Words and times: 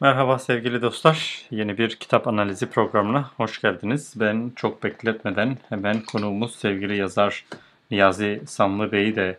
Merhaba 0.00 0.38
sevgili 0.38 0.82
dostlar. 0.82 1.42
Yeni 1.50 1.78
bir 1.78 1.96
kitap 1.96 2.28
analizi 2.28 2.66
programına 2.66 3.30
hoş 3.36 3.60
geldiniz. 3.60 4.12
Ben 4.16 4.52
çok 4.56 4.82
bekletmeden 4.82 5.58
hemen 5.68 6.00
konuğumuz 6.00 6.54
sevgili 6.54 6.96
yazar 6.96 7.44
Niyazi 7.90 8.42
Samlı 8.46 8.92
Bey'i 8.92 9.16
de 9.16 9.38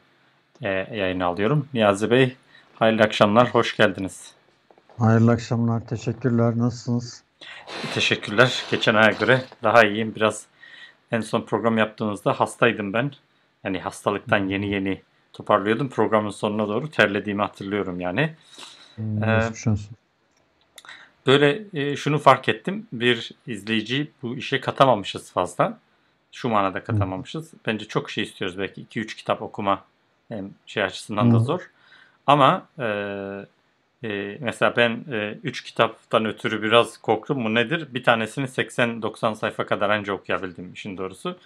e, 0.62 0.70
yayına 0.70 1.26
alıyorum. 1.26 1.68
Niyazi 1.74 2.12
Bey, 2.12 2.36
hayırlı 2.76 3.02
akşamlar, 3.02 3.50
hoş 3.50 3.78
geldiniz. 3.78 4.34
Hayırlı 4.98 5.32
akşamlar, 5.32 5.88
teşekkürler. 5.88 6.58
Nasılsınız? 6.58 7.24
Teşekkürler. 7.94 8.64
Geçen 8.72 8.96
aya 8.96 9.12
göre 9.12 9.42
daha 9.64 9.84
iyiyim. 9.84 10.16
Biraz 10.16 10.46
en 11.12 11.22
son 11.22 11.42
program 11.42 11.78
yaptığınızda 11.78 12.40
hastaydım 12.40 12.94
ben. 12.94 13.12
Yani 13.64 13.80
hastalıktan 13.80 14.48
yeni 14.48 14.70
yeni 14.70 15.02
toparlıyordum. 15.34 15.90
Programın 15.90 16.30
sonuna 16.30 16.68
doğru 16.68 16.90
terlediğimi 16.90 17.42
hatırlıyorum 17.42 18.00
yani. 18.00 18.36
Hmm, 18.98 19.24
Ee. 19.24 19.52
Böyle 21.28 21.64
e, 21.74 21.96
şunu 21.96 22.20
fark 22.20 22.50
ettim. 22.50 22.88
Bir 22.94 23.32
izleyici 23.48 24.12
bu 24.22 24.36
işe 24.36 24.62
katamamışız 24.62 25.32
fazla. 25.32 25.80
Şu 26.32 26.50
manada 26.50 26.84
katamamışız. 26.84 27.54
Bence 27.66 27.86
çok 27.86 28.12
şey 28.12 28.24
istiyoruz. 28.24 28.58
Belki 28.60 28.82
2-3 28.82 29.16
kitap 29.16 29.42
okuma 29.42 29.84
hem 30.30 30.50
şey 30.66 30.84
açısından 30.84 31.32
da 31.32 31.36
Hı. 31.36 31.40
zor. 31.40 31.70
Ama 32.28 32.68
e, 32.80 32.86
e, 34.04 34.38
mesela 34.42 34.76
ben 34.78 35.06
3 35.44 35.64
kitaptan 35.64 36.26
ötürü 36.26 36.64
biraz 36.64 36.98
korktum 36.98 37.40
mu 37.42 37.56
nedir? 37.56 37.88
Bir 37.94 38.04
tanesini 38.04 38.46
80-90 38.46 39.36
sayfa 39.36 39.66
kadar 39.66 39.90
önce 39.90 40.12
okuyabildim 40.12 40.74
işin 40.74 40.98
doğrusu. 40.98 41.38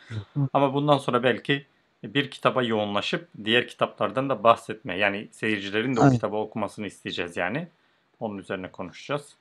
Ama 0.54 0.74
bundan 0.74 0.98
sonra 0.98 1.24
belki 1.24 1.66
bir 2.04 2.32
kitaba 2.32 2.64
yoğunlaşıp 2.64 3.28
diğer 3.46 3.68
kitaplardan 3.68 4.30
da 4.30 4.44
bahsetme. 4.44 4.98
Yani 4.98 5.28
seyircilerin 5.32 5.96
de 5.96 6.00
o 6.00 6.04
Aynen. 6.04 6.14
kitabı 6.16 6.36
okumasını 6.36 6.88
isteyeceğiz 6.88 7.38
yani. 7.38 7.68
Onun 8.20 8.38
üzerine 8.38 8.72
konuşacağız. 8.72 9.36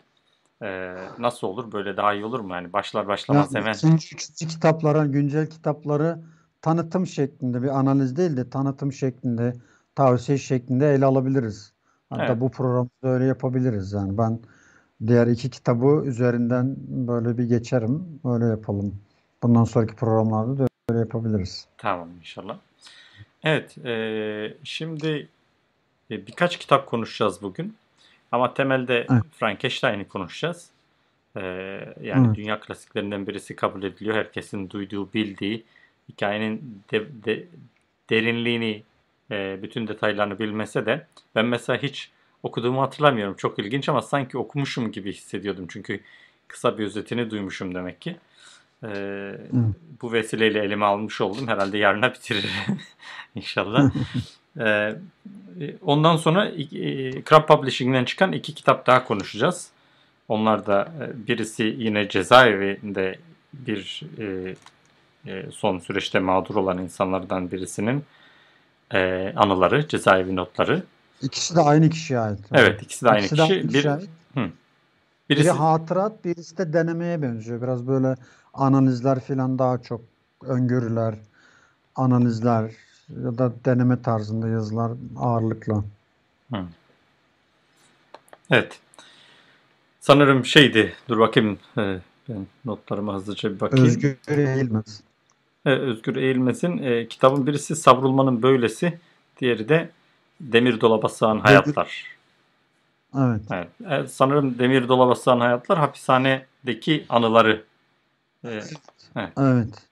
Ee, 0.62 0.94
nasıl 1.18 1.46
olur? 1.46 1.72
Böyle 1.72 1.96
daha 1.96 2.14
iyi 2.14 2.24
olur 2.24 2.40
mu? 2.40 2.54
Yani 2.54 2.72
başlar 2.72 3.02
Ya, 3.02 3.08
başlamaz 3.08 3.54
hemen. 3.54 3.72
ikinci, 3.72 4.14
üçüncü 4.16 4.48
kitaplara, 4.48 5.06
güncel 5.06 5.46
kitapları 5.50 6.18
tanıtım 6.62 7.06
şeklinde, 7.06 7.62
bir 7.62 7.68
analiz 7.68 8.16
değil 8.16 8.36
de 8.36 8.50
tanıtım 8.50 8.92
şeklinde, 8.92 9.54
tavsiye 9.94 10.38
şeklinde 10.38 10.94
ele 10.94 11.04
alabiliriz. 11.04 11.72
Hatta 12.10 12.24
Evet. 12.24 12.40
bu 12.40 12.50
programda 12.50 12.90
öyle 13.02 13.24
yapabiliriz. 13.24 13.92
Yani 13.92 14.18
ben 14.18 14.40
diğer 15.06 15.26
iki 15.26 15.50
kitabı 15.50 16.02
üzerinden 16.06 16.76
böyle 16.88 17.38
bir 17.38 17.44
geçerim. 17.44 18.20
Öyle 18.24 18.44
yapalım. 18.44 18.94
Bundan 19.42 19.64
sonraki 19.64 19.94
programlarda 19.94 20.58
da 20.58 20.69
öyle 20.90 20.98
yapabiliriz. 20.98 21.66
Tamam 21.78 22.08
inşallah. 22.20 22.58
Evet, 23.44 23.78
e, 23.78 24.54
şimdi 24.64 25.28
e, 26.10 26.26
birkaç 26.26 26.58
kitap 26.58 26.86
konuşacağız 26.86 27.42
bugün. 27.42 27.76
Ama 28.32 28.54
temelde 28.54 29.06
Evet. 29.10 29.22
Frankenstein'i 29.32 30.08
konuşacağız. 30.08 30.70
E, 31.36 31.40
yani 32.02 32.26
Evet. 32.26 32.36
dünya 32.36 32.60
klasiklerinden 32.60 33.26
birisi 33.26 33.56
kabul 33.56 33.82
ediliyor. 33.82 34.16
Herkesin 34.16 34.70
duyduğu, 34.70 35.12
bildiği, 35.12 35.64
hikayenin 36.08 36.82
de- 36.92 37.24
de- 37.24 37.44
derinliğini, 38.10 38.82
e, 39.30 39.58
bütün 39.62 39.88
detaylarını 39.88 40.38
bilmese 40.38 40.86
de 40.86 41.06
ben 41.34 41.46
mesela 41.46 41.82
hiç 41.82 42.10
okuduğumu 42.42 42.82
hatırlamıyorum. 42.82 43.34
Çok 43.34 43.58
ilginç 43.58 43.88
ama 43.88 44.02
sanki 44.02 44.38
okumuşum 44.38 44.92
gibi 44.92 45.12
hissediyordum. 45.12 45.66
Çünkü 45.68 46.00
kısa 46.48 46.78
bir 46.78 46.84
özetini 46.84 47.30
duymuşum 47.30 47.74
demek 47.74 48.00
ki. 48.00 48.16
E, 48.82 48.88
Evet. 48.88 49.52
bu 50.02 50.12
vesileyle 50.12 50.58
elime 50.64 50.84
almış 50.84 51.20
oldum. 51.20 51.48
Herhalde 51.48 51.78
yarına 51.78 52.14
bitiririm 52.14 52.50
inşallah. 53.34 53.90
Ee, 54.58 54.96
ondan 55.82 56.16
sonra 56.16 56.48
e, 56.48 56.64
Crab 57.24 57.46
Publishing'den 57.48 58.04
çıkan 58.04 58.32
iki 58.32 58.54
kitap 58.54 58.86
daha 58.86 59.04
konuşacağız. 59.04 59.68
Onlar 60.28 60.66
da 60.66 60.92
e, 61.00 61.26
birisi 61.28 61.62
yine 61.78 62.08
cezaevinde 62.08 63.18
bir 63.52 64.02
e, 64.18 64.54
e, 65.26 65.50
son 65.50 65.78
süreçte 65.78 66.18
mağdur 66.18 66.54
olan 66.54 66.78
insanlardan 66.78 67.50
birisinin 67.50 68.04
e, 68.94 69.32
anıları, 69.36 69.88
cezaevi 69.88 70.36
notları. 70.36 70.82
İkisi 71.22 71.56
de 71.56 71.60
aynı 71.60 71.90
kişiye 71.90 72.18
ait. 72.18 72.38
Evet, 72.52 72.82
ikisi 72.82 73.04
de 73.04 73.10
aynı 73.10 73.18
İkisi 73.20 73.36
de 73.38 73.42
kişi. 73.42 73.54
aynı 73.54 73.68
Bir, 73.68 73.72
kişiye 73.72 73.92
ait. 73.92 74.08
Biri 74.36 74.50
birisi 75.30 75.50
hatırat, 75.50 76.24
birisi 76.24 76.58
de 76.58 76.72
denemeye 76.72 77.22
benziyor. 77.22 77.62
Biraz 77.62 77.86
böyle 77.86 78.14
analizler 78.54 79.20
falan 79.20 79.58
daha 79.58 79.82
çok 79.82 80.00
öngörüler, 80.42 81.14
analizler 81.96 82.72
ya 83.24 83.38
da 83.38 83.52
deneme 83.64 84.02
tarzında 84.02 84.48
yazılar 84.48 84.92
ağırlıklı. 85.16 85.84
Hı. 86.52 86.64
Evet. 88.50 88.80
Sanırım 90.00 90.44
şeydi. 90.44 90.92
Dur 91.08 91.18
bakayım. 91.18 91.58
e, 91.78 91.98
ben 92.28 92.46
notlarıma 92.64 93.14
hızlıca 93.14 93.54
bir 93.54 93.60
bakayım. 93.60 93.86
Özgür 93.86 94.16
Eğilmez. 94.28 95.02
E, 95.66 95.70
Özgür 95.70 96.16
Eğilmez'in 96.16 96.78
e, 96.78 97.08
kitabın 97.08 97.46
birisi 97.46 97.76
Savrulmanın 97.76 98.42
Böylesi, 98.42 98.98
diğeri 99.40 99.68
de 99.68 99.90
Demir 100.40 100.80
Dolaba 100.80 101.08
Sığan 101.08 101.38
Hayatlar. 101.38 102.04
Evet. 103.18 103.40
Evet. 103.50 103.68
E, 103.90 104.06
sanırım 104.08 104.58
Demir 104.58 104.88
Dolaba 104.88 105.14
Sığan 105.14 105.40
Hayatlar 105.40 105.78
hapishanedeki 105.78 107.06
anıları. 107.08 107.64
E, 108.44 108.60
Evet. 109.36 109.88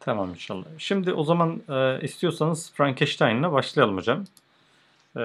tamam 0.00 0.30
inşallah. 0.30 0.64
Şimdi 0.78 1.12
o 1.12 1.24
zaman 1.24 1.62
e, 1.68 2.00
istiyorsanız 2.02 2.72
Frankenstein'la 2.72 3.52
başlayalım 3.52 3.96
hocam. 3.96 4.24
E, 5.16 5.20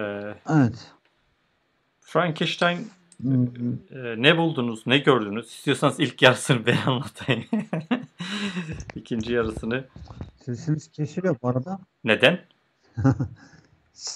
Evet. 0.49 0.91
Frankenstein 2.01 2.89
e, 3.91 4.21
ne 4.21 4.37
buldunuz, 4.37 4.87
ne 4.87 4.97
gördünüz? 4.97 5.47
İstiyorsanız 5.47 5.99
ilk 5.99 6.21
yarısını 6.21 6.65
ben 6.65 6.77
anlatayım. 6.85 7.43
İkinci 8.95 9.33
yarısını 9.33 9.85
Sesiniz 10.45 10.91
kesiliyor 10.91 11.35
bu 11.43 11.47
arada. 11.49 11.79
neden? 12.03 12.39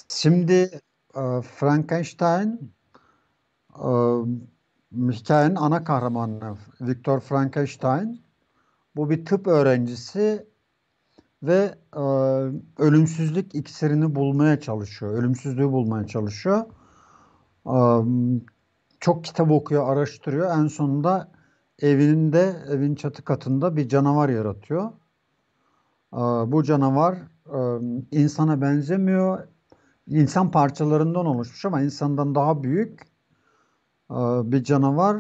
Şimdi 0.10 0.82
e, 1.16 1.22
Frankenstein 1.56 2.72
e, 3.76 3.88
hikayenin 5.12 5.56
ana 5.56 5.84
kahramanı 5.84 6.58
Viktor 6.82 7.20
Frankenstein. 7.20 8.22
Bu 8.96 9.10
bir 9.10 9.26
tıp 9.26 9.48
öğrencisi 9.48 10.48
ve 11.44 11.76
e, 11.96 12.02
ölümsüzlük 12.80 13.56
iksirini 13.56 14.16
bulmaya 14.16 14.60
çalışıyor. 14.60 15.14
Ölümsüzlüğü 15.14 15.72
bulmaya 15.72 16.08
çalışıyor. 16.08 16.66
E, 17.66 17.78
çok 19.00 19.24
kitap 19.24 19.52
okuyor, 19.52 19.90
araştırıyor. 19.90 20.58
En 20.58 20.68
sonunda 20.68 21.32
evinde, 21.80 22.56
evin 22.70 22.96
çatı 22.96 23.24
katında 23.24 23.76
bir 23.76 23.90
canavar 23.90 24.30
yaratıyor. 24.30 24.92
E, 26.14 26.18
bu 26.52 26.64
canavar 26.64 27.16
e, 27.46 27.60
insana 28.12 28.62
benzemiyor. 28.62 29.48
İnsan 30.08 30.52
parçalarından 30.52 31.26
oluşmuş 31.26 31.66
ama 31.66 31.82
insandan 31.82 32.36
daha 32.36 32.64
büyük 32.64 33.15
bir 34.52 34.64
canavar 34.64 35.16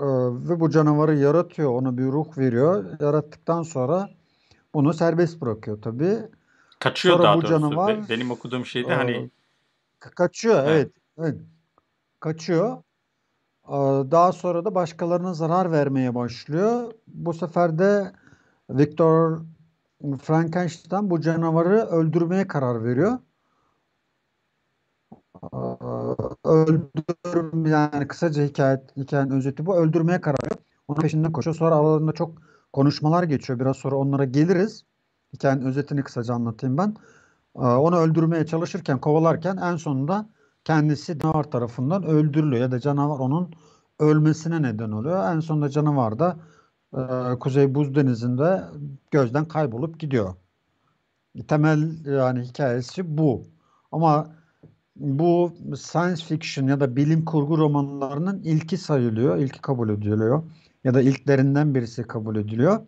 e, 0.00 0.04
ve 0.48 0.60
bu 0.60 0.70
canavarı 0.70 1.16
yaratıyor, 1.16 1.70
ona 1.70 1.98
bir 1.98 2.04
ruh 2.04 2.38
veriyor. 2.38 2.84
Yarattıktan 3.00 3.62
sonra 3.62 4.10
bunu 4.74 4.92
serbest 4.92 5.40
bırakıyor 5.40 5.82
tabii. 5.82 6.18
Kaçıyor 6.80 7.14
Sonra 7.16 7.24
daha 7.24 7.36
bu 7.36 7.42
doğrusu. 7.42 7.54
canavar 7.60 7.98
Be- 7.98 8.08
Benim 8.08 8.30
okuduğum 8.30 8.66
şeyde 8.66 8.92
e, 8.92 8.94
hani 8.94 9.30
ka- 10.00 10.14
kaçıyor, 10.14 10.64
Evet. 10.64 10.68
evet, 10.68 10.92
evet, 11.18 11.40
kaçıyor. 12.20 12.76
E, 13.68 13.72
Daha 14.10 14.32
sonra 14.32 14.64
da 14.64 14.74
başkalarına 14.74 15.34
zarar 15.34 15.72
vermeye 15.72 16.14
başlıyor. 16.14 16.92
Bu 17.06 17.34
sefer 17.34 17.78
de 17.78 18.12
Viktor 18.70 19.40
Frankenstein 20.22 21.10
bu 21.10 21.20
canavarı 21.20 21.76
öldürmeye 21.86 22.46
karar 22.48 22.84
veriyor. 22.84 23.18
Öldür 26.44 27.66
yani 27.66 28.08
kısaca 28.08 28.42
hikaye 28.44 28.82
hikayenin 28.96 29.30
özeti 29.30 29.66
bu. 29.66 29.76
Öldürmeye 29.76 30.20
karar. 30.20 30.38
Onun 30.88 31.00
peşinden 31.00 31.32
koşuyor. 31.32 31.56
Sonra 31.56 31.74
aralarında 31.74 32.12
çok 32.12 32.42
konuşmalar 32.72 33.22
geçiyor. 33.22 33.58
Biraz 33.60 33.76
sonra 33.76 33.96
onlara 33.96 34.24
geliriz. 34.24 34.84
Hikayenin 35.32 35.66
özetini 35.66 36.02
kısaca 36.02 36.34
anlatayım 36.34 36.78
ben. 36.78 36.96
Onu 37.54 37.96
öldürmeye 37.96 38.46
çalışırken, 38.46 39.00
kovalarken 39.00 39.56
en 39.56 39.76
sonunda 39.76 40.28
kendisi 40.64 41.18
canavar 41.18 41.44
tarafından 41.44 42.02
öldürülüyor 42.02 42.62
ya 42.62 42.70
da 42.70 42.80
canavar 42.80 43.18
onun 43.18 43.54
ölmesine 43.98 44.62
neden 44.62 44.90
oluyor. 44.90 45.34
En 45.34 45.40
sonunda 45.40 45.70
canavar 45.70 46.18
da 46.18 46.36
e, 46.96 47.38
Kuzey 47.38 47.74
Buz 47.74 47.94
Denizi'nde 47.94 48.64
gözden 49.10 49.44
kaybolup 49.44 50.00
gidiyor. 50.00 50.34
Temel 51.48 52.06
yani 52.06 52.42
hikayesi 52.42 53.18
bu. 53.18 53.42
Ama 53.92 54.26
bu 54.96 55.52
science 55.76 56.24
fiction 56.24 56.66
ya 56.68 56.80
da 56.80 56.96
bilim 56.96 57.24
kurgu 57.24 57.58
romanlarının 57.58 58.42
ilki 58.42 58.78
sayılıyor, 58.78 59.36
ilki 59.36 59.60
kabul 59.60 59.88
ediliyor 59.90 60.42
ya 60.84 60.94
da 60.94 61.00
ilklerinden 61.00 61.74
birisi 61.74 62.02
kabul 62.02 62.36
ediliyor. 62.36 62.80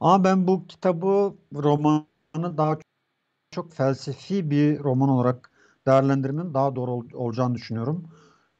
Ama 0.00 0.24
ben 0.24 0.46
bu 0.46 0.66
kitabı, 0.66 1.34
romanı 1.54 2.04
daha 2.58 2.78
çok 3.50 3.72
felsefi 3.72 4.50
bir 4.50 4.80
roman 4.80 5.08
olarak 5.08 5.50
değerlendirmenin 5.86 6.54
daha 6.54 6.76
doğru 6.76 6.90
ol- 6.92 7.14
olacağını 7.14 7.54
düşünüyorum. 7.54 8.04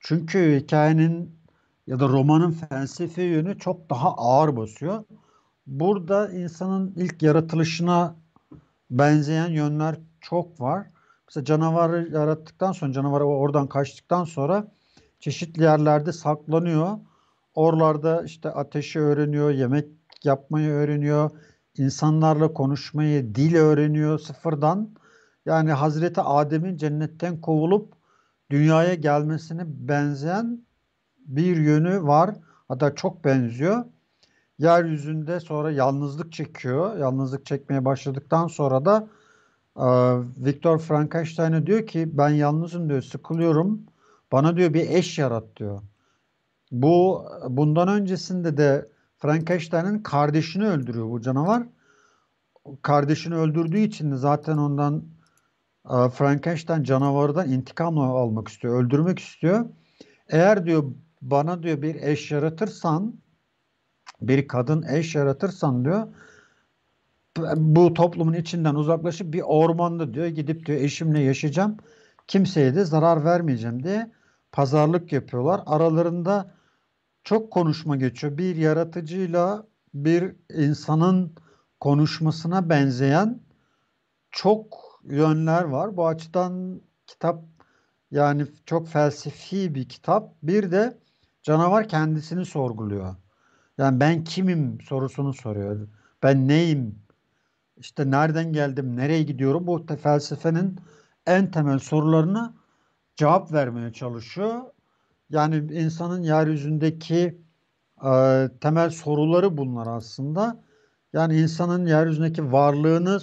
Çünkü 0.00 0.60
hikayenin 0.62 1.36
ya 1.86 2.00
da 2.00 2.08
romanın 2.08 2.50
felsefi 2.50 3.20
yönü 3.20 3.58
çok 3.58 3.90
daha 3.90 4.14
ağır 4.16 4.56
basıyor. 4.56 5.04
Burada 5.66 6.32
insanın 6.32 6.94
ilk 6.96 7.22
yaratılışına 7.22 8.16
benzeyen 8.90 9.50
yönler 9.50 9.96
çok 10.20 10.60
var. 10.60 10.86
Mesela 11.28 11.44
canavarı 11.44 12.08
yarattıktan 12.12 12.72
sonra, 12.72 12.92
canavarı 12.92 13.24
oradan 13.24 13.66
kaçtıktan 13.66 14.24
sonra 14.24 14.72
çeşitli 15.20 15.62
yerlerde 15.62 16.12
saklanıyor. 16.12 16.98
Oralarda 17.54 18.24
işte 18.24 18.50
ateşi 18.50 19.00
öğreniyor, 19.00 19.50
yemek 19.50 19.88
yapmayı 20.24 20.70
öğreniyor, 20.70 21.30
insanlarla 21.78 22.52
konuşmayı, 22.52 23.34
dil 23.34 23.56
öğreniyor 23.56 24.18
sıfırdan. 24.18 24.90
Yani 25.46 25.72
Hazreti 25.72 26.20
Adem'in 26.20 26.76
cennetten 26.76 27.40
kovulup 27.40 27.92
dünyaya 28.50 28.94
gelmesine 28.94 29.62
benzeyen 29.66 30.66
bir 31.18 31.56
yönü 31.56 32.02
var. 32.02 32.34
Hatta 32.68 32.94
çok 32.94 33.24
benziyor. 33.24 33.84
Yeryüzünde 34.58 35.40
sonra 35.40 35.70
yalnızlık 35.70 36.32
çekiyor. 36.32 36.96
Yalnızlık 36.96 37.46
çekmeye 37.46 37.84
başladıktan 37.84 38.46
sonra 38.46 38.84
da 38.84 39.08
Viktor 40.46 40.78
Frankenstein'a 40.78 41.66
diyor 41.66 41.86
ki 41.86 42.18
ben 42.18 42.28
yalnızım 42.28 42.88
diyor, 42.88 43.02
sıkılıyorum. 43.02 43.80
Bana 44.32 44.56
diyor 44.56 44.74
bir 44.74 44.90
eş 44.90 45.18
yarat 45.18 45.44
diyor. 45.56 45.80
Bu 46.72 47.24
bundan 47.48 47.88
öncesinde 47.88 48.56
de 48.56 48.88
Frankenstein'in 49.18 49.98
kardeşini 49.98 50.66
öldürüyor 50.66 51.10
bu 51.10 51.20
canavar. 51.20 51.62
Kardeşini 52.82 53.34
öldürdüğü 53.34 53.78
için 53.78 54.10
de 54.10 54.16
zaten 54.16 54.56
ondan 54.56 55.04
Frankenstein 56.12 56.82
canavardan 56.82 57.48
intikam 57.52 57.98
almak 57.98 58.48
istiyor, 58.48 58.84
öldürmek 58.84 59.18
istiyor. 59.18 59.66
Eğer 60.28 60.66
diyor 60.66 60.84
bana 61.22 61.62
diyor 61.62 61.82
bir 61.82 61.94
eş 61.94 62.30
yaratırsan, 62.30 63.14
bir 64.20 64.48
kadın 64.48 64.82
eş 64.82 65.14
yaratırsan 65.14 65.84
diyor, 65.84 66.06
bu 67.56 67.94
toplumun 67.94 68.32
içinden 68.32 68.74
uzaklaşıp 68.74 69.32
bir 69.32 69.42
ormanda 69.42 70.14
diyor 70.14 70.26
gidip 70.26 70.66
diyor 70.66 70.80
eşimle 70.80 71.20
yaşayacağım. 71.20 71.76
Kimseye 72.26 72.74
de 72.74 72.84
zarar 72.84 73.24
vermeyeceğim 73.24 73.82
diye 73.82 74.10
pazarlık 74.52 75.12
yapıyorlar. 75.12 75.62
Aralarında 75.66 76.54
çok 77.24 77.52
konuşma 77.52 77.96
geçiyor. 77.96 78.38
Bir 78.38 78.56
yaratıcıyla 78.56 79.66
bir 79.94 80.36
insanın 80.54 81.34
konuşmasına 81.80 82.68
benzeyen 82.68 83.40
çok 84.30 84.84
yönler 85.04 85.64
var. 85.64 85.96
Bu 85.96 86.06
açıdan 86.06 86.80
kitap 87.06 87.44
yani 88.10 88.46
çok 88.66 88.88
felsefi 88.88 89.74
bir 89.74 89.88
kitap. 89.88 90.34
Bir 90.42 90.70
de 90.70 90.98
canavar 91.42 91.88
kendisini 91.88 92.46
sorguluyor. 92.46 93.14
Yani 93.78 94.00
ben 94.00 94.24
kimim 94.24 94.80
sorusunu 94.80 95.34
soruyor. 95.34 95.88
Ben 96.22 96.48
neyim? 96.48 97.03
İşte 97.76 98.10
nereden 98.10 98.52
geldim? 98.52 98.96
Nereye 98.96 99.22
gidiyorum? 99.22 99.66
Bu 99.66 99.86
felsefenin 100.02 100.76
en 101.26 101.50
temel 101.50 101.78
sorularına 101.78 102.54
cevap 103.16 103.52
vermeye 103.52 103.92
çalışıyor. 103.92 104.62
Yani 105.30 105.56
insanın 105.56 106.22
yeryüzündeki 106.22 107.42
e, 108.06 108.48
temel 108.60 108.90
soruları 108.90 109.56
bunlar 109.56 109.86
aslında. 109.86 110.64
Yani 111.12 111.36
insanın 111.40 111.86
yeryüzündeki 111.86 112.52
varlığını 112.52 113.20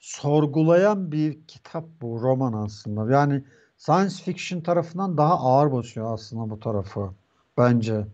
sorgulayan 0.00 1.12
bir 1.12 1.46
kitap 1.46 1.84
bu 2.02 2.20
roman 2.22 2.52
aslında. 2.52 3.12
Yani 3.12 3.44
science 3.76 4.14
fiction 4.24 4.60
tarafından 4.60 5.16
daha 5.18 5.34
ağır 5.40 5.72
basıyor 5.72 6.14
aslında 6.14 6.50
bu 6.50 6.60
tarafı 6.60 7.10
bence. 7.58 8.06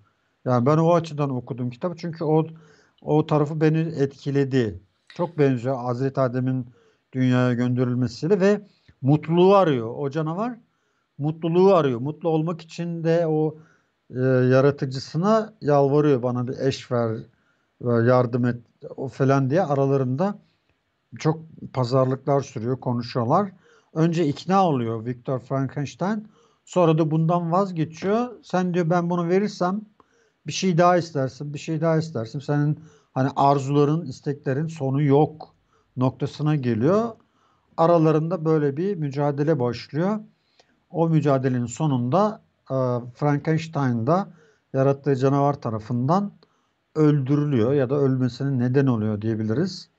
Yani 0.45 0.67
ben 0.67 0.79
o 0.79 0.95
açıdan 0.95 1.31
okudum 1.31 1.71
kitabı 1.71 1.97
çünkü 1.97 2.25
o 2.25 2.47
o 3.03 3.27
tarafı 3.27 3.61
beni 3.61 3.79
etkiledi. 3.79 4.81
Çok 5.15 5.39
benziyor 5.39 5.77
Hazreti 5.77 6.21
Adem'in 6.21 6.67
dünyaya 7.13 7.55
gönderilmesiyle 7.55 8.41
ve 8.41 8.67
mutluluğu 9.03 9.55
arıyor. 9.55 9.95
O 9.97 10.11
canavar 10.11 10.59
mutluluğu 11.19 11.75
arıyor. 11.75 12.01
Mutlu 12.01 12.29
olmak 12.29 12.61
için 12.61 13.05
de 13.05 13.27
o 13.27 13.59
e, 14.11 14.21
yaratıcısına 14.21 15.55
yalvarıyor 15.61 16.23
bana 16.23 16.49
bir 16.49 16.59
eş 16.59 16.93
ver, 16.93 17.17
yardım 17.81 18.45
et 18.45 18.57
o 18.97 19.09
falan 19.09 19.51
diye 19.51 19.63
aralarında 19.63 20.39
çok 21.19 21.41
pazarlıklar 21.73 22.41
sürüyor, 22.41 22.81
konuşuyorlar. 22.81 23.53
Önce 23.95 24.27
ikna 24.27 24.67
oluyor 24.67 25.05
Viktor 25.07 25.41
Frankenstein. 25.41 26.29
Sonra 26.65 26.99
da 26.99 27.11
bundan 27.11 27.53
vazgeçiyor. 27.53 28.31
Sen 28.43 28.75
diyor 28.75 28.91
ben 28.91 29.11
bunu 29.11 29.29
verirsem 29.29 29.81
bir 30.47 30.53
şey 30.53 30.79
daha 30.79 30.97
istersin, 30.97 31.55
bir 31.55 31.59
şey 31.59 31.81
daha 31.81 31.97
istersin. 31.99 32.39
Senin 32.39 32.79
hani 33.15 33.31
arzuların, 33.37 34.07
isteklerin 34.07 34.67
sonu 34.67 35.03
yok 35.03 35.55
noktasına 35.97 36.57
geliyor. 36.57 37.11
Aralarında 37.77 38.45
böyle 38.45 38.77
bir 38.77 38.95
mücadele 38.97 39.61
başlıyor. 39.61 40.21
O 40.91 41.09
mücadelenin 41.09 41.67
sonunda 41.67 42.43
e, 42.71 42.77
Frankenstein 43.15 44.07
da 44.07 44.29
yarattığı 44.73 45.17
canavar 45.17 45.61
tarafından 45.61 46.33
öldürülüyor 46.95 47.73
ya 47.73 47.91
da 47.91 47.95
ölmesine 47.95 48.59
neden 48.59 48.87
oluyor 48.87 49.23
diyebiliriz. 49.23 49.91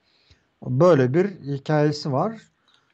Böyle 0.66 1.14
bir 1.14 1.24
hikayesi 1.28 2.12
var. 2.12 2.42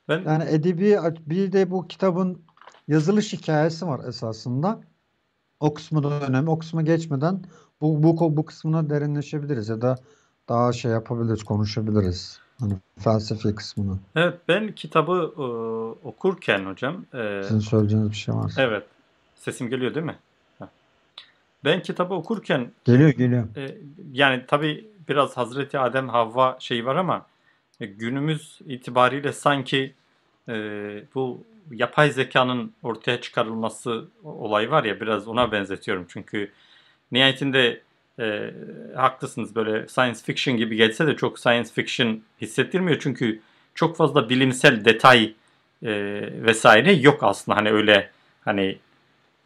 Ben... 0.09 0.23
Yani 0.25 0.45
edebi 0.49 0.99
bir 1.27 1.53
de 1.53 1.71
bu 1.71 1.89
kitabın 1.89 2.43
yazılış 2.89 3.33
hikayesi 3.33 3.87
var 3.87 4.09
esasında. 4.09 4.81
O 5.61 5.75
kısmı 5.75 6.03
da 6.03 6.21
önemli. 6.21 6.51
O 6.51 6.59
kısmı 6.59 6.85
geçmeden 6.85 7.43
bu, 7.81 8.03
bu, 8.03 8.37
bu 8.37 8.45
kısmına 8.47 8.91
derinleşebiliriz 8.91 9.69
ya 9.69 9.83
da 9.83 9.97
daha 10.49 10.73
şey 10.73 10.91
yapabiliriz, 10.91 11.43
konuşabiliriz. 11.45 12.41
Hani 12.61 12.73
felsefi 12.99 13.55
kısmını. 13.55 13.99
Evet 14.17 14.39
ben 14.49 14.73
kitabı 14.73 15.33
e, 15.37 15.43
okurken 16.09 16.65
hocam. 16.65 17.05
E, 17.15 17.43
Sizin 17.43 17.61
söyleyeceğiniz 17.61 18.11
bir 18.11 18.17
şey 18.17 18.35
var. 18.35 18.53
Evet. 18.59 18.85
Sesim 19.35 19.71
geliyor 19.71 19.95
değil 19.95 20.07
mi? 20.07 20.17
Ben 21.65 21.83
kitabı 21.83 22.15
okurken 22.15 22.73
geliyor 22.85 23.11
geliyor. 23.11 23.45
E, 23.57 23.79
yani 24.13 24.45
tabi 24.47 24.89
biraz 25.09 25.37
Hazreti 25.37 25.79
Adem 25.79 26.09
Havva 26.09 26.57
şeyi 26.61 26.87
var 26.87 26.97
ama 26.97 27.27
e, 27.81 27.87
günümüz 27.87 28.59
itibariyle 28.67 29.33
sanki 29.33 29.95
e, 30.49 30.55
bu 31.15 31.43
yapay 31.71 32.11
zekanın 32.11 32.73
ortaya 32.83 33.21
çıkarılması 33.21 34.05
olayı 34.25 34.71
var 34.71 34.85
ya 34.85 35.01
biraz 35.01 35.29
ona 35.29 35.53
benzetiyorum. 35.53 36.07
Çünkü 36.09 36.51
nihayetinde 37.13 37.81
e, 38.21 38.51
haklısınız 38.97 39.55
böyle 39.55 39.89
science 39.89 40.19
fiction 40.25 40.57
gibi 40.57 40.77
gelse 40.77 41.07
de 41.07 41.17
çok 41.17 41.39
science 41.39 41.69
fiction 41.75 42.21
hissettirmiyor. 42.41 42.99
Çünkü 43.01 43.41
çok 43.75 43.97
fazla 43.97 44.29
bilimsel 44.29 44.85
detay 44.85 45.25
e, 45.83 45.93
vesaire 46.43 46.93
yok 46.93 47.23
aslında. 47.23 47.59
Hani 47.59 47.71
öyle 47.71 48.11
hani 48.45 48.79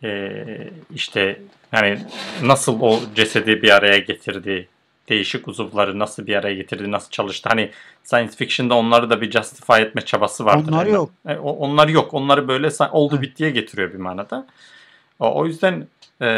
e, 0.02 0.46
işte 0.94 1.40
hani 1.70 1.98
nasıl 2.42 2.80
o 2.80 3.00
cesedi 3.14 3.62
bir 3.62 3.70
araya 3.70 3.98
getirdi 3.98 4.68
değişik 5.08 5.48
uzuvları 5.48 5.98
nasıl 5.98 6.26
bir 6.26 6.36
araya 6.36 6.54
getirdi, 6.54 6.90
nasıl 6.90 7.10
çalıştı. 7.10 7.48
Hani 7.48 7.70
science 8.04 8.32
fiction'da 8.36 8.74
onları 8.74 9.10
da 9.10 9.20
bir 9.20 9.30
justify 9.30 9.82
etme 9.82 10.00
çabası 10.00 10.44
vardır. 10.44 10.72
Onlar 10.72 10.86
yani. 10.86 10.94
yok. 10.94 11.10
E, 11.28 11.36
onlar 11.36 11.88
yok. 11.88 12.14
Onları 12.14 12.48
böyle 12.48 12.68
oldu 12.92 13.14
evet. 13.14 13.22
bittiye 13.22 13.50
getiriyor 13.50 13.92
bir 13.92 13.98
manada. 13.98 14.46
O, 15.20 15.34
o 15.34 15.46
yüzden 15.46 15.86
e, 16.22 16.28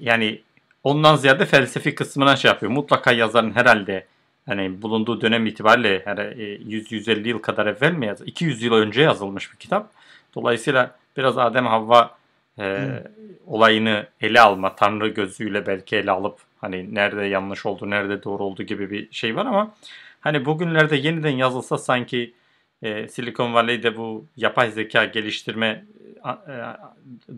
yani 0.00 0.40
ondan 0.84 1.16
ziyade 1.16 1.46
felsefi 1.46 1.94
kısmına 1.94 2.36
şey 2.36 2.48
yapıyor. 2.48 2.72
Mutlaka 2.72 3.12
yazarın 3.12 3.52
herhalde 3.52 4.06
hani 4.46 4.82
bulunduğu 4.82 5.20
dönem 5.20 5.46
itibariyle 5.46 5.98
100-150 5.98 7.26
e, 7.26 7.28
yıl 7.28 7.38
kadar 7.38 7.66
evvel 7.66 7.92
mi 7.92 8.06
yazdı? 8.06 8.24
200 8.26 8.62
yıl 8.62 8.72
önce 8.72 9.02
yazılmış 9.02 9.52
bir 9.52 9.58
kitap. 9.58 9.90
Dolayısıyla 10.34 10.96
biraz 11.16 11.38
Adem 11.38 11.66
Havva 11.66 12.19
e, 12.60 13.02
olayını 13.46 14.06
ele 14.20 14.40
alma, 14.40 14.76
Tanrı 14.76 15.08
gözüyle 15.08 15.66
belki 15.66 15.96
ele 15.96 16.10
alıp 16.10 16.38
hani 16.60 16.94
nerede 16.94 17.22
yanlış 17.24 17.66
oldu, 17.66 17.90
nerede 17.90 18.22
doğru 18.22 18.44
oldu 18.44 18.62
gibi 18.62 18.90
bir 18.90 19.08
şey 19.12 19.36
var 19.36 19.46
ama 19.46 19.74
hani 20.20 20.44
bugünlerde 20.44 20.96
yeniden 20.96 21.30
yazılsa 21.30 21.78
sanki 21.78 22.34
e, 22.82 23.08
Silicon 23.08 23.54
Valley'de 23.54 23.96
bu 23.96 24.24
yapay 24.36 24.70
zeka 24.70 25.04
geliştirme, 25.04 25.84
e, 26.26 26.54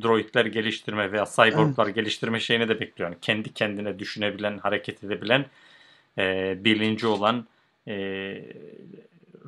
droidler 0.02 0.46
geliştirme 0.46 1.12
veya 1.12 1.24
cyborglar 1.36 1.86
evet. 1.86 1.94
geliştirme 1.94 2.40
şeyini 2.40 2.68
de 2.68 2.80
bekliyor. 2.80 3.10
Yani 3.10 3.20
kendi 3.20 3.54
kendine 3.54 3.98
düşünebilen, 3.98 4.58
hareket 4.58 5.04
edebilen, 5.04 5.46
e, 6.18 6.56
bilinci 6.64 7.06
olan 7.06 7.46
e, 7.88 7.94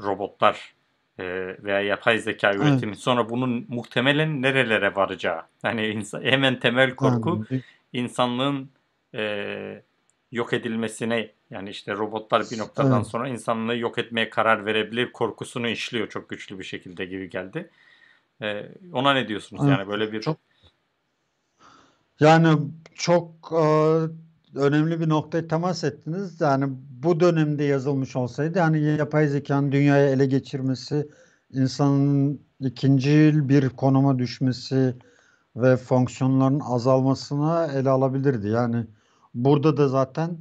robotlar 0.03 0.55
e, 0.55 0.84
veya 1.19 1.81
yapay 1.81 2.19
zeka 2.19 2.55
üretimi 2.55 2.93
evet. 2.93 2.99
sonra 2.99 3.31
bunun 3.31 3.67
muhtemelen 3.69 4.43
nerelere 4.43 4.97
varacağı. 4.97 5.43
Hani 5.63 5.87
insan, 5.87 6.23
hemen 6.23 6.61
temel 6.61 6.95
korku 6.95 7.45
yani. 7.51 7.63
insanlığın 7.93 8.71
e, 9.15 9.83
yok 10.33 10.53
edilmesine 10.53 11.31
yani 11.51 11.71
işte 11.71 11.93
robotlar 11.93 12.45
bir 12.51 12.59
noktadan 12.59 12.97
evet. 12.97 13.07
sonra 13.07 13.29
insanlığı 13.29 13.77
yok 13.77 13.99
etmeye 13.99 14.31
karar 14.31 14.67
verebilir 14.67 15.13
korkusunu 15.13 15.69
işliyor 15.69 16.09
çok 16.09 16.29
güçlü 16.29 16.59
bir 16.59 16.65
şekilde 16.65 17.05
gibi 17.05 17.31
geldi. 17.31 17.71
E, 18.43 18.69
ona 18.93 19.13
ne 19.13 19.29
diyorsunuz? 19.29 19.63
Evet. 19.65 19.79
Yani 19.79 19.89
böyle 19.89 20.13
bir 20.13 20.21
çok 20.21 20.37
Yani 22.21 22.59
çok 22.95 23.53
e, 23.53 23.65
önemli 24.55 25.01
bir 25.01 25.09
noktaya 25.09 25.49
temas 25.49 25.85
ettiniz. 25.85 26.41
Yani 26.41 26.65
bu 27.03 27.21
dönemde 27.21 27.65
yazılmış 27.65 28.17
olsaydı 28.17 28.59
yani 28.59 28.81
yapay 28.81 29.29
zekanın 29.29 29.73
dünyayı 29.73 30.11
ele 30.11 30.27
geçirmesi, 30.27 31.09
insanın 31.53 32.41
ikincil 32.61 33.49
bir 33.49 33.69
konuma 33.69 34.19
düşmesi 34.19 34.97
ve 35.57 35.77
fonksiyonların 35.77 36.61
azalmasına 36.61 37.67
ele 37.67 37.91
alabilirdi. 37.91 38.49
Yani 38.49 38.87
burada 39.35 39.77
da 39.77 39.89
zaten 39.89 40.39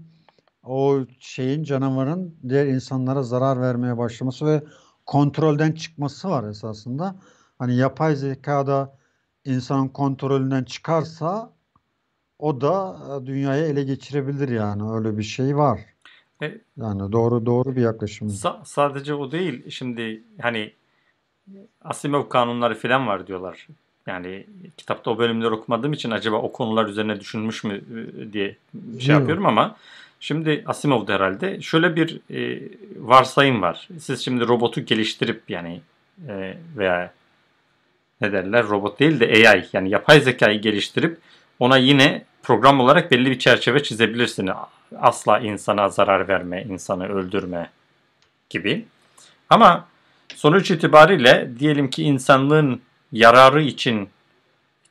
o 0.64 1.00
şeyin 1.20 1.64
canavarın 1.64 2.36
diğer 2.50 2.68
insanlara 2.68 3.24
zarar 3.24 3.62
vermeye 3.62 3.98
başlaması 3.98 4.46
ve 4.46 4.64
kontrolden 5.06 5.72
çıkması 5.72 6.30
var 6.30 6.50
esasında. 6.50 7.16
Hani 7.60 7.76
yapay 7.76 8.16
zekada 8.16 8.98
insanın 9.46 9.88
kontrolünden 9.88 10.64
çıkarsa 10.64 11.53
o 12.44 12.62
da 12.62 12.98
e, 13.24 13.26
dünyayı 13.26 13.64
ele 13.66 13.84
geçirebilir 13.84 14.50
yani 14.50 14.92
öyle 14.92 15.18
bir 15.18 15.24
şey 15.24 15.58
var. 15.58 15.80
E, 16.42 16.58
Yani 16.78 17.12
doğru 17.12 17.46
doğru 17.46 17.76
bir 17.76 17.82
yaklaşım. 17.82 18.28
sa- 18.28 18.66
sadece 18.66 19.14
o 19.14 19.32
değil. 19.32 19.70
Şimdi 19.70 20.24
hani 20.42 20.72
Asimov 21.82 22.30
kanunları 22.30 22.76
falan 22.76 23.08
var 23.08 23.28
diyorlar. 23.28 23.68
Yani 24.08 24.48
kitapta 24.78 25.12
o 25.12 25.18
bölümleri 25.18 25.50
okumadığım 25.50 25.94
için 25.94 26.12
acaba 26.12 26.36
o 26.38 26.52
konular 26.52 26.86
üzerine 26.86 27.20
düşünmüş 27.20 27.64
mü 27.64 27.82
e, 28.20 28.34
diye 28.34 28.56
şey 29.00 29.14
Yok. 29.14 29.20
yapıyorum 29.20 29.46
ama 29.46 29.76
şimdi 30.20 30.64
Asimov'da 30.68 31.14
herhalde 31.14 31.62
şöyle 31.62 31.96
bir 31.96 32.20
e, 32.36 32.70
varsayım 32.98 33.62
var. 33.62 33.90
Siz 34.00 34.20
şimdi 34.26 34.48
robotu 34.48 34.82
geliştirip 34.82 35.50
yani 35.50 35.82
e, 36.28 36.58
veya 36.78 37.14
ne 38.22 38.32
derler 38.32 38.68
robot 38.68 39.00
değil 39.00 39.20
de 39.20 39.50
AI 39.50 39.66
yani 39.74 39.90
yapay 39.90 40.22
zekayı 40.22 40.62
geliştirip 40.62 41.18
ona 41.60 41.78
yine 41.78 42.26
program 42.44 42.80
olarak 42.80 43.12
belli 43.12 43.32
bir 43.32 43.40
çerçeve 43.40 43.84
çizebilirsiniz. 43.84 44.54
Asla 45.00 45.40
insana 45.40 45.90
zarar 45.90 46.28
verme, 46.28 46.64
insanı 46.64 47.08
öldürme 47.08 47.70
gibi. 48.50 48.86
Ama 49.50 49.88
sonuç 50.36 50.72
itibariyle 50.72 51.50
diyelim 51.60 51.90
ki 51.90 52.04
insanlığın 52.04 52.82
yararı 53.12 53.64
için 53.64 54.10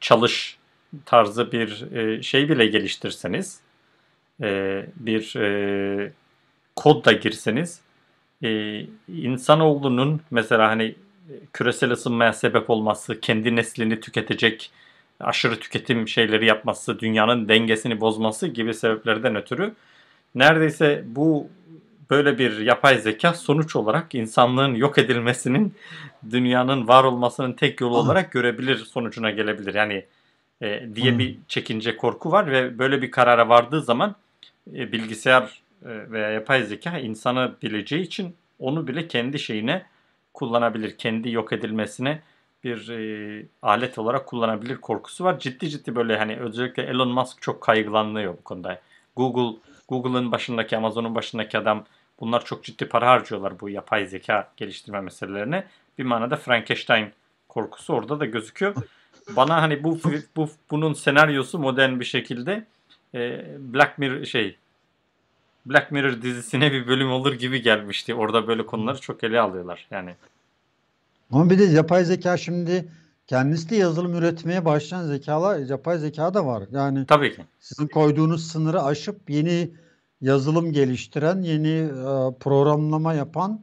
çalış 0.00 0.58
tarzı 1.04 1.52
bir 1.52 1.92
e, 1.92 2.22
şey 2.22 2.48
bile 2.48 2.66
geliştirseniz, 2.66 3.60
e, 4.42 4.82
bir 4.96 5.36
e, 5.36 6.12
kod 6.76 7.04
da 7.04 7.12
girseniz, 7.12 7.80
insanoğlunun 9.08 10.20
mesela 10.30 10.68
hani 10.68 10.94
küresel 11.52 11.90
ısınmaya 11.90 12.32
sebep 12.32 12.70
olması, 12.70 13.20
kendi 13.20 13.56
neslini 13.56 14.00
tüketecek 14.00 14.70
aşırı 15.22 15.60
tüketim 15.60 16.08
şeyleri 16.08 16.46
yapması, 16.46 16.98
dünyanın 16.98 17.48
dengesini 17.48 18.00
bozması 18.00 18.48
gibi 18.48 18.74
sebeplerden 18.74 19.36
ötürü 19.36 19.74
neredeyse 20.34 21.04
bu 21.06 21.48
böyle 22.10 22.38
bir 22.38 22.58
yapay 22.58 22.98
zeka 22.98 23.34
sonuç 23.34 23.76
olarak 23.76 24.14
insanlığın 24.14 24.74
yok 24.74 24.98
edilmesinin 24.98 25.74
dünyanın 26.30 26.88
var 26.88 27.04
olmasının 27.04 27.52
tek 27.52 27.80
yolu 27.80 27.96
olarak 27.96 28.32
görebilir 28.32 28.76
sonucuna 28.76 29.30
gelebilir. 29.30 29.74
Yani 29.74 30.04
e, 30.62 30.88
diye 30.94 31.12
Hmm. 31.12 31.18
bir 31.18 31.36
çekince 31.48 31.96
korku 31.96 32.32
var 32.32 32.50
ve 32.50 32.78
böyle 32.78 33.02
bir 33.02 33.10
karara 33.10 33.48
vardığı 33.48 33.82
zaman 33.82 34.14
e, 34.74 34.92
bilgisayar 34.92 35.62
e, 35.84 36.10
veya 36.10 36.30
yapay 36.30 36.62
zeka 36.62 36.98
insanı 36.98 37.52
bileceği 37.62 38.02
için 38.02 38.34
onu 38.58 38.86
bile 38.86 39.08
kendi 39.08 39.38
şeyine 39.38 39.86
kullanabilir. 40.34 40.98
Kendi 40.98 41.30
yok 41.30 41.52
edilmesine 41.52 42.20
bir 42.64 42.88
e, 42.88 43.46
alet 43.62 43.98
olarak 43.98 44.26
kullanabilir 44.26 44.76
korkusu 44.76 45.24
var. 45.24 45.38
Ciddi 45.38 45.70
ciddi 45.70 45.96
böyle 45.96 46.18
hani 46.18 46.36
özellikle 46.36 46.82
Elon 46.82 47.08
Musk 47.08 47.42
çok 47.42 47.60
kaygılanıyor 47.60 48.32
bu 48.32 48.42
konuda. 48.42 48.80
Google 49.16 49.58
Google'ın 49.88 50.32
başındaki, 50.32 50.76
Amazon'un 50.76 51.14
başındaki 51.14 51.58
adam 51.58 51.84
bunlar 52.20 52.44
çok 52.44 52.64
ciddi 52.64 52.88
para 52.88 53.10
harcıyorlar 53.10 53.60
bu 53.60 53.68
yapay 53.68 54.06
zeka 54.06 54.52
geliştirme 54.56 55.00
meselelerine. 55.00 55.64
Bir 55.98 56.04
manada 56.04 56.36
Frankenstein 56.36 57.12
korkusu 57.48 57.94
orada 57.94 58.20
da 58.20 58.26
gözüküyor. 58.26 58.74
Bana 59.36 59.62
hani 59.62 59.84
bu 59.84 60.00
bu 60.36 60.48
bunun 60.70 60.92
senaryosu 60.92 61.58
modern 61.58 62.00
bir 62.00 62.04
şekilde 62.04 62.66
e, 63.14 63.44
Black 63.58 63.98
Mirror 63.98 64.24
şey 64.24 64.56
Black 65.66 65.90
Mirror 65.90 66.22
dizisine 66.22 66.72
bir 66.72 66.86
bölüm 66.86 67.12
olur 67.12 67.32
gibi 67.32 67.62
gelmişti. 67.62 68.14
Orada 68.14 68.46
böyle 68.46 68.66
konuları 68.66 69.00
çok 69.00 69.24
ele 69.24 69.40
alıyorlar. 69.40 69.86
Yani 69.90 70.14
Ama 71.32 71.50
bir 71.50 71.58
de 71.58 71.64
yapay 71.64 72.04
zeka 72.04 72.36
şimdi 72.36 72.88
kendisi 73.26 73.70
de 73.70 73.76
yazılım 73.76 74.14
üretmeye 74.14 74.64
başlayan 74.64 75.06
zekalar, 75.06 75.58
yapay 75.58 75.98
zeka 75.98 76.34
da 76.34 76.46
var. 76.46 76.64
Yani 76.70 77.06
tabii 77.06 77.36
ki. 77.36 77.42
sizin 77.60 77.86
koyduğunuz 77.86 78.46
sınırı 78.46 78.82
aşıp 78.82 79.30
yeni 79.30 79.70
yazılım 80.20 80.72
geliştiren, 80.72 81.42
yeni 81.42 81.68
e, 81.68 82.38
programlama 82.40 83.14
yapan 83.14 83.60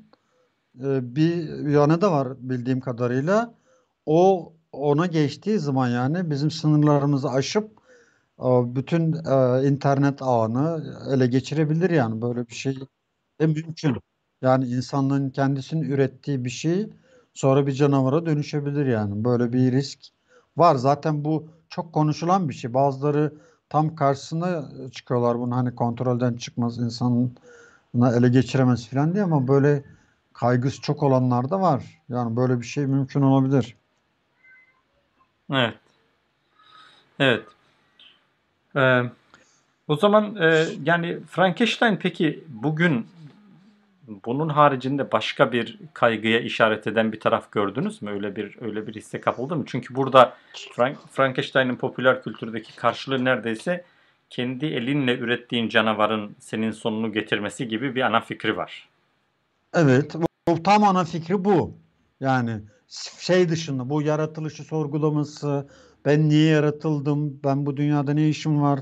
e, 0.83 1.15
bir 1.15 1.67
yanı 1.69 2.01
da 2.01 2.11
var 2.11 2.27
bildiğim 2.39 2.79
kadarıyla. 2.79 3.53
O 4.05 4.53
ona 4.71 5.05
geçtiği 5.05 5.59
zaman 5.59 5.89
yani 5.89 6.31
bizim 6.31 6.51
sınırlarımızı 6.51 7.29
aşıp 7.29 7.71
e, 8.39 8.47
bütün 8.75 9.13
e, 9.13 9.67
internet 9.67 10.21
ağını 10.21 10.95
ele 11.13 11.27
geçirebilir 11.27 11.89
yani 11.89 12.21
böyle 12.21 12.47
bir 12.47 12.55
şey 12.55 12.75
de 13.41 13.47
mümkün. 13.47 13.97
Yani 14.41 14.67
insanlığın 14.67 15.29
kendisinin 15.29 15.81
ürettiği 15.81 16.45
bir 16.45 16.49
şey 16.49 16.89
sonra 17.33 17.67
bir 17.67 17.71
canavara 17.71 18.25
dönüşebilir 18.25 18.85
yani. 18.85 19.23
Böyle 19.23 19.53
bir 19.53 19.71
risk 19.71 19.99
var. 20.57 20.75
Zaten 20.75 21.25
bu 21.25 21.47
çok 21.69 21.93
konuşulan 21.93 22.49
bir 22.49 22.53
şey. 22.53 22.73
Bazıları 22.73 23.33
tam 23.69 23.95
karşısına 23.95 24.69
çıkıyorlar 24.91 25.39
bunu 25.39 25.55
hani 25.55 25.75
kontrolden 25.75 26.33
çıkmaz 26.33 26.79
insanın 26.79 27.37
ele 27.95 28.29
geçiremez 28.29 28.87
falan 28.87 29.13
diye 29.13 29.23
ama 29.23 29.47
böyle 29.47 29.83
kaygısı 30.33 30.81
çok 30.81 31.03
olanlar 31.03 31.49
da 31.49 31.61
var. 31.61 32.01
Yani 32.09 32.35
böyle 32.35 32.59
bir 32.59 32.65
şey 32.65 32.85
mümkün 32.85 33.21
olabilir. 33.21 33.75
Evet. 35.51 35.75
Evet. 37.19 37.43
Ee, 38.75 39.01
o 39.87 39.95
zaman 39.95 40.35
e, 40.35 40.67
yani 40.83 41.19
Frankenstein 41.29 41.97
peki 42.01 42.43
bugün 42.47 43.07
bunun 44.25 44.49
haricinde 44.49 45.11
başka 45.11 45.51
bir 45.51 45.79
kaygıya 45.93 46.39
işaret 46.39 46.87
eden 46.87 47.11
bir 47.11 47.19
taraf 47.19 47.51
gördünüz 47.51 48.01
mü? 48.01 48.11
Öyle 48.11 48.35
bir 48.35 48.57
öyle 48.61 48.87
bir 48.87 48.95
hisse 48.95 49.21
kapıldı 49.21 49.55
mı? 49.55 49.63
Çünkü 49.67 49.95
burada 49.95 50.33
Frank, 50.71 50.97
Frankenstein'in 51.11 51.75
popüler 51.75 52.23
kültürdeki 52.23 52.75
karşılığı 52.75 53.25
neredeyse 53.25 53.85
kendi 54.29 54.65
elinle 54.65 55.17
ürettiğin 55.17 55.69
canavarın 55.69 56.35
senin 56.39 56.71
sonunu 56.71 57.13
getirmesi 57.13 57.67
gibi 57.67 57.95
bir 57.95 58.01
ana 58.01 58.21
fikri 58.21 58.57
var. 58.57 58.89
Evet, 59.73 60.15
bu 60.47 60.63
tam 60.63 60.83
ana 60.83 61.03
fikri 61.03 61.45
bu. 61.45 61.77
Yani 62.19 62.61
şey 63.19 63.49
dışında 63.49 63.89
bu 63.89 64.01
yaratılışı 64.01 64.63
sorgulaması, 64.63 65.69
ben 66.05 66.29
niye 66.29 66.49
yaratıldım, 66.49 67.39
ben 67.43 67.65
bu 67.65 67.77
dünyada 67.77 68.13
ne 68.13 68.29
işim 68.29 68.61
var, 68.61 68.79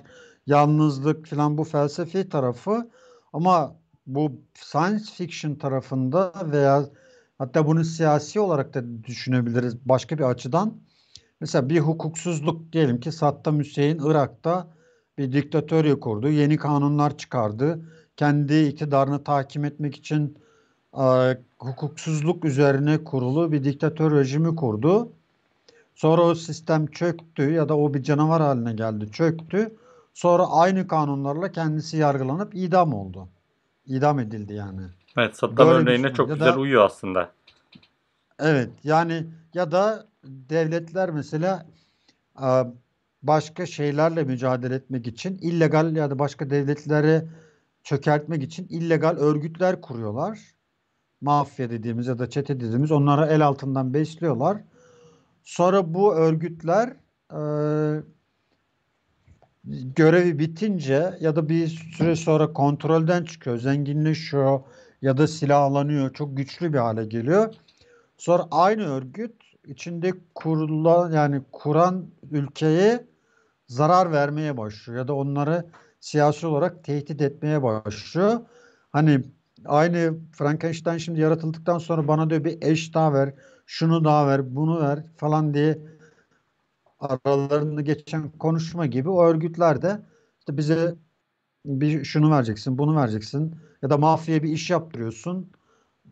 yalnızlık 0.47 1.27
falan 1.27 1.57
bu 1.57 1.63
felsefi 1.63 2.29
tarafı 2.29 2.89
ama 3.33 3.75
bu 4.07 4.31
science 4.53 5.03
fiction 5.03 5.55
tarafında 5.55 6.33
veya 6.45 6.85
hatta 7.37 7.67
bunu 7.67 7.83
siyasi 7.83 8.39
olarak 8.39 8.73
da 8.73 9.03
düşünebiliriz 9.03 9.75
başka 9.85 10.17
bir 10.17 10.23
açıdan. 10.23 10.73
Mesela 11.41 11.69
bir 11.69 11.79
hukuksuzluk 11.79 12.73
diyelim 12.73 12.99
ki 12.99 13.11
Saddam 13.11 13.59
Hüseyin 13.59 13.99
Irak'ta 14.03 14.67
bir 15.17 15.33
diktatörü 15.33 15.99
kurdu, 15.99 16.29
yeni 16.29 16.57
kanunlar 16.57 17.17
çıkardı, 17.17 17.81
kendi 18.17 18.63
iktidarını 18.63 19.23
tahkim 19.23 19.65
etmek 19.65 19.95
için 19.95 20.37
e, 20.93 21.37
hukuksuzluk 21.59 22.45
üzerine 22.45 23.03
kurulu 23.03 23.51
bir 23.51 23.63
diktatör 23.63 24.11
rejimi 24.11 24.55
kurdu. 24.55 25.11
Sonra 25.95 26.21
o 26.21 26.35
sistem 26.35 26.87
çöktü 26.87 27.51
ya 27.51 27.69
da 27.69 27.77
o 27.77 27.93
bir 27.93 28.03
canavar 28.03 28.41
haline 28.41 28.73
geldi, 28.73 29.11
çöktü. 29.11 29.75
Sonra 30.13 30.47
aynı 30.47 30.87
kanunlarla 30.87 31.51
kendisi 31.51 31.97
yargılanıp 31.97 32.55
idam 32.55 32.93
oldu. 32.93 33.27
İdam 33.87 34.19
edildi 34.19 34.53
yani. 34.53 34.81
Evet, 35.17 35.35
Saddam 35.37 35.67
Böyle 35.67 35.79
örneğine 35.79 36.13
çok 36.13 36.29
Ya 36.29 36.35
güzel 36.35 36.53
da- 36.53 36.57
uyuyor 36.59 36.85
aslında. 36.85 37.31
Evet 38.39 38.69
yani 38.83 39.27
ya 39.53 39.71
da 39.71 40.07
devletler 40.23 41.09
mesela 41.11 41.65
e, 42.43 42.47
başka 43.23 43.65
şeylerle 43.65 44.23
mücadele 44.23 44.75
etmek 44.75 45.07
için 45.07 45.37
illegal 45.41 45.95
ya 45.95 46.09
da 46.09 46.19
başka 46.19 46.49
devletleri 46.49 47.23
çökertmek 47.83 48.43
için 48.43 48.67
illegal 48.69 49.17
örgütler 49.17 49.81
kuruyorlar. 49.81 50.39
Mafya 51.21 51.69
dediğimiz 51.69 52.07
ya 52.07 52.19
da 52.19 52.29
çete 52.29 52.59
dediğimiz 52.59 52.91
onlara 52.91 53.27
el 53.27 53.45
altından 53.47 53.93
besliyorlar. 53.93 54.57
Sonra 55.43 55.93
bu 55.93 56.15
örgütler 56.15 56.93
e, 57.31 57.39
görevi 59.95 60.39
bitince 60.39 61.17
ya 61.19 61.35
da 61.35 61.49
bir 61.49 61.67
süre 61.67 62.15
sonra 62.15 62.53
kontrolden 62.53 63.23
çıkıyor, 63.23 63.57
zenginleşiyor 63.57 64.59
ya 65.01 65.17
da 65.17 65.27
silahlanıyor, 65.27 66.13
çok 66.13 66.37
güçlü 66.37 66.73
bir 66.73 66.77
hale 66.77 67.05
geliyor. 67.05 67.53
Sonra 68.17 68.47
aynı 68.51 68.83
örgüt 68.83 69.31
içinde 69.65 70.13
kurulan 70.35 71.11
yani 71.11 71.41
kuran 71.51 72.05
ülkeye 72.31 73.05
zarar 73.67 74.11
vermeye 74.11 74.57
başlıyor 74.57 74.99
ya 74.99 75.07
da 75.07 75.13
onları 75.13 75.65
siyasi 75.99 76.47
olarak 76.47 76.83
tehdit 76.83 77.21
etmeye 77.21 77.63
başlıyor. 77.63 78.39
Hani 78.91 79.21
aynı 79.65 80.13
Frankenstein 80.31 80.97
şimdi 80.97 81.19
yaratıldıktan 81.19 81.77
sonra 81.77 82.07
bana 82.07 82.29
diyor 82.29 82.43
bir 82.43 82.57
eş 82.61 82.93
daha 82.93 83.13
ver, 83.13 83.33
şunu 83.65 84.03
daha 84.03 84.27
ver, 84.27 84.55
bunu 84.55 84.81
ver 84.81 85.03
falan 85.17 85.53
diye 85.53 85.77
aralarında 86.99 87.81
geçen 87.81 88.29
konuşma 88.29 88.85
gibi 88.85 89.09
o 89.09 89.23
örgütler 89.23 89.81
de 89.81 90.01
işte 90.39 90.57
bize 90.57 90.95
bir 91.65 92.03
şunu 92.03 92.31
vereceksin, 92.31 92.77
bunu 92.77 92.95
vereceksin 92.95 93.55
ya 93.81 93.89
da 93.89 93.97
mafyaya 93.97 94.43
bir 94.43 94.49
iş 94.49 94.69
yaptırıyorsun. 94.69 95.51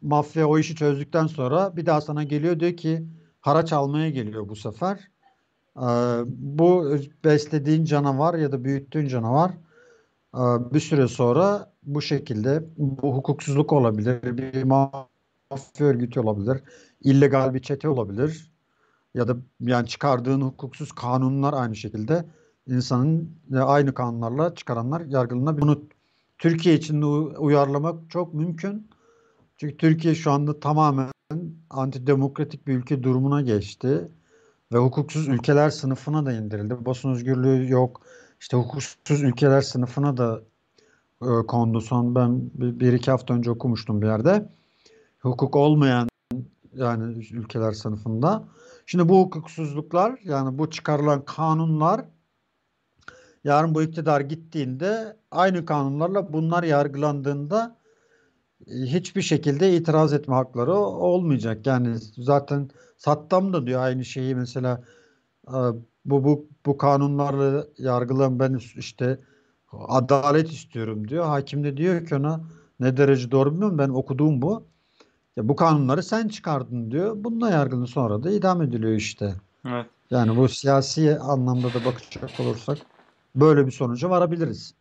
Mafya 0.01 0.47
o 0.47 0.59
işi 0.59 0.75
çözdükten 0.75 1.27
sonra 1.27 1.77
bir 1.77 1.85
daha 1.85 2.01
sana 2.01 2.23
geliyor 2.23 2.59
diyor 2.59 2.77
ki 2.77 3.07
haraç 3.41 3.73
almaya 3.73 4.09
geliyor 4.09 4.49
bu 4.49 4.55
sefer. 4.55 5.11
Ee, 5.77 5.81
bu 6.27 6.97
beslediğin 7.23 7.85
canavar 7.85 8.33
ya 8.33 8.51
da 8.51 8.63
büyüttüğün 8.63 9.07
canavar 9.07 9.51
e, 10.35 10.41
bir 10.73 10.79
süre 10.79 11.07
sonra 11.07 11.73
bu 11.83 12.01
şekilde 12.01 12.63
bu 12.77 13.15
hukuksuzluk 13.15 13.73
olabilir, 13.73 14.37
bir 14.37 14.63
mafya 14.63 15.07
örgütü 15.79 16.19
olabilir, 16.19 16.63
illegal 17.01 17.53
bir 17.53 17.59
çete 17.59 17.89
olabilir 17.89 18.54
ya 19.15 19.27
da 19.27 19.37
yani 19.61 19.87
çıkardığın 19.87 20.41
hukuksuz 20.41 20.91
kanunlar 20.91 21.53
aynı 21.53 21.75
şekilde 21.75 22.25
insanın 22.67 23.29
aynı 23.53 23.93
kanunlarla 23.93 24.55
çıkaranlar 24.55 25.01
yargılanabilir. 25.01 25.61
Bunu 25.61 25.83
Türkiye 26.37 26.75
için 26.75 27.01
uyarlamak 27.37 28.09
çok 28.09 28.33
mümkün. 28.33 28.87
Çünkü 29.57 29.77
Türkiye 29.77 30.15
şu 30.15 30.31
anda 30.31 30.59
tamamen 30.59 31.11
antidemokratik 31.69 32.67
bir 32.67 32.73
ülke 32.73 33.03
durumuna 33.03 33.41
geçti 33.41 34.07
ve 34.73 34.77
hukuksuz 34.77 35.27
ülkeler 35.27 35.69
sınıfına 35.69 36.25
da 36.25 36.33
indirildi. 36.33 36.85
Basın 36.85 37.11
özgürlüğü 37.11 37.69
yok. 37.69 38.01
İşte 38.39 38.57
hukuksuz 38.57 39.23
ülkeler 39.23 39.61
sınıfına 39.61 40.17
da 40.17 40.41
e, 41.21 41.45
kondu. 41.47 41.81
Son 41.81 42.15
ben 42.15 42.51
bir, 42.53 42.79
bir 42.79 42.93
iki 42.93 43.11
hafta 43.11 43.33
önce 43.33 43.51
okumuştum 43.51 44.01
bir 44.01 44.07
yerde. 44.07 44.49
Hukuk 45.19 45.55
olmayan 45.55 46.07
yani 46.75 47.27
ülkeler 47.31 47.71
sınıfında. 47.71 48.43
Şimdi 48.85 49.09
bu 49.09 49.19
hukuksuzluklar 49.19 50.19
yani 50.23 50.57
bu 50.57 50.69
çıkarılan 50.69 51.25
kanunlar 51.25 52.05
yarın 53.43 53.75
bu 53.75 53.83
iktidar 53.83 54.21
gittiğinde 54.21 55.17
aynı 55.31 55.65
kanunlarla 55.65 56.33
bunlar 56.33 56.63
yargılandığında 56.63 57.77
e, 58.67 58.73
hiçbir 58.73 59.21
şekilde 59.21 59.75
itiraz 59.77 60.13
etme 60.13 60.35
hakları 60.35 60.73
olmayacak. 60.75 61.67
Yani 61.67 61.95
zaten 62.17 62.69
Sattam 62.97 63.53
da 63.53 63.67
diyor 63.67 63.81
aynı 63.81 64.05
şeyi 64.05 64.35
mesela 64.35 64.83
e, 65.47 65.57
bu 66.05 66.23
bu 66.23 66.49
bu 66.65 66.77
kanunlarla 66.77 67.67
yargılan 67.77 68.39
ben 68.39 68.59
işte 68.77 69.19
adalet 69.71 70.51
istiyorum 70.51 71.07
diyor. 71.07 71.25
Hakim 71.25 71.63
de 71.63 71.77
diyor 71.77 72.05
ki 72.05 72.15
ona 72.15 72.43
ne 72.79 72.97
derece 72.97 73.31
doğru 73.31 73.51
bilmiyorum 73.51 73.77
ben 73.77 73.89
okuduğum 73.89 74.41
bu. 74.41 74.67
Ya 75.35 75.47
bu 75.47 75.55
kanunları 75.55 76.03
sen 76.03 76.27
çıkardın 76.27 76.91
diyor. 76.91 77.13
Bununla 77.17 77.49
yargılanıyor 77.49 77.87
sonra 77.87 78.23
da 78.23 78.31
idam 78.31 78.61
ediliyor 78.61 78.93
işte. 78.93 79.33
Evet. 79.67 79.85
Yani 80.11 80.37
bu 80.37 80.49
siyasi 80.49 81.17
anlamda 81.19 81.73
da 81.73 81.85
bakacak 81.85 82.39
olursak 82.39 82.77
böyle 83.35 83.65
bir 83.65 83.71
sonuca 83.71 84.09
varabiliriz. 84.09 84.73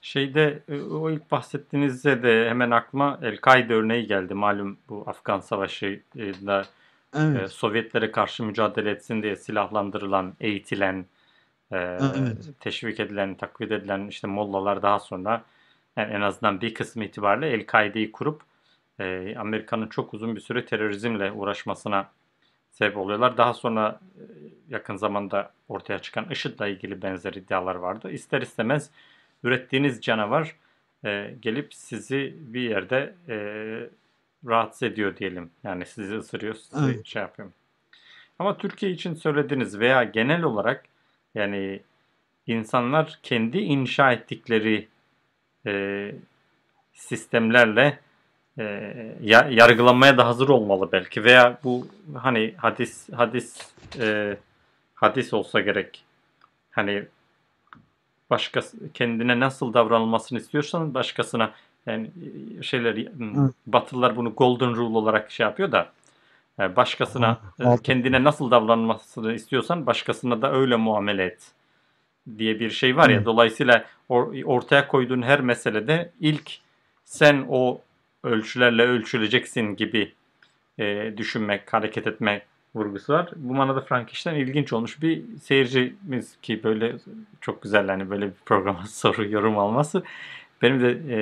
Şeyde 0.00 0.62
e, 0.68 0.80
o 0.80 1.10
ilk 1.10 1.30
bahsettiğinizde 1.30 2.22
de 2.22 2.48
hemen 2.48 2.70
aklıma 2.70 3.18
El-Kaide 3.22 3.74
örneği 3.74 4.06
geldi. 4.06 4.34
Malum 4.34 4.78
bu 4.88 5.04
Afgan 5.06 5.40
Savaşı'da 5.40 6.64
evet. 7.16 7.42
e, 7.42 7.48
Sovyetlere 7.48 8.10
karşı 8.10 8.44
mücadele 8.44 8.90
etsin 8.90 9.22
diye 9.22 9.36
silahlandırılan, 9.36 10.34
eğitilen, 10.40 11.06
e, 11.72 11.76
evet. 11.76 12.60
teşvik 12.60 13.00
edilen, 13.00 13.34
takviye 13.34 13.74
edilen 13.74 14.06
işte 14.06 14.26
mollalar 14.26 14.82
daha 14.82 14.98
sonra 14.98 15.44
yani 15.96 16.12
en 16.12 16.20
azından 16.20 16.60
bir 16.60 16.74
kısmı 16.74 17.04
itibariyle 17.04 17.48
El-Kaide'yi 17.48 18.12
kurup 18.12 18.42
e, 19.00 19.34
Amerika'nın 19.38 19.86
çok 19.86 20.14
uzun 20.14 20.36
bir 20.36 20.40
süre 20.40 20.64
terörizmle 20.64 21.32
uğraşmasına 21.32 22.10
sebep 22.70 22.96
oluyorlar. 22.96 23.36
Daha 23.36 23.54
sonra 23.54 24.00
e, 24.18 24.22
yakın 24.68 24.96
zamanda 24.96 25.52
ortaya 25.68 25.98
çıkan 25.98 26.30
IŞİD'le 26.30 26.60
ilgili 26.60 27.02
benzer 27.02 27.32
iddialar 27.32 27.74
vardı. 27.74 28.10
İster 28.10 28.42
istemez 28.42 28.90
ürettiğiniz 29.44 30.00
canavar 30.00 30.56
e, 31.04 31.34
gelip 31.40 31.74
sizi 31.74 32.36
bir 32.38 32.70
yerde 32.70 33.14
e, 33.28 33.36
rahatsız 34.46 34.82
ediyor 34.82 35.16
diyelim. 35.16 35.50
Yani 35.64 35.86
sizi 35.86 36.16
ısırıyor, 36.16 36.54
sizi 36.54 36.84
evet. 36.84 37.06
şey 37.06 37.22
yapıyor. 37.22 37.52
Ama 38.38 38.58
Türkiye 38.58 38.92
için 38.92 39.14
söylediğiniz 39.14 39.78
veya 39.78 40.04
genel 40.04 40.42
olarak 40.42 40.84
yani 41.34 41.80
insanlar 42.46 43.18
kendi 43.22 43.58
inşa 43.58 44.12
ettikleri 44.12 44.88
e, 45.66 46.12
sistemlerle 46.92 47.98
e, 48.58 49.16
yargılanmaya 49.50 50.18
da 50.18 50.26
hazır 50.26 50.48
olmalı 50.48 50.88
belki 50.92 51.24
veya 51.24 51.58
bu 51.64 51.86
hani 52.14 52.54
hadis 52.56 53.08
hadis 53.12 53.72
e, 53.98 54.36
hadis 54.94 55.34
olsa 55.34 55.60
gerek 55.60 56.04
hani 56.70 57.04
başka 58.30 58.60
kendine 58.94 59.40
nasıl 59.40 59.74
davranılmasını 59.74 60.38
istiyorsan 60.38 60.94
başkasına 60.94 61.50
yani 61.86 62.10
şeyler 62.62 62.96
evet. 62.96 63.54
Batılılar 63.66 64.16
bunu 64.16 64.30
golden 64.34 64.76
rule 64.76 64.98
olarak 64.98 65.30
şey 65.30 65.46
yapıyor 65.46 65.72
da 65.72 65.92
e, 66.60 66.76
başkasına 66.76 67.38
evet. 67.60 67.82
kendine 67.82 68.24
nasıl 68.24 68.50
davranmasını 68.50 69.34
istiyorsan 69.34 69.86
başkasına 69.86 70.42
da 70.42 70.52
öyle 70.52 70.76
muamele 70.76 71.24
et 71.24 71.50
diye 72.38 72.60
bir 72.60 72.70
şey 72.70 72.96
var 72.96 73.08
ya. 73.08 73.16
Evet. 73.16 73.26
Dolayısıyla 73.26 73.84
or, 74.08 74.34
ortaya 74.44 74.88
koyduğun 74.88 75.22
her 75.22 75.40
meselede 75.40 76.12
ilk 76.20 76.58
sen 77.04 77.46
o 77.48 77.80
ölçülerle 78.26 78.82
ölçüleceksin 78.82 79.76
gibi 79.76 80.12
e, 80.78 81.14
düşünmek, 81.16 81.72
hareket 81.72 82.06
etmek 82.06 82.42
vurgusu 82.74 83.12
var. 83.12 83.30
Bu 83.36 83.54
manada 83.54 83.80
Frankenstein 83.80 84.34
ilginç 84.34 84.72
olmuş 84.72 85.02
bir 85.02 85.22
seyircimiz 85.42 86.36
ki 86.42 86.60
böyle 86.64 86.96
çok 87.40 87.62
güzel 87.62 87.86
hani 87.86 88.10
böyle 88.10 88.26
bir 88.26 88.34
programa 88.46 88.86
soru 88.88 89.28
yorum 89.28 89.58
alması. 89.58 90.02
Benim 90.62 90.80
de 90.80 90.98
e, 91.10 91.18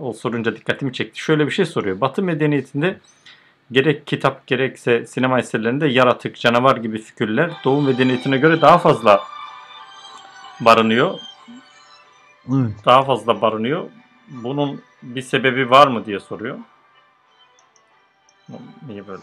o 0.00 0.12
sorunca 0.12 0.56
dikkatimi 0.56 0.92
çekti. 0.92 1.20
Şöyle 1.20 1.46
bir 1.46 1.50
şey 1.50 1.64
soruyor. 1.64 2.00
Batı 2.00 2.22
medeniyetinde 2.22 2.96
gerek 3.72 4.06
kitap 4.06 4.46
gerekse 4.46 5.06
sinema 5.06 5.38
eserlerinde 5.38 5.86
yaratık, 5.86 6.36
canavar 6.36 6.76
gibi 6.76 6.98
figürler 6.98 7.50
Doğu 7.64 7.82
medeniyetine 7.82 8.38
göre 8.38 8.60
daha 8.60 8.78
fazla 8.78 9.20
barınıyor. 10.60 11.18
Evet. 12.48 12.72
Daha 12.84 13.02
fazla 13.02 13.40
barınıyor. 13.40 13.90
Bunun 14.28 14.80
bir 15.04 15.22
sebebi 15.22 15.70
var 15.70 15.86
mı 15.86 16.06
diye 16.06 16.20
soruyor. 16.20 16.58
Niye 18.86 19.06
böyle? 19.06 19.22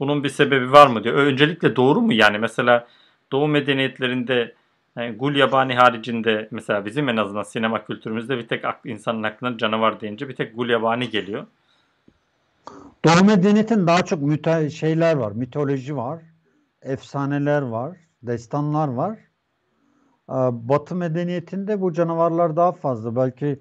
Bunun 0.00 0.24
bir 0.24 0.28
sebebi 0.28 0.72
var 0.72 0.86
mı 0.86 1.04
diyor. 1.04 1.14
Öncelikle 1.14 1.76
doğru 1.76 2.00
mu 2.00 2.12
yani 2.12 2.38
mesela 2.38 2.86
Doğu 3.32 3.48
medeniyetlerinde 3.48 4.54
yani 4.96 5.16
Gul 5.16 5.34
Yabani 5.34 5.74
haricinde 5.74 6.48
mesela 6.50 6.84
bizim 6.86 7.08
en 7.08 7.16
azından 7.16 7.42
sinema 7.42 7.84
kültürümüzde 7.84 8.38
bir 8.38 8.48
tek 8.48 8.64
insanın 8.84 9.22
aklına 9.22 9.58
canavar 9.58 10.00
deyince 10.00 10.28
bir 10.28 10.36
tek 10.36 10.56
Gul 10.56 10.68
Yabani 10.68 11.10
geliyor. 11.10 11.46
Doğu 13.04 13.24
medeniyetin 13.24 13.86
daha 13.86 14.04
çok 14.04 14.22
müte 14.22 14.70
şeyler 14.70 15.16
var. 15.16 15.32
Mitoloji 15.32 15.96
var. 15.96 16.22
Efsaneler 16.82 17.62
var. 17.62 17.96
Destanlar 18.22 18.88
var. 18.88 19.18
Batı 20.52 20.94
medeniyetinde 20.96 21.80
bu 21.80 21.92
canavarlar 21.92 22.56
daha 22.56 22.72
fazla. 22.72 23.16
Belki 23.16 23.60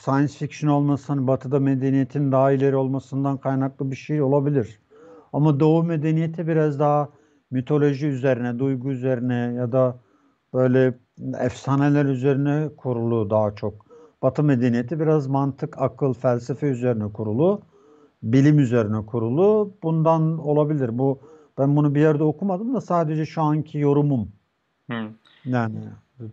science 0.00 0.32
fiction 0.32 0.70
olmasın, 0.70 1.26
Batı'da 1.26 1.60
medeniyetin 1.60 2.32
daha 2.32 2.52
ileri 2.52 2.76
olmasından 2.76 3.38
kaynaklı 3.38 3.90
bir 3.90 3.96
şey 3.96 4.22
olabilir. 4.22 4.80
Ama 5.32 5.60
Doğu 5.60 5.82
medeniyeti 5.82 6.46
biraz 6.46 6.78
daha 6.78 7.08
mitoloji 7.50 8.06
üzerine, 8.06 8.58
duygu 8.58 8.90
üzerine 8.90 9.34
ya 9.34 9.72
da 9.72 10.00
böyle 10.54 10.98
efsaneler 11.40 12.04
üzerine 12.04 12.68
kurulu 12.76 13.30
daha 13.30 13.54
çok. 13.54 13.86
Batı 14.22 14.42
medeniyeti 14.42 15.00
biraz 15.00 15.26
mantık, 15.26 15.82
akıl, 15.82 16.12
felsefe 16.14 16.66
üzerine 16.66 17.12
kurulu, 17.12 17.62
bilim 18.22 18.58
üzerine 18.58 19.06
kurulu. 19.06 19.76
Bundan 19.82 20.38
olabilir. 20.38 20.98
Bu 20.98 21.20
ben 21.58 21.76
bunu 21.76 21.94
bir 21.94 22.00
yerde 22.00 22.24
okumadım 22.24 22.74
da 22.74 22.80
sadece 22.80 23.26
şu 23.26 23.42
anki 23.42 23.78
yorumum. 23.78 24.35
Hı. 24.90 25.08
Yani 25.44 25.78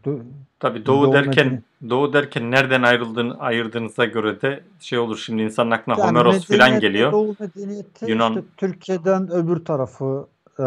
do, 0.05 0.19
Tabii 0.59 0.85
doğu, 0.85 1.05
doğu 1.05 1.13
derken 1.13 1.45
medeni... 1.47 1.89
doğu 1.89 2.13
derken 2.13 2.51
nereden 2.51 2.83
ayrıldığını 2.83 3.39
ayırdığınıza 3.39 4.05
göre 4.05 4.41
de 4.41 4.63
şey 4.79 4.99
olur 4.99 5.17
şimdi 5.17 5.41
insanın 5.41 5.71
aklına 5.71 5.99
yani 5.99 6.07
Homeros 6.07 6.45
filan 6.45 6.79
geliyor. 6.79 7.11
Doğu 7.11 7.35
medeniyeti 7.39 8.11
Yunan 8.11 8.31
işte 8.31 8.43
Türkiye'den 8.57 9.31
öbür 9.31 9.65
tarafı 9.65 10.27
e, 10.59 10.63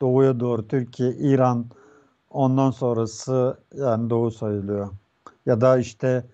doğuya 0.00 0.40
doğru 0.40 0.68
Türkiye, 0.68 1.10
İran 1.10 1.66
ondan 2.30 2.70
sonrası 2.70 3.56
yani 3.74 4.10
doğu 4.10 4.30
sayılıyor. 4.30 4.90
Ya 5.46 5.60
da 5.60 5.78
işte 5.78 6.24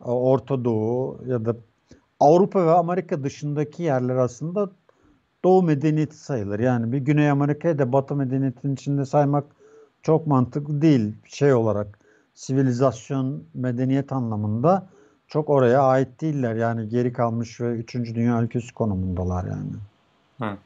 e, 0.00 0.10
Orta 0.10 0.64
Doğu 0.64 1.20
ya 1.26 1.44
da 1.44 1.56
Avrupa 2.20 2.66
ve 2.66 2.70
Amerika 2.70 3.24
dışındaki 3.24 3.82
yerler 3.82 4.16
aslında 4.16 4.70
Doğu 5.44 5.62
medeniyeti 5.62 6.16
sayılır. 6.16 6.58
Yani 6.58 6.92
bir 6.92 6.98
Güney 6.98 7.30
Amerika'yı 7.30 7.78
da 7.78 7.92
Batı 7.92 8.14
medeniyetinin 8.14 8.74
içinde 8.74 9.04
saymak 9.04 9.44
çok 10.02 10.26
mantıklı 10.26 10.82
değil 10.82 11.14
şey 11.24 11.54
olarak 11.54 11.98
sivilizasyon, 12.34 13.44
medeniyet 13.54 14.12
anlamında 14.12 14.88
çok 15.28 15.50
oraya 15.50 15.82
ait 15.82 16.20
değiller. 16.20 16.54
Yani 16.54 16.88
geri 16.88 17.12
kalmış 17.12 17.60
ve 17.60 17.74
3. 17.74 17.94
Dünya 17.94 18.42
ülkesi 18.42 18.74
konumundalar 18.74 19.44
yani. 19.44 19.72
Hı. 20.38 20.58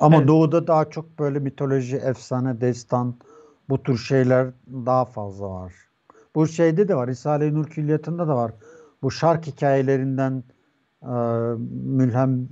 Ama 0.00 0.16
Evet. 0.16 0.28
Doğu'da 0.28 0.66
daha 0.66 0.90
çok 0.90 1.18
böyle 1.18 1.38
mitoloji, 1.38 1.96
efsane, 1.96 2.60
destan 2.60 3.14
bu 3.68 3.82
tür 3.82 3.98
şeyler 3.98 4.48
daha 4.68 5.04
fazla 5.04 5.50
var. 5.50 5.74
Bu 6.34 6.46
şeyde 6.46 6.88
de 6.88 6.94
var. 6.94 7.08
Risale-i 7.08 7.54
Nur 7.54 7.66
Külliyatı'nda 7.66 8.28
da 8.28 8.36
var. 8.36 8.52
Bu 9.02 9.10
şark 9.10 9.46
hikayelerinden 9.46 10.44
e, 11.02 11.14
mülhem 11.84 12.48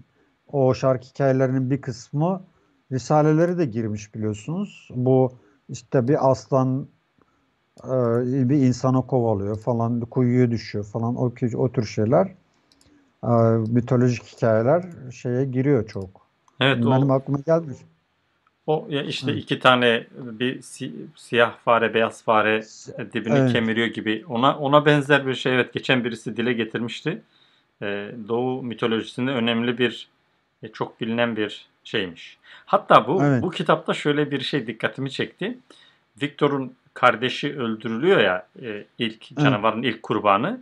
o 0.53 0.75
şark 0.75 1.05
hikayelerinin 1.05 1.71
bir 1.71 1.81
kısmı 1.81 2.43
risaleleri 2.93 3.59
de 3.59 3.65
girmiş 3.65 4.15
biliyorsunuz. 4.15 4.89
Bu 4.95 5.33
işte 5.69 6.09
bir 6.09 6.31
aslan 6.31 6.89
e, 7.85 7.89
bir 8.49 8.57
insanı 8.57 9.07
kovalıyor 9.07 9.59
falan, 9.59 10.01
bir 10.01 10.07
kuyuya 10.07 10.51
düşüyor 10.51 10.85
falan 10.85 11.17
o, 11.17 11.33
o 11.57 11.73
tür 11.73 11.85
şeyler. 11.87 12.35
E, 13.25 13.29
mitolojik 13.69 14.25
hikayeler 14.25 14.85
şeye 15.13 15.45
giriyor 15.45 15.87
çok. 15.89 16.29
Evet 16.61 16.87
o, 16.87 16.91
Benim 16.91 17.11
aklıma 17.11 17.39
gelmiş. 17.47 17.77
o 18.67 18.87
ya 18.91 19.03
işte 19.03 19.33
Hı. 19.33 19.37
iki 19.37 19.59
tane 19.59 20.07
bir 20.19 20.63
si- 20.63 21.07
siyah 21.17 21.59
fare 21.59 21.95
beyaz 21.95 22.23
fare 22.23 22.63
dibini 23.13 23.39
Evet. 23.39 23.53
kemiriyor 23.53 23.87
gibi 23.87 24.25
ona 24.29 24.59
ona 24.59 24.87
benzer 24.87 25.27
bir 25.27 25.35
şey 25.35 25.55
evet 25.55 25.73
geçen 25.73 26.05
birisi 26.05 26.37
dile 26.37 26.53
getirmişti. 26.53 27.23
Ee, 27.83 28.11
Doğu 28.29 28.63
mitolojisinde 28.63 29.31
önemli 29.31 29.79
bir 29.79 30.09
e, 30.63 30.69
çok 30.69 31.01
bilinen 31.01 31.37
bir 31.37 31.69
şeymiş. 31.89 32.39
Hatta 32.67 33.07
bu 33.07 33.23
Evet. 33.25 33.43
bu 33.43 33.51
kitapta 33.51 33.95
şöyle 33.95 34.31
bir 34.31 34.41
şey 34.41 34.67
dikkatimi 34.67 35.11
çekti. 35.11 35.59
Victor'un 36.23 36.75
kardeşi 36.95 37.59
öldürülüyor 37.61 38.21
ya 38.21 38.47
e, 38.63 38.85
ilk 38.99 39.37
canavarın 39.37 39.83
ilk 39.83 40.03
kurbanı. 40.03 40.61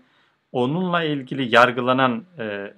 Onunla 0.52 1.02
ilgili 1.02 1.54
yargılanan 1.54 2.24
e, 2.38 2.74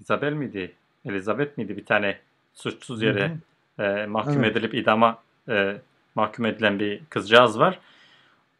Isabel 0.00 0.32
miydi? 0.32 0.72
Elizabeth 1.04 1.58
miydi? 1.58 1.76
Bir 1.76 1.84
tane 1.84 2.18
suçsuz 2.54 3.02
yere 3.02 3.36
e, 3.78 4.06
mahkum 4.06 4.44
Evet. 4.44 4.56
edilip 4.56 4.74
idama 4.74 5.18
e, 5.48 5.76
mahkum 6.14 6.44
edilen 6.46 6.78
bir 6.78 7.00
kızcağız 7.10 7.58
var. 7.58 7.78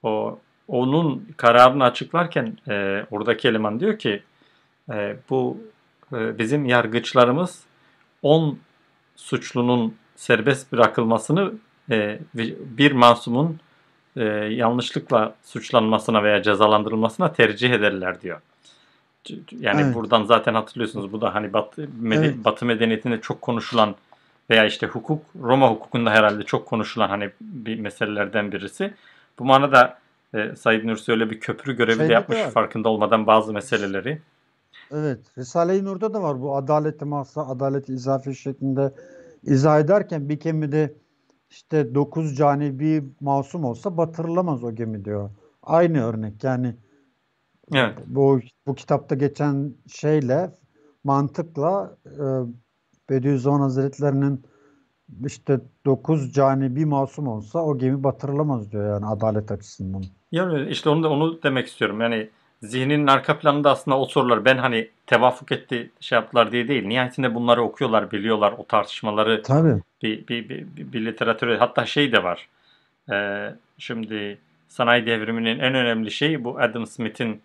O 0.03 0.39
onun 0.69 1.29
kararını 1.37 1.85
açıklarken 1.85 2.59
e, 2.69 3.07
oradaki 3.11 3.49
eleman 3.49 3.81
diyor 3.81 3.99
ki 3.99 4.23
e, 4.93 5.17
bu 5.31 5.59
e, 6.13 6.39
bizim 6.39 6.65
yargıçlarımız 6.67 7.67
10 8.23 8.59
suçlunun 9.17 9.95
serbest 10.17 10.73
bırakılmasını 10.73 11.53
e, 11.91 12.19
bir 12.79 12.93
masumun 12.93 13.61
e, 14.17 14.23
yanlışlıkla 14.35 15.35
suçlanmasına 15.45 16.23
veya 16.23 16.43
cezalandırılmasına 16.43 17.33
tercih 17.33 17.71
ederler 17.71 18.21
diyor. 18.21 18.41
Yani 19.61 19.81
Evet. 19.81 19.95
buradan 19.95 20.25
zaten 20.25 20.55
hatırlıyorsunuz 20.55 21.13
bu 21.13 21.21
da 21.21 21.35
hani 21.35 21.53
Batı, 21.53 21.89
mede- 22.01 22.17
Evet. 22.27 22.45
Batı 22.45 22.67
medeniyetinde 22.67 23.21
çok 23.21 23.43
konuşulan 23.43 23.95
veya 24.51 24.65
işte 24.67 24.87
hukuk 24.87 25.23
Roma 25.43 25.71
hukukunda 25.71 26.11
herhalde 26.11 26.43
çok 26.43 26.67
konuşulan 26.67 27.09
hani 27.09 27.31
bir 27.41 27.79
meselelerden 27.81 28.53
birisi. 28.53 28.95
Bu 29.39 29.45
manada 29.45 29.99
e, 30.35 30.57
Said 30.57 30.85
Nursi 30.85 31.13
öyle 31.13 31.31
bir 31.31 31.41
köprü 31.41 31.77
görevi 31.77 31.97
Şeyde 31.97 32.09
de 32.09 32.13
yapmış 32.13 32.39
var. 32.39 32.51
farkında 32.51 32.89
olmadan 32.89 33.27
bazı 33.27 33.53
meseleleri. 33.53 34.19
Evet. 34.93 35.39
Risale-i 35.39 35.85
Nur'da 35.85 36.15
da 36.15 36.23
var 36.23 36.41
bu 36.41 36.57
adaleti 36.57 37.05
mahsa, 37.05 37.47
adaleti 37.49 37.93
izafi 37.93 38.35
şeklinde 38.35 38.95
izah 39.43 39.81
ederken 39.81 40.29
bir 40.29 40.41
gemide 40.41 40.95
işte 41.51 41.95
dokuz 41.95 42.37
cani 42.37 42.79
bir 42.79 43.05
masum 43.21 43.65
olsa 43.65 43.97
batırılamaz 43.97 44.65
o 44.65 44.75
gemi 44.75 45.05
diyor. 45.05 45.31
Aynı 45.63 46.05
örnek 46.05 46.45
yani 46.45 46.77
Evet. 47.75 47.99
bu 48.07 48.41
bu 48.67 48.75
kitapta 48.75 49.15
geçen 49.15 49.75
şeyle 49.89 50.51
mantıkla 51.05 51.97
e, 52.07 52.25
Bediüzzaman 53.11 53.61
Hazretleri'nin 53.61 54.45
işte 55.27 55.61
dokuz 55.87 56.33
cani 56.33 56.77
bir 56.77 56.85
masum 56.85 57.29
olsa 57.29 57.65
o 57.65 57.79
gemi 57.79 58.05
batırılamaz 58.05 58.73
diyor 58.73 58.89
yani 58.89 59.07
adalet 59.07 59.51
açısından. 59.51 60.03
Yani 60.33 60.71
işte 60.71 60.89
onu 60.89 61.03
da 61.03 61.11
onu 61.11 61.43
demek 61.43 61.67
istiyorum. 61.67 62.01
Yani 62.01 62.31
zihninin 62.63 63.07
arka 63.07 63.39
planında 63.39 63.71
aslında 63.71 63.99
o 63.99 64.05
sorular 64.05 64.45
ben 64.45 64.59
hani 64.59 64.89
tevafuk 65.07 65.53
etti 65.53 65.91
şey 66.01 66.17
yaptılar 66.17 66.53
diye 66.53 66.69
değil. 66.69 66.87
Nihayetinde 66.87 67.35
bunları 67.35 67.63
okuyorlar, 67.63 68.13
biliyorlar. 68.13 68.55
O 68.59 68.67
tartışmaları 68.67 69.43
Tabii. 69.43 69.83
bir, 70.03 70.27
bir, 70.29 70.49
bir, 70.49 70.67
bir, 70.77 70.93
bir 70.93 71.07
literatüre 71.07 71.57
hatta 71.57 71.87
şey 71.87 72.13
de 72.13 72.23
var. 72.23 72.49
Ee, 73.13 73.55
şimdi 73.79 74.39
sanayi 74.69 75.07
devriminin 75.07 75.59
en 75.59 75.75
önemli 75.75 76.11
şeyi 76.11 76.45
bu 76.45 76.59
Adam 76.59 76.87
Smith'in 76.87 77.41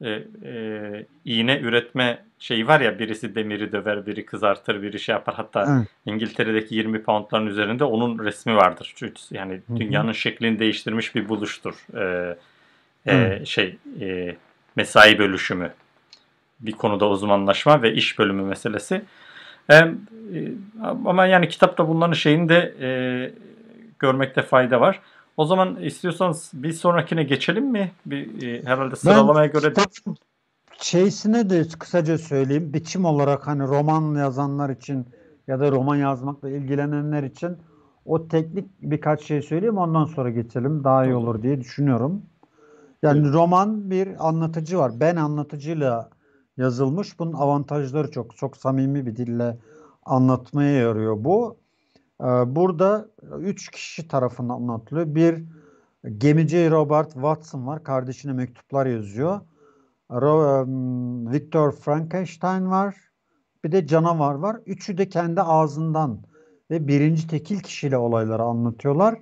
e, 0.00 0.10
e, 0.44 1.06
iğne 1.24 1.58
üretme 1.58 2.18
şeyi 2.38 2.66
var 2.66 2.80
ya 2.80 2.98
birisi 2.98 3.34
demiri 3.34 3.72
döver, 3.72 4.06
biri 4.06 4.26
kızartır, 4.26 4.82
biri 4.82 5.00
şey 5.00 5.12
yapar. 5.12 5.34
Hatta 5.34 5.76
Evet. 5.76 5.88
İngiltere'deki 6.06 6.74
20 6.74 7.02
poundların 7.02 7.46
üzerinde 7.46 7.84
onun 7.84 8.24
resmi 8.24 8.56
vardır. 8.56 8.92
Çünkü 8.96 9.14
yani 9.30 9.60
Hı 9.66 9.72
hı. 9.72 9.76
dünyanın 9.76 10.12
şeklini 10.12 10.58
değiştirmiş 10.58 11.14
bir 11.14 11.28
buluştur. 11.28 11.86
Ee, 11.94 12.36
e, 13.06 13.44
şey 13.44 13.78
e, 14.00 14.36
mesai 14.76 15.18
bölüşümü 15.18 15.72
bir 16.60 16.72
konuda 16.72 17.08
uzmanlaşma 17.08 17.82
ve 17.82 17.92
iş 17.92 18.18
bölümü 18.18 18.42
meselesi. 18.42 19.02
E, 19.70 19.74
e, 19.74 19.92
ama 21.04 21.26
yani 21.26 21.48
kitapta 21.48 21.88
bunların 21.88 22.12
şeyini 22.12 22.48
de 22.48 22.74
e, 22.80 22.88
görmekte 23.98 24.42
fayda 24.42 24.80
var. 24.80 25.00
O 25.36 25.44
zaman 25.44 25.76
istiyorsanız 25.76 26.50
bir 26.54 26.72
sonrakine 26.72 27.22
geçelim 27.22 27.64
mi? 27.64 27.92
Bir 28.06 28.48
e, 28.48 28.64
herhalde 28.64 28.96
sıralamaya 28.96 29.46
göre 29.46 29.68
kitapın 29.68 30.16
şeysine 30.78 31.50
de 31.50 31.64
kısaca 31.78 32.18
söyleyeyim. 32.18 32.72
Biçim 32.72 33.04
olarak 33.04 33.46
hani 33.46 33.62
roman 33.62 34.14
yazanlar 34.14 34.70
için 34.70 35.06
ya 35.46 35.60
da 35.60 35.70
roman 35.70 35.96
yazmakla 35.96 36.50
ilgilenenler 36.50 37.22
için 37.22 37.56
o 38.04 38.28
teknik 38.28 38.64
birkaç 38.82 39.22
şey 39.22 39.42
söyleyeyim 39.42 39.78
ondan 39.78 40.04
sonra 40.04 40.30
geçelim. 40.30 40.84
Daha 40.84 41.04
iyi 41.04 41.14
olur 41.14 41.42
diye 41.42 41.60
düşünüyorum. 41.60 42.22
Yani 43.02 43.32
roman 43.32 43.90
bir 43.90 44.28
anlatıcı 44.28 44.78
var. 44.78 45.00
Ben 45.00 45.16
anlatıcıyla 45.16 46.10
yazılmış. 46.56 47.18
Bunun 47.18 47.32
avantajları 47.32 48.10
çok. 48.10 48.36
Çok 48.36 48.56
samimi 48.56 49.06
bir 49.06 49.16
dille 49.16 49.58
anlatmaya 50.04 50.72
yarıyor 50.72 51.24
bu. 51.24 51.56
Ee, 52.20 52.24
Burada 52.56 53.08
üç 53.38 53.70
kişi 53.70 54.08
tarafından 54.08 54.54
anlatılıyor. 54.54 55.14
Bir 55.14 55.44
gemici 56.18 56.70
Robert 56.70 57.12
Watson 57.12 57.66
var. 57.66 57.84
Kardeşine 57.84 58.32
mektuplar 58.32 58.86
yazıyor. 58.86 59.40
Ro- 60.10 61.32
Victor 61.32 61.72
Frankenstein 61.72 62.70
var. 62.70 62.96
Bir 63.64 63.72
de 63.72 63.86
canavar 63.86 64.34
var. 64.34 64.56
Üçü 64.66 64.98
de 64.98 65.08
kendi 65.08 65.42
ağzından 65.42 66.22
ve 66.70 66.88
birinci 66.88 67.28
tekil 67.28 67.60
kişiyle 67.60 67.96
olayları 67.96 68.42
anlatıyorlar. 68.42 69.18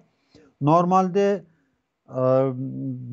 Normalde 0.60 1.44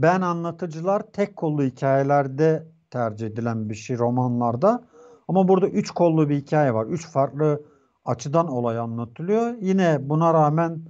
ben 0.02 0.22
anlatıcılar 0.22 1.02
tek 1.14 1.36
kollu 1.36 1.64
hikayelerde 1.64 2.68
tercih 2.90 3.28
edilen 3.28 3.70
bir 3.70 3.76
şey 3.76 3.98
romanlarda. 3.98 4.84
Ama 5.28 5.48
burada 5.48 5.68
üç 5.68 5.92
kollu 5.92 6.30
bir 6.30 6.36
hikaye 6.36 6.74
var. 6.74 6.86
Üç 6.86 7.08
farklı 7.08 7.64
açıdan 8.06 8.48
olay 8.48 8.78
anlatılıyor. 8.78 9.54
Yine 9.62 10.10
buna 10.10 10.34
rağmen 10.34 10.82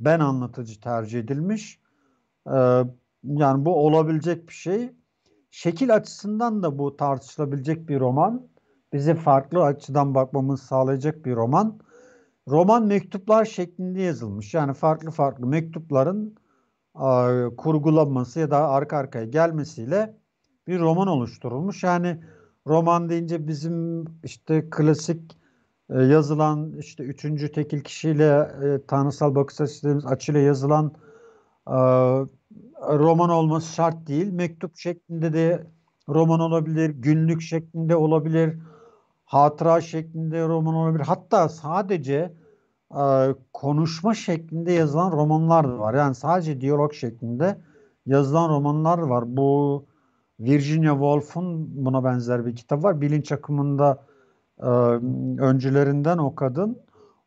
ben 0.00 0.20
anlatıcı 0.20 0.80
tercih 0.80 1.20
edilmiş. 1.20 1.80
Yani 3.24 3.64
bu 3.64 3.86
olabilecek 3.86 4.48
bir 4.48 4.54
şey. 4.54 4.92
Şekil 5.50 5.94
açısından 5.94 6.62
da 6.62 6.78
bu 6.78 6.96
tartışılabilecek 6.96 7.88
bir 7.88 8.00
roman. 8.00 8.46
Bize 8.92 9.14
farklı 9.14 9.62
açıdan 9.62 10.14
bakmamızı 10.14 10.66
sağlayacak 10.66 11.24
bir 11.24 11.36
roman. 11.36 11.78
Roman 12.48 12.86
mektuplar 12.86 13.44
şeklinde 13.44 14.00
yazılmış. 14.00 14.54
Yani 14.54 14.74
farklı 14.74 15.10
farklı 15.10 15.46
mektupların 15.46 16.34
kurgulanması 17.56 18.40
ya 18.40 18.50
da 18.50 18.68
arka 18.68 18.96
arkaya 18.96 19.24
gelmesiyle 19.24 20.16
bir 20.66 20.80
roman 20.80 21.08
oluşturulmuş. 21.08 21.82
Yani 21.82 22.20
roman 22.66 23.08
deyince 23.08 23.48
bizim 23.48 24.04
işte 24.24 24.70
klasik 24.70 25.36
e, 25.90 26.02
yazılan 26.02 26.72
işte 26.78 27.04
üçüncü 27.04 27.52
tekil 27.52 27.80
kişiyle 27.80 28.50
e, 28.64 28.86
tanrısal 28.86 29.34
bakış 29.34 29.60
açılarımız 29.60 30.06
açıyla 30.06 30.40
yazılan 30.40 30.94
roman 32.88 33.30
olması 33.30 33.74
şart 33.74 34.06
değil. 34.06 34.32
Mektup 34.32 34.76
şeklinde 34.76 35.32
de 35.32 35.66
roman 36.08 36.40
olabilir, 36.40 36.90
günlük 36.90 37.42
şeklinde 37.42 37.96
olabilir, 37.96 38.58
hatıra 39.24 39.80
şeklinde 39.80 40.48
roman 40.48 40.74
olabilir. 40.74 41.04
Hatta 41.04 41.48
sadece 41.48 42.34
e, 42.98 43.34
konuşma 43.52 44.14
şeklinde 44.14 44.72
yazılan 44.72 45.12
romanlar 45.12 45.68
da 45.68 45.78
var. 45.78 45.94
Yani 45.94 46.14
sadece 46.14 46.60
diyalog 46.60 46.92
şeklinde 46.92 47.58
yazılan 48.06 48.48
romanlar 48.48 48.98
var. 48.98 49.36
Bu 49.36 49.84
Virginia 50.40 50.92
Woolf'un 50.92 51.84
buna 51.84 52.04
benzer 52.04 52.46
bir 52.46 52.56
kitap 52.56 52.84
var. 52.84 53.00
Bilinç 53.00 53.32
akımında 53.32 54.04
e, 54.58 54.66
öncülerinden 55.42 56.18
o 56.18 56.34
kadın. 56.34 56.78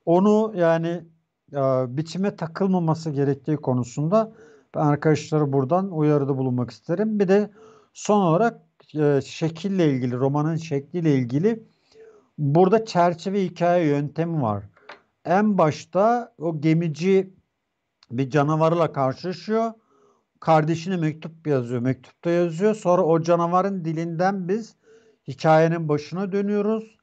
Onu 0.05 0.53
yani 0.55 1.05
e, 1.53 1.61
biçime 1.97 2.35
takılmaması 2.35 3.09
gerektiği 3.09 3.57
konusunda 3.57 4.31
ben 4.75 4.81
arkadaşlara 4.81 5.53
buradan 5.53 5.91
uyarıda 5.91 6.37
bulunmak 6.37 6.71
isterim. 6.71 7.19
Bir 7.19 7.27
de 7.27 7.49
son 7.93 8.21
olarak 8.21 8.61
e, 8.95 9.21
şekille 9.25 9.91
ilgili, 9.91 10.15
romanın 10.15 10.55
şekliyle 10.55 11.15
ilgili 11.15 11.63
burada 12.37 12.85
çerçeve 12.85 13.43
hikaye 13.43 13.87
yöntemi 13.87 14.41
var. 14.41 14.63
En 15.25 15.57
başta 15.57 16.33
o 16.37 16.61
gemici 16.61 17.33
bir 18.11 18.29
canavarla 18.29 18.91
karşılaşıyor. 18.91 19.71
Kardeşine 20.39 20.97
mektup 20.97 21.47
yazıyor. 21.47 21.81
Mektupta 21.81 22.29
yazıyor. 22.29 22.75
Sonra 22.75 23.01
o 23.01 23.21
canavarın 23.21 23.85
dilinden 23.85 24.47
biz 24.47 24.75
hikayenin 25.27 25.89
başına 25.89 26.31
dönüyoruz. 26.31 26.97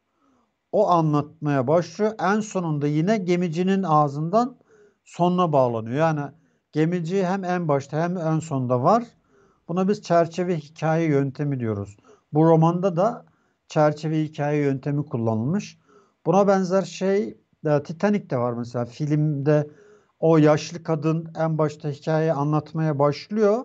O 0.73 0.89
anlatmaya 0.91 1.67
başlıyor. 1.67 2.13
En 2.21 2.41
sonunda 2.41 2.87
yine 2.87 3.17
gemicinin 3.19 3.83
ağzından 3.83 4.59
sonuna 5.05 5.53
bağlanıyor. 5.53 5.97
Yani 5.97 6.21
gemici 6.73 7.27
hem 7.27 7.45
en 7.45 7.69
başta 7.69 8.03
hem 8.03 8.17
en 8.17 8.39
sonda 8.39 8.83
var. 8.83 9.05
Buna 9.69 9.89
biz 9.89 10.03
çerçeve 10.03 10.57
hikaye 10.57 11.09
yöntemi 11.09 11.61
diyoruz. 11.61 11.97
Bu 12.33 12.45
romanda 12.45 12.97
da 12.97 13.27
çerçeve 13.69 14.25
hikaye 14.25 14.63
yöntemi 14.63 15.07
kullanılmış. 15.07 15.79
Buna 16.27 16.47
benzer 16.47 16.83
şey 16.83 17.42
e, 17.67 17.83
Titanic'te 17.83 18.39
var 18.39 18.53
mesela 18.53 18.85
filmde 18.85 19.71
o 20.19 20.39
yaşlı 20.39 20.83
kadın 20.83 21.33
en 21.39 21.59
başta 21.59 21.89
hikayeyi 21.91 22.33
anlatmaya 22.33 22.99
başlıyor. 22.99 23.65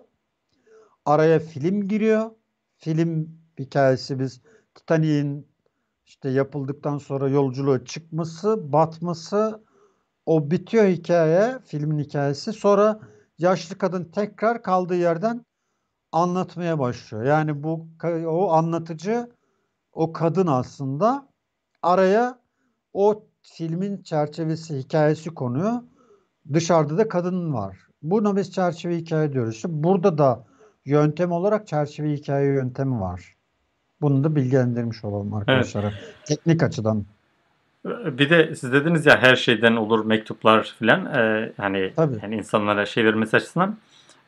Araya 1.04 1.38
film 1.38 1.88
giriyor. 1.88 2.30
Film 2.76 3.28
hikayesi 3.58 4.18
biz 4.18 4.40
Titanic'in 4.74 5.48
işte 6.06 6.28
yapıldıktan 6.28 6.98
sonra 6.98 7.28
yolculuğa 7.28 7.84
çıkması, 7.84 8.72
batması 8.72 9.64
o 10.26 10.50
bitiyor 10.50 10.84
hikaye, 10.84 11.58
filmin 11.64 11.98
hikayesi. 11.98 12.52
Sonra 12.52 13.00
yaşlı 13.38 13.78
kadın 13.78 14.04
tekrar 14.04 14.62
kaldığı 14.62 14.96
yerden 14.96 15.44
anlatmaya 16.12 16.78
başlıyor. 16.78 17.24
Yani 17.24 17.62
bu 17.62 17.88
o 18.26 18.52
anlatıcı 18.52 19.30
o 19.92 20.12
kadın 20.12 20.46
aslında 20.46 21.28
araya 21.82 22.38
o 22.92 23.27
filmin 23.52 24.02
çerçevesi 24.02 24.78
hikayesi 24.78 25.30
konuyor. 25.30 25.72
Dışarıda 26.52 26.98
da 26.98 27.08
kadın 27.08 27.54
var. 27.54 27.76
Buna 28.02 28.36
biz 28.36 28.52
çerçeve 28.52 28.96
hikaye 28.96 29.32
diyoruz. 29.32 29.54
İşte 29.54 29.68
burada 29.70 30.18
da 30.18 30.44
yöntem 30.84 31.32
olarak 31.32 31.66
çerçeve 31.66 32.12
hikaye 32.12 32.46
yöntemi 32.46 33.00
var. 33.00 33.34
Bunu 34.00 34.24
da 34.24 34.36
bilgilendirmiş 34.36 35.04
olalım 35.04 35.34
arkadaşlara. 35.34 35.86
Evet. 35.86 36.14
Teknik 36.24 36.62
açıdan. 36.62 37.04
Bir 37.84 38.30
de 38.30 38.54
siz 38.54 38.72
dediniz 38.72 39.06
ya 39.06 39.22
her 39.22 39.36
şeyden 39.36 39.76
olur 39.76 40.04
mektuplar 40.04 40.74
filan. 40.78 41.06
Ee, 41.06 41.52
hani 41.56 41.92
yani 42.22 42.36
insanlara 42.36 42.86
şey 42.86 43.04
vermesi 43.04 43.36
açısından. 43.36 43.76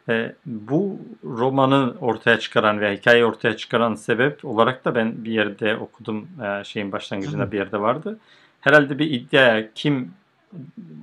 E, 0.09 0.35
bu 0.47 0.99
romanı 1.25 1.95
ortaya 2.01 2.39
çıkaran 2.39 2.81
veya 2.81 2.93
hikayeyi 2.93 3.25
ortaya 3.25 3.57
çıkaran 3.57 3.95
sebep 3.95 4.45
olarak 4.45 4.85
da 4.85 4.95
ben 4.95 5.25
bir 5.25 5.33
yerde 5.33 5.77
okudum. 5.77 6.29
E, 6.45 6.65
şeyin 6.65 6.93
başlangıcında 6.93 7.53
bir 7.53 7.59
yerde 7.59 7.81
vardı. 7.81 8.19
Herhalde 8.61 8.99
bir 8.99 9.11
iddia 9.11 9.63
kim 9.75 10.13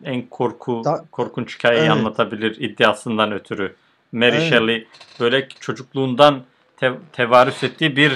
en 0.04 0.22
korku 0.22 0.82
da, 0.86 1.06
korkunç 1.12 1.58
hikayeyi 1.58 1.82
evet. 1.82 1.91
anlatabilir 1.91 2.56
iddiasından 2.60 3.32
ötürü. 3.32 3.76
Mary 4.12 4.38
evet. 4.38 4.50
Shelley 4.50 4.88
böyle 5.20 5.48
çocukluğundan 5.60 6.41
te, 6.78 6.93
tevarüs 7.13 7.63
ettiği 7.63 7.96
bir 7.96 8.12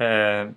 e, 0.00 0.04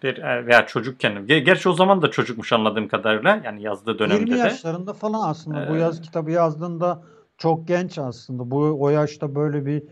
bir 0.03 0.17
e, 0.17 0.45
veya 0.45 0.67
çocukken 0.67 1.27
gerçi 1.27 1.69
o 1.69 1.73
zaman 1.73 2.01
da 2.01 2.11
çocukmuş 2.11 2.53
anladığım 2.53 2.87
kadarıyla 2.87 3.41
yani 3.45 3.61
yazdığı 3.61 3.99
dönemde 3.99 4.19
20 4.19 4.27
de. 4.27 4.35
20 4.35 4.39
yaşlarında 4.39 4.93
falan 4.93 5.29
aslında 5.29 5.65
ee, 5.65 5.69
bu 5.69 5.75
yaz 5.75 6.01
kitabı 6.01 6.31
yazdığında 6.31 7.03
çok 7.37 7.67
genç 7.67 7.97
aslında. 7.97 8.51
Bu 8.51 8.77
o 8.79 8.89
yaşta 8.89 9.35
böyle 9.35 9.65
bir 9.65 9.83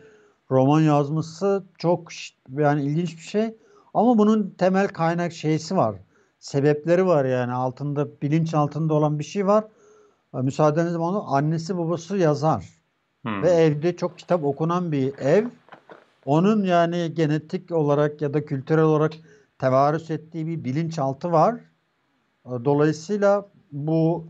roman 0.51 0.81
yazması 0.81 1.63
çok 1.77 2.09
yani 2.57 2.83
ilginç 2.83 3.17
bir 3.17 3.23
şey. 3.23 3.55
Ama 3.93 4.17
bunun 4.17 4.55
temel 4.57 4.87
kaynak 4.87 5.33
şeysi 5.33 5.75
var. 5.77 5.95
Sebepleri 6.39 7.05
var 7.05 7.25
yani 7.25 7.53
altında 7.53 8.21
bilinç 8.21 8.53
altında 8.53 8.93
olan 8.93 9.19
bir 9.19 9.23
şey 9.23 9.47
var. 9.47 9.63
Müsaadenizle 10.33 10.97
onu 10.97 11.33
annesi 11.35 11.77
babası 11.77 12.17
yazar. 12.17 12.65
Hmm. 13.21 13.43
Ve 13.43 13.49
evde 13.49 13.95
çok 13.95 14.17
kitap 14.17 14.43
okunan 14.43 14.91
bir 14.91 15.17
ev. 15.17 15.47
Onun 16.25 16.63
yani 16.63 17.13
genetik 17.13 17.71
olarak 17.71 18.21
ya 18.21 18.33
da 18.33 18.45
kültürel 18.45 18.83
olarak 18.83 19.13
tevarüs 19.59 20.09
ettiği 20.09 20.47
bir 20.47 20.63
bilinçaltı 20.63 21.31
var. 21.31 21.55
Dolayısıyla 22.45 23.49
bu 23.71 24.27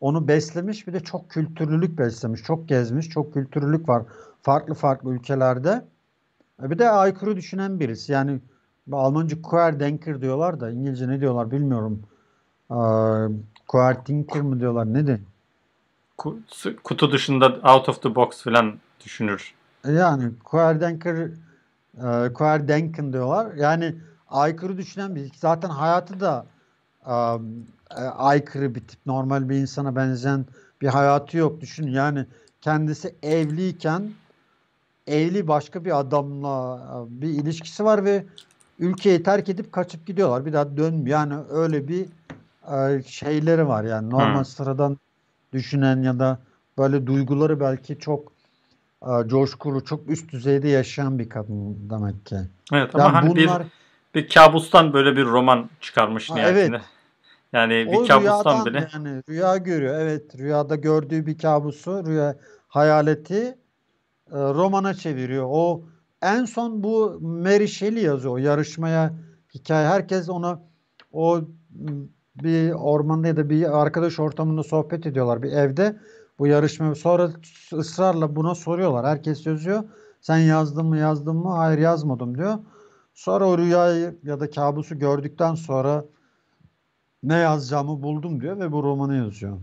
onu 0.00 0.28
beslemiş 0.28 0.86
bir 0.86 0.92
de 0.92 1.00
çok 1.00 1.30
kültürlülük 1.30 1.98
beslemiş. 1.98 2.42
Çok 2.42 2.68
gezmiş, 2.68 3.08
çok 3.08 3.34
kültürlülük 3.34 3.88
var 3.88 4.02
farklı 4.42 4.74
farklı 4.74 5.14
ülkelerde. 5.14 5.84
Bir 6.60 6.78
de 6.78 6.90
aykırı 6.90 7.36
düşünen 7.36 7.80
birisi. 7.80 8.12
Yani 8.12 8.40
Almanca 8.92 9.42
Querdenker 9.42 10.20
diyorlar 10.20 10.60
da 10.60 10.70
İngilizce 10.70 11.08
ne 11.08 11.20
diyorlar 11.20 11.50
bilmiyorum. 11.50 12.02
Querdenker 13.68 14.42
mi 14.42 14.60
diyorlar 14.60 14.94
nedir? 14.94 15.20
Kutu 16.84 17.12
dışında 17.12 17.46
out 17.46 17.88
of 17.88 18.02
the 18.02 18.14
box 18.14 18.42
falan 18.42 18.78
düşünür. 19.04 19.54
E, 19.84 19.92
yani 19.92 20.30
Querdenker 20.44 21.28
Querdenken 22.34 23.12
diyorlar. 23.12 23.54
Yani 23.54 23.94
aykırı 24.28 24.78
düşünen 24.78 25.14
bir 25.14 25.30
zaten 25.36 25.68
hayatı 25.68 26.20
da 26.20 26.46
e, 27.06 28.00
aykırı 28.00 28.74
bir 28.74 28.80
tip. 28.80 28.98
Normal 29.06 29.48
bir 29.48 29.56
insana 29.56 29.96
benzeyen 29.96 30.46
bir 30.80 30.88
hayatı 30.88 31.36
yok. 31.36 31.60
Düşün 31.60 31.88
yani 31.88 32.26
kendisi 32.60 33.14
evliyken 33.22 34.10
evli 35.06 35.48
başka 35.48 35.84
bir 35.84 36.00
adamla 36.00 36.80
e, 36.92 37.20
bir 37.22 37.28
ilişkisi 37.28 37.84
var 37.84 38.04
ve 38.04 38.24
ülkeyi 38.82 39.22
terk 39.22 39.48
edip 39.48 39.72
kaçıp 39.72 40.06
gidiyorlar. 40.06 40.46
Bir 40.46 40.52
daha 40.52 40.76
dönmüyor. 40.76 41.18
Yani 41.18 41.34
öyle 41.50 41.88
bir 41.88 42.06
e, 42.72 43.02
şeyleri 43.02 43.68
var 43.68 43.84
yani 43.84 44.10
normal 44.10 44.36
hmm. 44.36 44.44
sıradan 44.44 44.98
düşünen 45.52 46.02
ya 46.02 46.18
da 46.18 46.38
böyle 46.78 47.06
duyguları 47.06 47.60
belki 47.60 47.98
çok 47.98 48.32
coşkulu, 49.26 49.84
çok 49.84 50.10
üst 50.10 50.32
düzeyde 50.32 50.68
yaşayan 50.68 51.18
bir 51.18 51.28
kadın 51.28 51.90
demek 51.90 52.26
ki. 52.26 52.36
Evet 52.72 52.94
ama 52.94 53.04
yani 53.04 53.12
hani 53.12 53.30
bunlar... 53.30 53.60
bir 53.60 53.66
bir 54.14 54.28
kabustan 54.28 54.92
böyle 54.92 55.16
bir 55.16 55.24
roman 55.24 55.70
çıkarmış 55.80 56.30
ha, 56.30 56.34
nihayetinde. 56.34 56.76
Evet. 56.76 56.86
Yani 57.52 57.88
bir 57.92 57.96
o 57.96 58.06
kabustan 58.06 58.66
bile. 58.66 58.88
Yani 58.92 59.22
rüya 59.28 59.56
görüyor. 59.56 60.00
Evet 60.00 60.38
rüyada 60.38 60.76
gördüğü 60.76 61.26
bir 61.26 61.38
kabusu, 61.38 62.06
rüya 62.06 62.36
hayaleti 62.68 63.58
e, 64.32 64.36
romana 64.36 64.94
çeviriyor. 64.94 65.46
O 65.48 65.82
en 66.22 66.44
son 66.44 66.82
bu 66.82 67.18
Mary 67.20 67.66
Shelley 67.66 68.02
yazıyor. 68.02 68.34
O 68.34 68.38
yarışmaya 68.38 69.12
hikaye. 69.54 69.88
Herkes 69.88 70.28
ona 70.28 70.62
o 71.12 71.40
bir 72.36 72.70
ormanda 72.70 73.26
ya 73.26 73.36
da 73.36 73.50
bir 73.50 73.80
arkadaş 73.82 74.20
ortamında 74.20 74.62
sohbet 74.62 75.06
ediyorlar 75.06 75.42
bir 75.42 75.52
evde. 75.52 76.00
Bu 76.38 76.46
yarışma 76.46 76.94
sonra 76.94 77.30
ısrarla 77.72 78.36
buna 78.36 78.54
soruyorlar. 78.54 79.06
Herkes 79.06 79.46
yazıyor. 79.46 79.84
Sen 80.20 80.38
yazdın 80.38 80.86
mı 80.86 80.98
yazdın 80.98 81.36
mı? 81.36 81.48
Hayır 81.48 81.78
yazmadım 81.78 82.38
diyor. 82.38 82.58
Sonra 83.14 83.48
o 83.48 83.58
rüyayı 83.58 84.18
ya 84.22 84.40
da 84.40 84.50
kabusu 84.50 84.98
gördükten 84.98 85.54
sonra 85.54 86.04
ne 87.22 87.34
yazacağımı 87.34 88.02
buldum 88.02 88.40
diyor 88.40 88.58
ve 88.60 88.72
bu 88.72 88.82
romanı 88.82 89.16
yazıyor. 89.16 89.58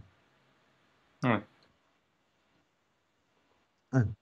Evet. 1.26 1.44
Evet. 3.94 4.19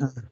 Evet. 0.00 0.24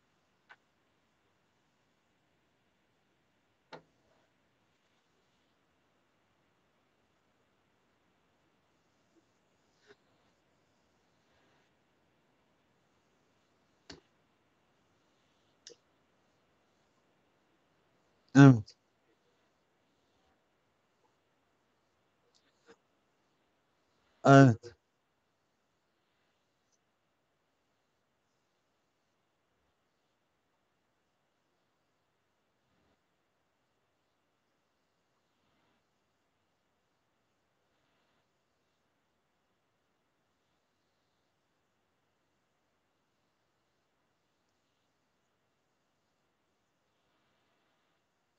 Evet. 24.25 24.75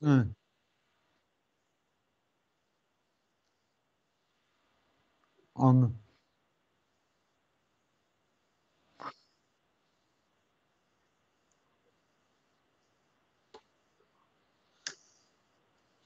Evet. 0.03 0.27
Anladım. 5.55 5.97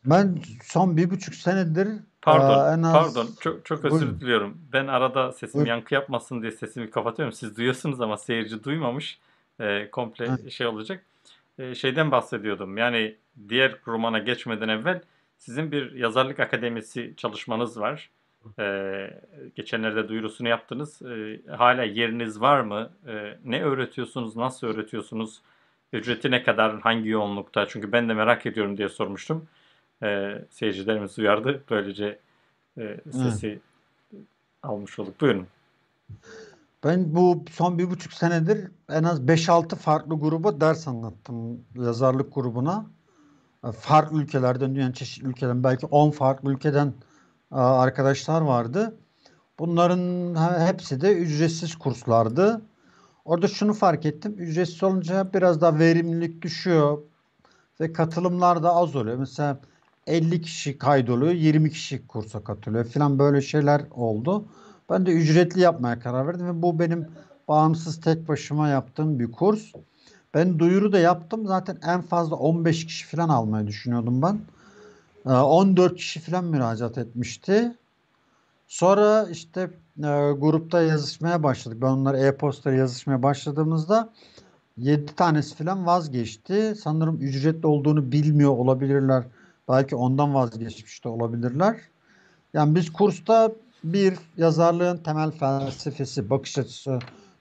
Ben 0.06 0.42
son 0.64 0.98
bir 0.98 1.10
buçuk 1.10 1.36
senedir 1.36 1.88
Pardon, 2.22 2.60
aa, 2.60 2.74
en 2.74 2.84
az 2.84 3.14
pardon. 3.14 3.30
Çok 3.40 3.66
çok 3.66 3.86
özür 3.86 4.00
Buyurun. 4.00 4.20
diliyorum. 4.20 4.62
Ben 4.74 4.88
arada 4.88 5.32
sesim 5.32 5.60
Buyurun. 5.60 5.70
yankı 5.70 5.94
yapmasın 5.94 6.42
diye 6.42 6.52
sesimi 6.52 6.90
kapatıyorum. 6.90 7.34
Siz 7.34 7.58
duyuyorsunuz 7.58 8.02
ama 8.02 8.18
seyirci 8.18 8.64
duymamış. 8.64 9.20
Ee, 9.60 9.90
komple 9.92 10.26
Evet. 10.26 10.52
şey 10.52 10.68
olacak. 10.68 11.06
Ee, 11.60 11.76
şeyden 11.76 12.12
bahsediyordum. 12.12 12.78
Yani 12.78 13.16
diğer 13.50 13.78
romana 13.88 14.20
geçmeden 14.20 14.70
evvel 14.70 15.02
sizin 15.38 15.72
bir 15.72 15.92
yazarlık 15.92 16.40
akademisi 16.40 17.14
çalışmanız 17.18 17.80
var. 17.80 18.10
Ee, 18.60 19.22
geçenlerde 19.56 20.10
duyurusunu 20.10 20.48
yaptınız. 20.48 21.02
Ee, 21.02 21.42
hala 21.52 21.84
yeriniz 21.84 22.42
var 22.42 22.62
mı? 22.62 22.90
Ee, 23.08 23.38
ne 23.46 23.64
öğretiyorsunuz? 23.64 24.36
Nasıl 24.36 24.68
öğretiyorsunuz? 24.68 25.42
Ücreti 25.94 26.32
ne 26.32 26.44
kadar? 26.44 26.80
Hangi 26.82 27.10
yoğunlukta? 27.10 27.68
Çünkü 27.68 27.92
ben 27.92 28.10
de 28.10 28.14
merak 28.14 28.46
ediyorum 28.46 28.78
diye 28.78 28.90
sormuştum. 28.90 29.48
Ee, 30.04 30.42
seyircilerimiz 30.50 31.20
uyardı. 31.20 31.64
Böylece 31.70 32.20
e, 32.78 32.98
sesi 33.12 33.60
almış 34.64 35.00
olduk. 35.00 35.22
Buyurun. 35.22 35.48
Ben 36.84 37.16
bu 37.16 37.46
son 37.52 37.78
bir 37.80 37.90
buçuk 37.90 38.14
senedir 38.14 38.72
en 38.90 39.04
az 39.04 39.22
5-6 39.22 39.76
farklı 39.76 40.20
gruba 40.20 40.62
ders 40.62 40.88
anlattım 40.88 41.66
yazarlık 41.76 42.36
grubuna. 42.36 42.86
Farklı 43.72 44.22
ülkelerden, 44.22 44.76
dünyanın 44.76 44.92
çeşitli 44.92 45.28
ülkelerden 45.28 45.64
belki 45.64 45.86
10 45.86 46.12
farklı 46.12 46.52
ülkeden 46.52 46.94
arkadaşlar 47.52 48.42
vardı. 48.42 48.98
Bunların 49.60 50.36
he- 50.36 50.66
hepsi 50.66 51.02
de 51.02 51.14
ücretsiz 51.18 51.76
kurslardı. 51.76 52.62
Orada 53.26 53.48
şunu 53.48 53.74
fark 53.74 54.06
ettim. 54.06 54.36
Ücretsiz 54.38 54.84
olunca 54.84 55.34
biraz 55.34 55.62
daha 55.62 55.80
verimlilik 55.80 56.42
düşüyor 56.42 56.98
ve 57.82 57.94
katılımlar 57.94 58.64
da 58.64 58.76
az 58.76 58.96
oluyor. 58.96 59.18
Mesela 59.18 59.60
50 60.08 60.42
kişi 60.42 60.78
kaydoluyor, 60.78 61.32
20 61.32 61.72
kişi 61.72 62.08
kursa 62.08 62.44
katılıyor 62.44 62.86
falan 62.86 63.20
böyle 63.20 63.42
şeyler 63.42 63.82
oldu. 63.92 64.46
Ben 64.90 65.06
de 65.06 65.12
ücretli 65.12 65.60
yapmaya 65.60 66.00
karar 66.00 66.28
verdim 66.28 66.48
ve 66.48 66.62
bu 66.62 66.80
benim 66.80 67.08
bağımsız 67.48 68.02
tek 68.02 68.28
başıma 68.28 68.68
yaptığım 68.68 69.20
bir 69.20 69.32
kurs. 69.32 69.72
Ben 70.34 70.60
duyuru 70.60 70.92
da 70.92 71.00
yaptım. 71.00 71.48
Zaten 71.48 71.78
en 71.88 72.02
fazla 72.02 72.36
15 72.36 72.86
kişi 72.86 73.06
falan 73.06 73.30
almayı 73.30 73.68
düşünüyordum 73.68 74.22
ben. 74.22 74.40
Ee, 75.26 75.30
14 75.30 75.96
kişi 75.96 76.20
falan 76.20 76.46
müracaat 76.46 76.98
etmişti. 76.98 77.76
Sonra 78.68 79.28
işte 79.32 79.62
e, 79.98 80.32
grupta 80.32 80.82
yazışmaya 80.82 81.44
başladık. 81.44 81.82
Ben 81.82 81.88
onlara 81.88 82.20
e-posta 82.20 82.72
yazışmaya 82.72 83.24
başladığımızda 83.24 84.10
7 84.78 85.16
tanesi 85.16 85.56
falan 85.56 85.86
vazgeçti. 85.86 86.74
Sanırım 86.84 87.18
ücretli 87.22 87.68
olduğunu 87.68 88.12
bilmiyor 88.12 88.52
olabilirler. 88.52 89.24
Belki 89.70 89.96
ondan 89.96 90.34
vazgeçmiş 90.34 91.04
de 91.04 91.10
olabilirler. 91.10 91.78
Yani 92.54 92.76
biz 92.76 92.94
kursta 92.94 93.52
bir 93.84 94.18
yazarlığın 94.38 94.98
temel 94.98 95.32
felsefesi, 95.32 96.30
bakış 96.30 96.58
açısı, 96.58 97.00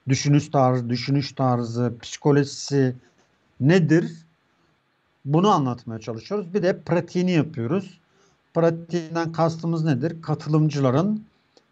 düşünüş 0.09 0.49
tarzı, 0.49 0.89
düşünüş 0.89 1.31
tarzı, 1.31 1.93
psikolojisi 2.01 2.95
nedir? 3.59 4.11
Bunu 5.25 5.49
anlatmaya 5.49 5.99
çalışıyoruz. 5.99 6.53
Bir 6.53 6.63
de 6.63 6.81
pratiğini 6.81 7.31
yapıyoruz. 7.31 7.99
Pratiğinden 8.53 9.31
kastımız 9.31 9.83
nedir? 9.83 10.21
Katılımcıların 10.21 11.23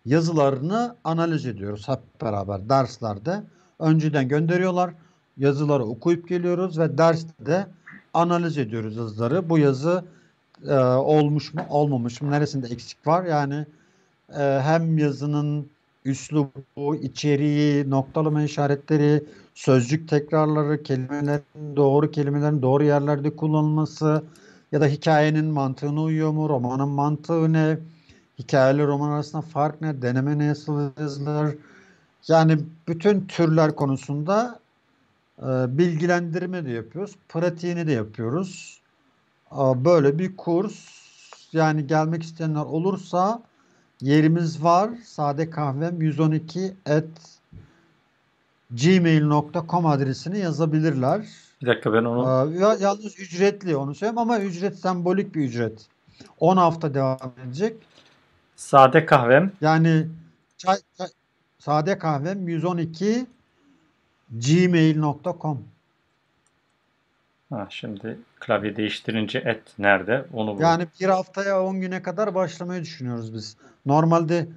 yazılarını 0.05 0.95
analiz 1.03 1.45
ediyoruz 1.45 1.87
hep 1.87 2.21
beraber 2.21 2.69
derslerde. 2.69 3.43
Önceden 3.79 4.27
gönderiyorlar. 4.27 4.93
Yazıları 5.37 5.85
okuyup 5.85 6.29
geliyoruz 6.29 6.79
ve 6.79 6.97
derste 6.97 7.45
de 7.45 7.67
analiz 8.13 8.57
ediyoruz 8.57 8.95
yazıları. 8.95 9.49
Bu 9.49 9.57
yazı 9.57 10.05
e, 10.67 10.75
olmuş 10.83 11.53
mu, 11.53 11.61
olmamış 11.69 12.21
mı, 12.21 12.31
neresinde 12.31 12.67
eksik 12.67 13.07
var? 13.07 13.25
Yani 13.25 13.65
e, 14.39 14.59
hem 14.63 14.97
yazının 14.97 15.69
üslubu, 16.05 16.95
içeriği, 16.95 17.89
noktalama 17.89 18.43
işaretleri, 18.43 19.23
sözcük 19.55 20.09
tekrarları, 20.09 20.83
kelimelerin 20.83 21.75
doğru 21.75 22.11
kelimelerin 22.11 22.61
doğru 22.61 22.83
yerlerde 22.83 23.35
kullanılması 23.35 24.23
ya 24.71 24.81
da 24.81 24.87
hikayenin 24.87 25.45
mantığına 25.45 26.01
uyuyor 26.03 26.31
mu, 26.31 26.49
romanın 26.49 26.89
mantığı 26.89 27.53
ne, 27.53 27.79
hikayeyle 28.39 28.87
roman 28.87 29.09
arasında 29.11 29.41
fark 29.41 29.81
ne, 29.81 30.01
deneme 30.01 30.37
nasıl 30.49 30.91
yazılır? 30.99 31.55
Yani 32.27 32.59
bütün 32.87 33.27
türler 33.27 33.75
konusunda 33.75 34.59
e, 35.39 35.77
bilgilendirme 35.77 36.65
de 36.65 36.71
yapıyoruz, 36.71 37.15
pratiğini 37.29 37.87
de 37.87 37.91
yapıyoruz. 37.91 38.81
Aa, 39.51 39.85
Böyle 39.85 40.19
bir 40.19 40.37
kurs 40.37 40.75
yani 41.53 41.87
gelmek 41.87 42.23
isteyenler 42.23 42.61
olursa 42.61 43.43
yerimiz 44.01 44.63
var. 44.63 44.89
Sade 45.05 45.49
kahvem 45.49 46.01
112 46.01 46.73
at 46.89 47.03
gmail.com 48.71 49.85
adresini 49.85 50.39
yazabilirler. 50.39 51.25
Bir 51.61 51.67
dakika 51.67 51.93
ben 51.93 52.03
onu 52.03 52.51
ya- 52.59 52.75
Yalnız 52.81 53.19
ücretli 53.19 53.75
onu 53.75 53.95
söyleyeyim 53.95 54.17
ama 54.17 54.39
ücret 54.39 54.79
sembolik 54.79 55.35
bir 55.35 55.41
ücret. 55.45 55.85
10 56.39 56.57
hafta 56.57 56.93
devam 56.93 57.33
edecek. 57.47 57.75
sade 58.55 59.05
kahvem 59.05 59.51
Yani 59.61 60.07
çay, 60.57 60.77
çay- 60.97 61.07
sade 61.59 61.97
kahvem 61.97 62.47
112 62.47 63.25
gmail.com 64.31 65.63
ha, 67.55 67.67
şimdi 67.69 68.17
klavye 68.39 68.75
değiştirince 68.75 69.39
et 69.39 69.61
nerede? 69.79 70.25
Onu 70.33 70.47
buldum. 70.47 70.61
Yani 70.61 70.87
bir 71.01 71.09
haftaya 71.09 71.63
10 71.63 71.81
güne 71.81 72.01
kadar 72.01 72.35
başlamayı 72.35 72.81
düşünüyoruz 72.81 73.33
biz. 73.33 73.57
Normalde 73.85 74.47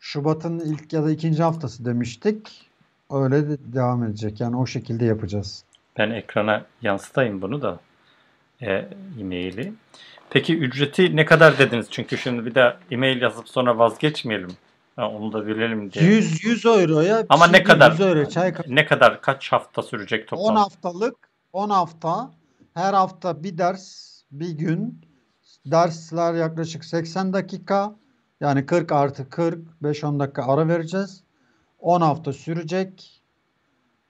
Şubat'ın 0.00 0.58
ilk 0.58 0.92
ya 0.92 1.04
da 1.04 1.10
ikinci 1.10 1.42
haftası 1.42 1.84
demiştik. 1.84 2.68
Öyle 3.10 3.48
de 3.48 3.56
devam 3.72 4.04
edecek. 4.04 4.40
Yani 4.40 4.56
o 4.56 4.66
şekilde 4.66 5.04
yapacağız. 5.04 5.64
Ben 5.98 6.10
ekrana 6.10 6.64
yansıtayım 6.82 7.42
bunu 7.42 7.62
da 7.62 7.80
e, 8.60 8.72
e-maili. 9.20 9.72
Peki 10.30 10.58
ücreti 10.58 11.16
ne 11.16 11.24
kadar 11.24 11.58
dediniz? 11.58 11.86
Çünkü 11.90 12.18
şimdi 12.18 12.46
bir 12.46 12.54
de 12.54 12.76
e-mail 12.90 13.22
yazıp 13.22 13.48
sonra 13.48 13.78
vazgeçmeyelim. 13.78 14.50
Ha, 14.96 15.10
onu 15.10 15.32
da 15.32 15.46
bilelim 15.46 15.92
diye. 15.92 16.04
100 16.04 16.44
100 16.44 16.66
euroya 16.66 17.26
Ama 17.28 17.46
ne 17.46 17.62
kadar 17.62 17.90
100 17.90 18.00
euro 18.00 18.28
çay 18.28 18.54
ne 18.66 18.86
kadar 18.86 19.20
kaç 19.20 19.52
hafta 19.52 19.82
sürecek 19.82 20.32
10 20.32 20.36
toplam? 20.36 20.56
haftalık 20.56 21.16
10 21.52 21.70
hafta 21.70 22.30
her 22.78 22.94
hafta 22.94 23.42
bir 23.42 23.58
ders 23.58 24.08
bir 24.30 24.50
gün 24.50 25.00
dersler 25.66 26.34
yaklaşık 26.34 26.84
80 26.84 27.32
dakika 27.32 27.96
yani 28.40 28.66
40 28.66 28.92
artı 28.92 29.30
40 29.30 29.58
5-10 29.82 30.18
dakika 30.20 30.46
ara 30.52 30.68
vereceğiz 30.68 31.22
10 31.78 32.00
hafta 32.00 32.32
sürecek 32.32 33.14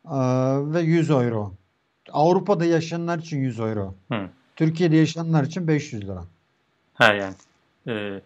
Ee, 0.05 0.11
ve 0.75 0.81
100 0.81 1.11
euro 1.11 1.55
Avrupa'da 2.13 2.65
yaşayanlar 2.65 3.19
için 3.19 3.39
100 3.39 3.61
euro 3.61 3.95
Hı. 4.13 4.29
Türkiye'de 4.57 4.97
yaşayanlar 4.97 5.45
için 5.45 5.69
500 5.69 6.05
lira 6.05 6.25
Ha 6.95 7.13
yani. 7.15 7.35
E, 7.89 8.21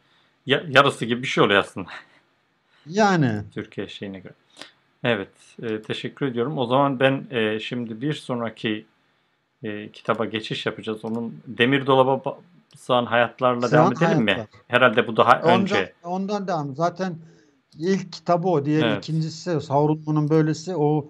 ya- 0.46 0.64
yarısı 0.68 1.04
gibi 1.04 1.22
bir 1.22 1.28
şey 1.28 1.44
oluyor 1.44 1.60
aslında 1.60 1.88
yani 2.86 3.42
Türkiye 3.54 3.88
şeyine 3.88 4.18
göre. 4.18 4.34
Evet, 5.04 5.32
e, 5.62 5.82
teşekkür 5.82 6.26
ediyorum. 6.26 6.58
O 6.58 6.66
zaman 6.66 7.00
ben 7.00 7.26
e, 7.30 7.60
şimdi 7.60 8.00
bir 8.00 8.12
sonraki 8.12 8.86
e, 9.62 9.92
kitaba 9.92 10.24
geçiş 10.24 10.66
yapacağız. 10.66 11.04
Onun 11.04 11.42
Demir 11.46 11.86
Dolaba 11.86 12.10
Ba- 12.30 12.36
Sığan 12.76 13.06
Hayatlarla 13.06 13.68
Sığan 13.68 13.72
devam 13.72 13.92
edelim 13.92 14.24
mi? 14.24 14.32
Hayatlar. 14.32 14.60
Herhalde 14.68 15.06
bu 15.06 15.16
daha 15.16 15.40
ondan, 15.44 15.60
önce. 15.60 15.92
ondan 16.04 16.48
devam 16.48 16.74
zaten 16.74 17.14
ilk 17.78 18.12
kitabı 18.12 18.48
o 18.48 18.64
diğer 18.64 18.86
Evet. 18.86 18.98
ikincisi 18.98 19.60
Savrulmanın 19.60 20.28
böylesi 20.28 20.76
o 20.76 21.08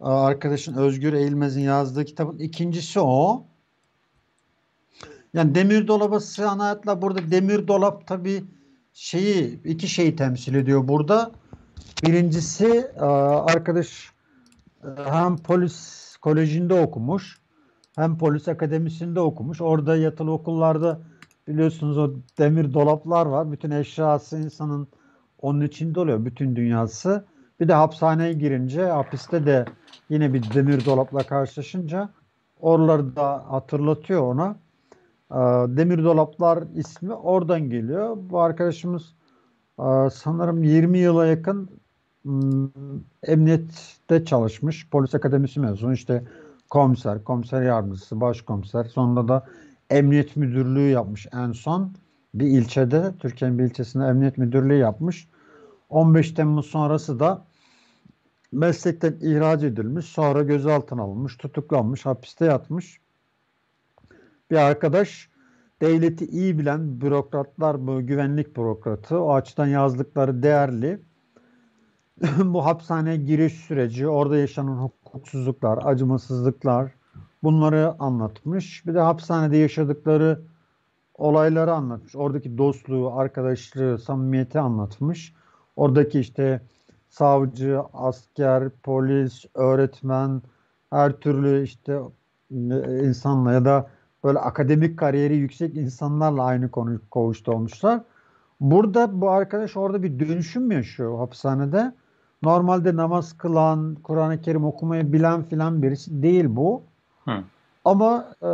arkadaşın 0.00 0.74
Özgür 0.74 1.12
Eğilmez'in 1.12 1.60
yazdığı 1.60 2.04
kitabın 2.04 2.38
ikincisi 2.38 3.00
o. 3.00 3.44
Yani 5.34 5.54
demir 5.54 5.88
dolaba 5.88 6.20
sığan 6.20 6.58
hayatla 6.58 7.02
burada 7.02 7.30
demir 7.30 7.68
dolap 7.68 8.06
tabii 8.06 8.44
şeyi 8.92 9.62
iki 9.64 9.88
şeyi 9.88 10.16
temsil 10.16 10.54
ediyor 10.54 10.88
burada. 10.88 11.30
Birincisi 12.06 12.90
arkadaş 13.54 14.10
e, 14.84 14.88
hem 15.04 15.36
polis 15.36 16.16
kolejinde 16.16 16.74
okumuş 16.74 17.39
hem 18.00 18.18
polis 18.18 18.48
akademisinde 18.48 19.20
okumuş. 19.20 19.60
Orada 19.60 19.96
yatılı 19.96 20.30
okullarda 20.30 21.00
biliyorsunuz 21.48 21.98
o 21.98 22.10
demir 22.38 22.74
dolaplar 22.74 23.26
var. 23.26 23.52
Bütün 23.52 23.70
eşyası 23.70 24.38
insanın 24.38 24.88
onun 25.38 25.60
içinde 25.60 26.00
oluyor. 26.00 26.24
Bütün 26.24 26.56
dünyası. 26.56 27.24
Bir 27.60 27.68
de 27.68 27.74
hapishaneye 27.74 28.32
girince 28.32 28.86
hapiste 28.86 29.46
de 29.46 29.64
yine 30.08 30.34
bir 30.34 30.54
demir 30.54 30.84
dolapla 30.84 31.18
karşılaşınca 31.22 32.08
oraları 32.60 33.16
da 33.16 33.44
hatırlatıyor 33.48 34.22
ona. 34.22 34.56
E, 35.30 35.36
Demir 35.76 36.04
Dolaplar 36.04 36.64
ismi 36.74 37.14
oradan 37.14 37.70
geliyor. 37.70 38.16
Bu 38.20 38.40
arkadaşımız 38.40 39.14
e, 39.78 40.10
sanırım 40.12 40.62
20 40.62 40.98
yıla 40.98 41.26
yakın 41.26 41.70
m, 42.24 42.68
emniyette 43.22 44.24
çalışmış. 44.24 44.90
Polis 44.90 45.14
akademisi 45.14 45.60
mezunu. 45.60 45.92
İşte 45.92 46.24
komiser, 46.70 47.24
komiser 47.24 47.62
yardımcısı, 47.62 48.20
başkomiser. 48.20 48.84
Sonra 48.84 49.28
da 49.28 49.46
emniyet 49.90 50.36
müdürlüğü 50.36 50.90
yapmış 50.90 51.26
en 51.32 51.52
son. 51.52 51.92
Bir 52.34 52.46
ilçede, 52.46 53.14
Türkiye'nin 53.18 53.58
bir 53.58 53.64
ilçesinde 53.64 54.04
emniyet 54.04 54.38
müdürlüğü 54.38 54.76
yapmış. 54.76 55.28
15 55.88 56.32
Temmuz 56.32 56.66
sonrası 56.66 57.20
da 57.20 57.46
meslekten 58.52 59.16
ihraç 59.20 59.62
edilmiş. 59.62 60.06
Sonra 60.06 60.42
gözaltına 60.42 61.02
alınmış, 61.02 61.36
tutuklanmış, 61.36 62.06
hapiste 62.06 62.44
yatmış. 62.44 63.00
Bir 64.50 64.56
arkadaş 64.56 65.30
devleti 65.82 66.26
iyi 66.26 66.58
bilen 66.58 67.00
bürokratlar, 67.00 67.86
bu 67.86 68.06
güvenlik 68.06 68.56
bürokratı. 68.56 69.20
O 69.20 69.34
açıdan 69.34 69.66
yazdıkları 69.66 70.42
değerli. 70.42 71.00
bu 72.44 72.64
hapishaneye 72.64 73.16
giriş 73.16 73.52
süreci, 73.52 74.08
orada 74.08 74.36
yaşanan 74.36 74.76
hukuksuzluklar, 75.12 75.78
acımasızlıklar 75.84 76.92
bunları 77.42 77.94
anlatmış. 77.98 78.86
Bir 78.86 78.94
de 78.94 79.00
hapishanede 79.00 79.56
yaşadıkları 79.56 80.40
olayları 81.14 81.72
anlatmış. 81.72 82.16
Oradaki 82.16 82.58
dostluğu, 82.58 83.14
arkadaşlığı, 83.14 83.98
samimiyeti 83.98 84.58
anlatmış. 84.58 85.34
Oradaki 85.76 86.20
işte 86.20 86.60
savcı, 87.08 87.80
asker, 87.92 88.70
polis, 88.82 89.44
öğretmen, 89.54 90.42
her 90.90 91.12
türlü 91.12 91.62
işte 91.62 91.92
e, 92.50 93.08
insanla 93.08 93.52
ya 93.52 93.64
da 93.64 93.90
böyle 94.24 94.38
akademik 94.38 94.98
kariyeri 94.98 95.36
yüksek 95.36 95.76
insanlarla 95.76 96.44
aynı 96.44 96.70
konu 96.70 97.00
koğuşta 97.10 97.52
olmuşlar. 97.52 98.00
Burada 98.60 99.20
bu 99.20 99.30
arkadaş 99.30 99.76
orada 99.76 100.02
bir 100.02 100.18
dönüşüm 100.18 100.70
yaşıyor 100.70 101.18
hapishanede. 101.18 101.92
Normalde 102.42 102.96
namaz 102.96 103.38
kılan, 103.38 103.96
Kur'an-ı 104.02 104.40
Kerim 104.40 104.64
okumayı 104.64 105.12
bilen 105.12 105.42
filan 105.42 105.82
birisi 105.82 106.22
değil 106.22 106.46
bu. 106.48 106.82
Hı. 107.24 107.44
Ama 107.84 108.34
e, 108.42 108.50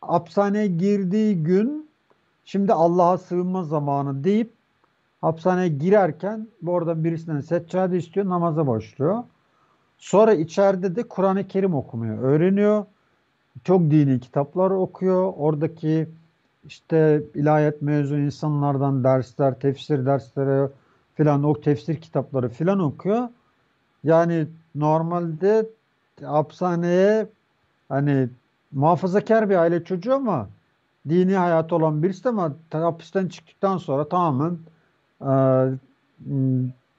hapishaneye 0.00 0.66
girdiği 0.66 1.42
gün 1.42 1.88
şimdi 2.44 2.72
Allah'a 2.72 3.18
sığınma 3.18 3.64
zamanı 3.64 4.24
deyip 4.24 4.52
hapishaneye 5.20 5.68
girerken 5.68 6.48
bu 6.62 6.72
oradan 6.72 7.04
birisinden 7.04 7.40
seccade 7.40 7.96
istiyor, 7.96 8.28
namaza 8.28 8.66
başlıyor. 8.66 9.24
Sonra 9.98 10.34
içeride 10.34 10.96
de 10.96 11.02
Kur'an-ı 11.02 11.48
Kerim 11.48 11.74
okumayı 11.74 12.12
öğreniyor. 12.12 12.84
Çok 13.64 13.80
dini 13.80 14.20
kitaplar 14.20 14.70
okuyor. 14.70 15.32
Oradaki 15.36 16.08
işte 16.66 17.22
ilahiyat 17.34 17.82
mezun 17.82 18.20
insanlardan 18.20 19.04
dersler, 19.04 19.60
tefsir 19.60 20.06
dersleri 20.06 20.68
filan 21.16 21.44
o 21.44 21.60
tefsir 21.60 22.00
kitapları 22.00 22.48
filan 22.48 22.78
okuyor. 22.78 23.28
Yani 24.04 24.46
normalde 24.74 25.66
hapishaneye 26.22 27.26
hani 27.88 28.28
muhafazakar 28.72 29.50
bir 29.50 29.56
aile 29.56 29.84
çocuğu 29.84 30.14
ama 30.14 30.48
dini 31.08 31.34
hayat 31.34 31.72
olan 31.72 32.02
birisi 32.02 32.28
ama 32.28 32.52
hapisten 32.72 33.28
çıktıktan 33.28 33.78
sonra 33.78 34.08
tamamen 34.08 34.58
e, 35.20 35.30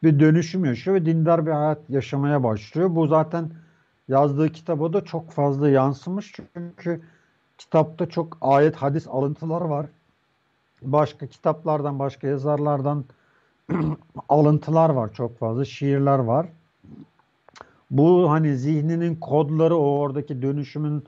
bir 0.03 0.19
dönüşüm 0.19 0.65
yaşıyor 0.65 0.95
ve 0.97 1.05
dindar 1.05 1.45
bir 1.45 1.51
hayat 1.51 1.89
yaşamaya 1.89 2.43
başlıyor. 2.43 2.95
Bu 2.95 3.07
zaten 3.07 3.49
yazdığı 4.07 4.49
kitaba 4.49 4.93
da 4.93 5.05
çok 5.05 5.31
fazla 5.31 5.69
yansımış 5.69 6.33
çünkü 6.53 7.01
kitapta 7.57 8.09
çok 8.09 8.37
ayet 8.41 8.75
hadis 8.75 9.07
alıntılar 9.07 9.61
var. 9.61 9.85
Başka 10.81 11.27
kitaplardan, 11.27 11.99
başka 11.99 12.27
yazarlardan 12.27 13.05
alıntılar 14.29 14.89
var 14.89 15.13
çok 15.13 15.37
fazla, 15.37 15.65
şiirler 15.65 16.19
var. 16.19 16.47
Bu 17.91 18.31
hani 18.31 18.57
zihninin 18.57 19.15
kodları, 19.15 19.75
o 19.75 19.99
oradaki 19.99 20.41
dönüşümün 20.41 21.03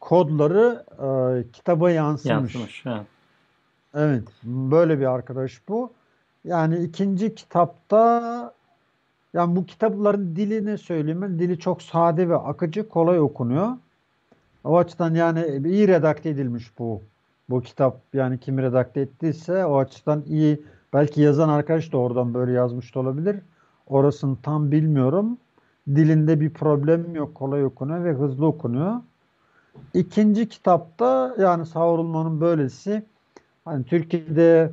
kodları 0.00 0.84
e, 0.98 1.06
kitaba 1.52 1.90
yansımış. 1.90 2.54
Yansımış, 2.54 2.82
evet. 2.86 3.06
Evet, 3.94 4.28
böyle 4.44 5.00
bir 5.00 5.06
arkadaş 5.06 5.68
bu. 5.68 5.92
Yani 6.44 6.78
ikinci 6.78 7.34
kitapta 7.34 8.54
yani 9.34 9.56
bu 9.56 9.66
kitapların 9.66 10.36
dilini 10.36 10.78
söyleyeyim 10.78 11.22
ben. 11.22 11.38
Dili 11.38 11.58
çok 11.58 11.82
sade 11.82 12.28
ve 12.28 12.36
akıcı, 12.36 12.88
kolay 12.88 13.20
okunuyor. 13.20 13.68
O 14.64 14.78
açıdan 14.78 15.14
yani 15.14 15.68
iyi 15.68 15.88
redakte 15.88 16.28
edilmiş 16.28 16.78
bu 16.78 17.02
bu 17.50 17.62
kitap. 17.62 18.00
Yani 18.12 18.38
kim 18.38 18.58
redakte 18.58 19.00
ettiyse 19.00 19.64
o 19.64 19.78
açıdan 19.78 20.24
iyi. 20.26 20.62
Belki 20.94 21.20
yazan 21.20 21.48
arkadaş 21.48 21.92
da 21.92 21.98
oradan 21.98 22.34
böyle 22.34 22.52
yazmış 22.52 22.94
da 22.94 23.00
olabilir. 23.00 23.36
Orasını 23.86 24.36
tam 24.42 24.70
bilmiyorum. 24.70 25.38
Dilinde 25.88 26.40
bir 26.40 26.50
problem 26.50 27.14
yok. 27.14 27.34
Kolay 27.34 27.64
okunuyor 27.64 28.04
ve 28.04 28.12
hızlı 28.12 28.46
okunuyor. 28.46 28.94
İkinci 29.94 30.48
kitapta 30.48 31.34
yani 31.38 31.66
savrulmanın 31.66 32.40
böylesi 32.40 33.04
hani 33.64 33.84
Türkiye'de 33.84 34.72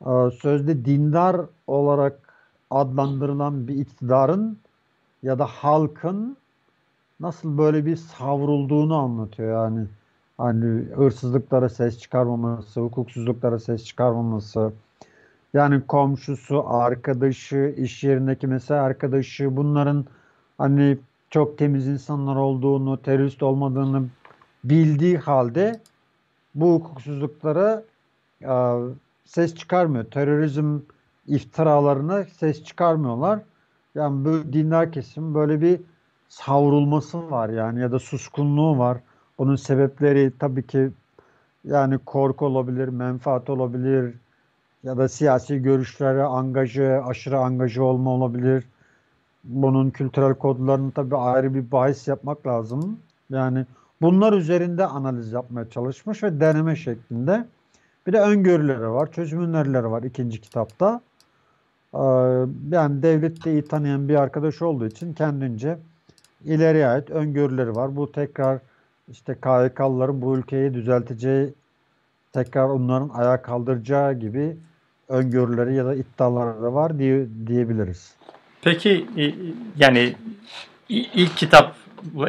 e, 0.00 0.30
sözde 0.30 0.84
dindar 0.84 1.40
olarak 1.66 2.34
adlandırılan 2.70 3.68
bir 3.68 3.74
iktidarın 3.74 4.58
ya 5.22 5.38
da 5.38 5.46
halkın 5.46 6.36
nasıl 7.20 7.58
böyle 7.58 7.86
bir 7.86 7.96
savrulduğunu 7.96 8.96
anlatıyor 8.96 9.64
yani. 9.64 9.86
Hani 10.38 10.84
hırsızlıklara 10.94 11.68
ses 11.68 11.98
çıkarmaması, 11.98 12.80
hukuksuzluklara 12.80 13.58
ses 13.58 13.84
çıkarmaması, 13.84 14.72
yani 15.54 15.86
komşusu, 15.86 16.64
arkadaşı, 16.68 17.74
iş 17.76 18.04
yerindeki 18.04 18.46
mesela 18.46 18.82
arkadaşı 18.82 19.56
bunların 19.56 20.06
hani 20.58 20.98
çok 21.30 21.58
temiz 21.58 21.86
insanlar 21.86 22.36
olduğunu, 22.36 23.02
terörist 23.02 23.42
olmadığını 23.42 24.06
bildiği 24.64 25.18
halde 25.18 25.80
bu 26.54 26.74
hukuksuzluklara 26.74 27.82
e, 28.42 28.54
ses 29.24 29.54
çıkarmıyor. 29.54 30.04
Terörizm 30.04 30.80
iftiralarına 31.26 32.24
ses 32.24 32.64
çıkarmıyorlar. 32.64 33.40
Yani 33.94 34.24
bu 34.24 34.52
dinler 34.52 34.92
kesim 34.92 35.34
böyle 35.34 35.60
bir 35.60 35.80
savrulması 36.28 37.30
var 37.30 37.48
yani 37.48 37.80
ya 37.80 37.92
da 37.92 37.98
suskunluğu 37.98 38.78
var. 38.78 38.98
Onun 39.38 39.56
sebepleri 39.56 40.32
tabii 40.38 40.66
ki 40.66 40.90
yani 41.64 41.98
korku 41.98 42.46
olabilir, 42.46 42.88
menfaat 42.88 43.50
olabilir 43.50 44.14
ya 44.84 44.96
da 44.96 45.08
siyasi 45.08 45.62
görüşlere 45.62 46.22
angajı, 46.22 47.02
aşırı 47.06 47.38
angajı 47.38 47.84
olma 47.84 48.10
olabilir. 48.10 48.64
Bunun 49.44 49.90
kültürel 49.90 50.34
kodlarını 50.34 50.92
tabii 50.92 51.16
ayrı 51.16 51.54
bir 51.54 51.70
bahis 51.72 52.08
yapmak 52.08 52.46
lazım. 52.46 52.98
Yani 53.30 53.66
bunlar 54.02 54.32
üzerinde 54.32 54.86
analiz 54.86 55.32
yapmaya 55.32 55.70
çalışmış 55.70 56.22
ve 56.22 56.40
deneme 56.40 56.76
şeklinde. 56.76 57.44
Bir 58.06 58.12
de 58.12 58.20
öngörüleri 58.20 58.90
var, 58.90 59.12
çözüm 59.12 59.40
önerileri 59.40 59.90
var 59.90 60.02
ikinci 60.02 60.40
kitapta. 60.40 61.00
Ee, 61.94 61.98
yani 62.70 63.02
devlette 63.02 63.52
iyi 63.52 63.64
tanıyan 63.64 64.08
bir 64.08 64.14
arkadaş 64.14 64.62
olduğu 64.62 64.86
için 64.86 65.14
kendince 65.14 65.78
ileriye 66.44 66.86
ait 66.86 67.10
öngörüleri 67.10 67.76
var. 67.76 67.96
Bu 67.96 68.12
tekrar 68.12 68.58
işte 69.08 69.34
KHK'lıların 69.34 70.22
bu 70.22 70.36
ülkeyi 70.36 70.74
düzelteceği, 70.74 71.54
tekrar 72.32 72.68
onların 72.68 73.08
ayağa 73.08 73.42
kaldıracağı 73.42 74.12
gibi 74.14 74.56
öngörüleri 75.08 75.74
ya 75.74 75.84
da 75.84 75.94
iddiaları 75.94 76.62
da 76.62 76.74
var 76.74 76.98
diye, 76.98 77.26
diyebiliriz. 77.46 78.14
Peki 78.62 79.06
yani 79.76 80.14
ilk 80.88 81.36
kitap 81.36 81.74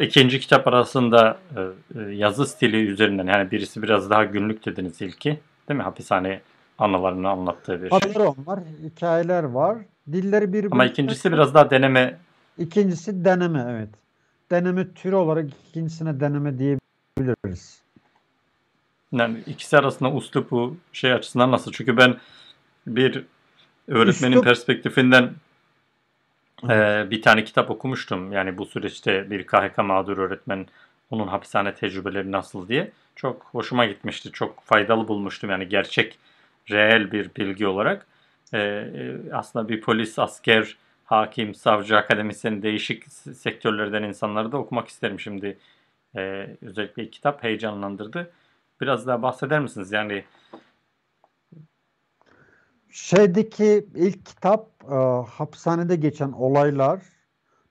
ikinci 0.00 0.40
kitap 0.40 0.68
arasında 0.68 1.38
e, 1.56 1.60
e, 2.00 2.14
yazı 2.14 2.46
stili 2.46 2.76
üzerinden 2.76 3.26
yani 3.26 3.50
birisi 3.50 3.82
biraz 3.82 4.10
daha 4.10 4.24
günlük 4.24 4.66
dediniz 4.66 5.02
ilki 5.02 5.40
değil 5.68 5.78
mi? 5.78 5.82
Hapishane 5.82 6.40
anılarını 6.78 7.28
anlattığı 7.28 7.82
bir 7.82 7.90
şey. 7.90 7.98
Anılar 8.04 8.34
var, 8.46 8.60
hikayeler 8.82 9.44
var. 9.44 9.78
Dilleri 10.12 10.52
bir 10.52 10.72
Ama 10.72 10.84
ikincisi 10.84 11.32
biraz 11.32 11.54
daha 11.54 11.70
deneme. 11.70 12.18
İkincisi 12.58 13.24
deneme 13.24 13.66
evet. 13.70 13.88
Deneme 14.50 14.92
türü 14.92 15.14
olarak 15.14 15.46
ikincisine 15.68 16.20
deneme 16.20 16.58
diyebiliriz. 16.58 17.80
Yani 19.12 19.38
ikisi 19.46 19.78
arasında 19.78 20.12
uslubu 20.12 20.76
şey 20.92 21.12
açısından 21.12 21.50
nasıl? 21.50 21.72
Çünkü 21.72 21.96
ben 21.96 22.16
bir 22.86 23.24
öğretmenin 23.88 24.32
Üslup... 24.32 24.44
perspektifinden 24.44 25.32
e, 26.64 27.06
bir 27.10 27.22
tane 27.22 27.44
kitap 27.44 27.70
okumuştum. 27.70 28.32
Yani 28.32 28.58
bu 28.58 28.66
süreçte 28.66 29.30
bir 29.30 29.46
KHK 29.46 29.78
mağdur 29.78 30.18
öğretmen 30.18 30.66
onun 31.10 31.26
hapishane 31.28 31.74
tecrübeleri 31.74 32.32
nasıl 32.32 32.68
diye. 32.68 32.92
Çok 33.16 33.42
hoşuma 33.52 33.86
gitmişti. 33.86 34.32
Çok 34.32 34.62
faydalı 34.62 35.08
bulmuştum. 35.08 35.50
Yani 35.50 35.68
gerçek, 35.68 36.18
reel 36.70 37.12
bir 37.12 37.30
bilgi 37.36 37.66
olarak. 37.66 38.06
E, 38.52 38.58
e 38.58 39.16
aslında 39.32 39.68
bir 39.68 39.80
polis, 39.80 40.18
asker, 40.18 40.76
hakim, 41.04 41.54
savcı, 41.54 41.96
akademisyen 41.96 42.62
değişik 42.62 43.12
sektörlerden 43.12 44.02
insanları 44.02 44.52
da 44.52 44.56
okumak 44.56 44.88
isterim 44.88 45.20
şimdi. 45.20 45.58
E, 46.16 46.46
özellikle 46.62 47.10
kitap 47.10 47.42
heyecanlandırdı. 47.42 48.30
Biraz 48.80 49.06
daha 49.06 49.22
bahseder 49.22 49.60
misiniz? 49.60 49.92
Yani 49.92 50.24
Şeydeki 52.96 53.86
ilk 53.94 54.26
kitap 54.26 54.68
e, 54.90 54.94
hapishanede 55.30 55.96
geçen 55.96 56.32
olaylar. 56.32 57.02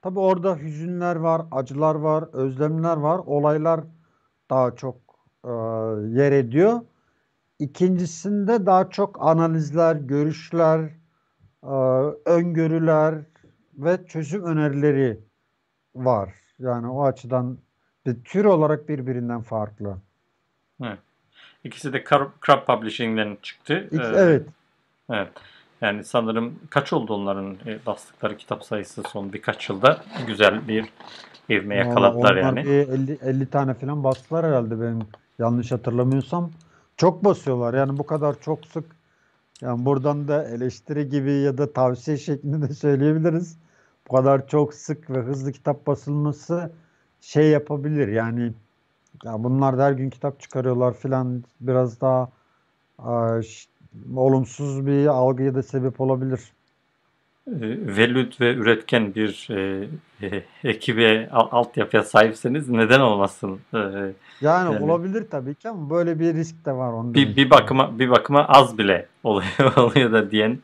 Tabii 0.02 0.20
orada 0.20 0.58
hüzünler 0.58 1.16
var, 1.16 1.42
acılar 1.52 1.96
var, 1.96 2.24
özlemler 2.34 2.98
var. 2.98 3.18
Olaylar 3.26 3.80
daha 4.50 4.76
çok 4.76 4.96
e, 5.44 5.50
yer 6.20 6.32
ediyor. 6.32 6.82
İkincisinde 7.60 8.66
daha 8.66 8.90
çok 8.90 9.18
analizler, 9.22 9.96
görüşler, 9.96 10.90
e, 11.64 11.76
öngörüler 12.26 13.16
ve 13.78 14.06
çözüm 14.08 14.44
önerileri 14.44 15.20
var. 15.96 16.34
Yani 16.60 16.88
o 16.88 17.04
açıdan 17.04 17.58
bir 18.06 18.24
tür 18.24 18.46
olarak 18.46 18.90
birbirinden 18.90 19.42
farklı. 19.42 19.98
evet. 20.82 21.00
İkisi 21.64 21.94
de 21.94 22.04
Crab 22.46 22.66
Publishing'den 22.68 23.38
çıktı. 23.42 23.88
İlk, 23.92 24.02
Ee, 24.02 24.14
evet. 24.16 24.48
Evet. 25.10 25.32
Yani 25.82 26.03
sanırım 26.03 26.60
kaç 26.70 26.93
oldu 26.93 27.14
onların 27.14 27.58
e, 27.66 27.86
bastıkları 27.86 28.38
kitap 28.38 28.64
sayısı 28.64 29.03
son 29.03 29.34
birkaç 29.34 29.70
yılda 29.70 30.03
güzel 30.28 30.68
bir 30.68 30.89
ivme 31.49 31.76
yakaladılar 31.76 32.36
yani. 32.36 32.64
bir 32.64 32.70
50, 32.70 33.18
50 33.22 33.49
tane 33.49 33.74
falan 33.74 34.03
bastılar 34.03 34.45
herhalde 34.45 34.82
benim 34.82 34.99
yanlış 35.39 35.72
hatırlamıyorsam. 35.72 36.51
Çok 36.97 37.24
basıyorlar. 37.24 37.74
Yani 37.74 37.97
bu 37.97 38.06
kadar 38.06 38.41
çok 38.41 38.66
sık 38.66 38.95
yani 39.62 39.86
buradan 39.86 40.28
da 40.28 40.47
eleştiri 40.49 41.10
gibi 41.10 41.32
ya 41.32 41.58
da 41.58 41.74
tavsiye 41.74 42.18
şeklinde 42.18 42.70
de 42.70 42.74
söyleyebiliriz. 42.74 43.58
Bu 44.10 44.16
kadar 44.16 44.47
çok 44.47 44.74
sık 44.74 45.10
ve 45.10 45.20
hızlı 45.20 45.51
kitap 45.51 45.88
basılması 45.88 46.72
şey 47.22 47.49
yapabilir. 47.49 48.08
Yani 48.08 48.53
ya 49.24 49.43
bunlar 49.43 49.78
da 49.78 49.84
her 49.86 49.91
gün 49.91 50.10
kitap 50.10 50.39
çıkarıyorlar 50.39 50.93
filan 50.93 51.43
biraz 51.62 52.01
daha 52.01 52.30
olumsuz 54.16 54.86
bir 54.86 55.08
algıya 55.08 55.56
da 55.56 55.64
sebep 55.64 56.02
olabilir. 56.02 56.39
E, 57.48 57.54
velüt 57.98 58.41
ve 58.41 58.54
üretken 58.54 59.16
bir 59.16 59.48
e, 59.52 59.88
e, 60.22 60.43
ekibe, 60.64 61.30
al- 61.32 61.48
altyapıya 61.52 62.04
sahipseniz 62.04 62.70
neden 62.70 63.00
olmasın? 63.00 63.60
E, 63.74 63.78
Yani, 63.78 64.14
Yani- 64.41 64.80
olabilir 64.80 65.26
tabii 65.32 65.56
ki 65.56 65.70
ama 65.70 65.89
böyle 65.89 66.20
bir 66.20 66.34
risk 66.34 66.66
de 66.66 66.72
var 66.72 66.91
onu 66.93 67.14
bir, 67.14 67.36
bir 67.36 67.50
bakıma 67.50 68.00
bir 68.00 68.10
bakıma 68.10 68.46
az 68.46 68.78
bile 68.78 69.06
oluyor, 69.24 69.76
oluyor 69.78 70.12
da 70.12 70.32
diyen 70.32 70.60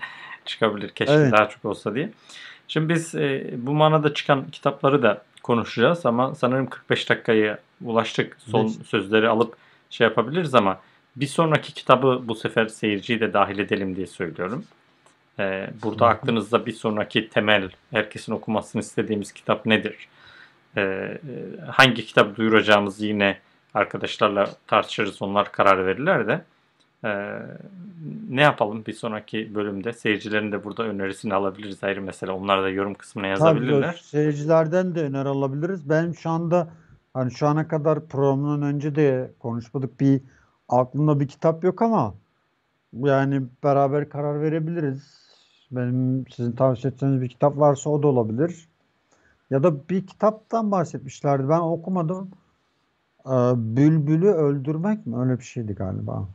çıkabilir. 0.46 0.90
Keşke 0.90 1.14
Evet. 1.14 1.32
daha 1.32 1.50
çok 1.50 1.66
olsa 1.66 1.96
diye. 1.96 2.10
Şimdi 2.68 2.94
biz 2.94 3.16
e, 3.16 3.54
bu 3.58 3.72
manada 3.74 4.14
çıkan 4.14 4.46
kitapları 4.52 5.04
da 5.04 5.22
konuşacağız 5.44 6.06
ama 6.06 6.36
sanırım 6.36 6.66
45 6.68 7.10
dakikaya 7.10 7.60
ulaştık. 7.86 8.38
Son 8.40 8.66
Beş. 8.66 8.74
sözleri 8.74 9.30
alıp 9.30 9.56
şey 9.90 10.08
yapabiliriz 10.08 10.56
ama 10.56 10.78
bir 11.16 11.28
sonraki 11.28 11.74
kitabı 11.74 12.22
bu 12.28 12.36
sefer 12.36 12.68
seyirciyi 12.68 13.20
de 13.20 13.34
dahil 13.34 13.60
edelim 13.60 13.96
diye 13.96 14.08
söylüyorum. 14.08 14.66
E, 15.40 15.70
burada 15.84 16.08
aklınızda 16.08 16.66
bir 16.66 16.74
sonraki 16.74 17.30
temel, 17.30 17.70
herkesin 17.92 18.32
okumasını 18.32 18.82
istediğimiz 18.82 19.32
kitap 19.32 19.66
nedir? 19.66 20.08
E, 20.78 20.82
e, 20.82 21.20
hangi 21.68 22.06
kitap 22.06 22.38
duyuracağımızı 22.38 23.06
yine 23.06 23.38
arkadaşlarla 23.74 24.50
tartışırız. 24.68 25.22
Onlar 25.22 25.52
karar 25.52 25.86
verirler 25.86 26.28
de. 26.28 26.42
Ee, 27.06 27.42
ne 28.30 28.42
yapalım 28.42 28.84
bir 28.88 28.94
sonraki 28.94 29.56
bölümde 29.56 29.94
seyircilerin 29.94 30.52
de 30.52 30.64
burada 30.64 30.84
önerisini 30.84 31.34
alabiliriz 31.34 31.84
ayrı 31.84 32.02
mesele. 32.02 32.32
Onlar 32.32 32.64
da 32.64 32.70
yorum 32.70 32.94
kısmına 32.94 33.26
Tabii 33.26 33.40
yazabilirler. 33.40 34.02
seyircilerden 34.04 34.96
de 34.96 35.02
öneri 35.02 35.28
alabiliriz. 35.28 35.90
Benim 35.90 36.16
şu 36.16 36.30
anda 36.30 36.68
hani 37.14 37.32
şu 37.32 37.48
ana 37.48 37.68
kadar 37.68 38.08
programdan 38.08 38.62
önce 38.62 38.96
de 38.96 39.32
konuşmadık 39.40 40.00
bir 40.00 40.22
aklımda 40.72 41.20
bir 41.20 41.28
kitap 41.28 41.64
yok 41.64 41.82
ama 41.82 42.14
yani 43.04 43.42
beraber 43.64 44.10
karar 44.10 44.42
verebiliriz. 44.42 45.22
Benim 45.72 46.26
sizin 46.36 46.52
tavsiye 46.52 46.92
edeceğiniz 46.92 47.22
bir 47.22 47.30
kitap 47.30 47.58
varsa 47.58 47.90
o 47.90 48.04
da 48.04 48.08
olabilir. 48.08 48.68
Ya 49.50 49.64
da 49.64 49.90
bir 49.90 50.08
kitaptan 50.08 50.72
bahsetmişlerdi. 50.72 51.50
Ben 51.50 51.60
okumadım. 51.60 52.30
Ee, 53.26 53.30
Bülbülü 53.56 54.30
öldürmek 54.30 55.06
mi? 55.06 55.18
Öyle 55.20 55.40
bir 55.40 55.44
şeydi 55.44 55.74
galiba. 55.74 56.28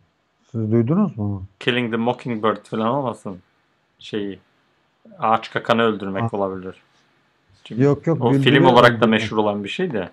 Siz 0.50 0.72
duydunuz 0.72 1.18
mu? 1.18 1.44
Killing 1.60 1.90
the 1.90 1.96
Mockingbird 1.96 2.64
falan 2.64 2.88
olmasın 2.88 3.38
şeyi. 3.98 4.38
Ağaç 5.18 5.50
kakanı 5.50 5.82
öldürmek 5.82 6.22
Ha. 6.22 6.28
olabilir. 6.32 6.76
Çünkü 7.64 7.82
Yok 7.82 8.06
yok 8.06 8.24
o 8.24 8.32
film 8.32 8.64
olarak 8.64 8.90
da 8.90 8.96
öldürmek. 8.96 9.20
meşhur 9.20 9.36
olan 9.36 9.64
bir 9.64 9.68
şey 9.68 9.92
de. 9.92 10.10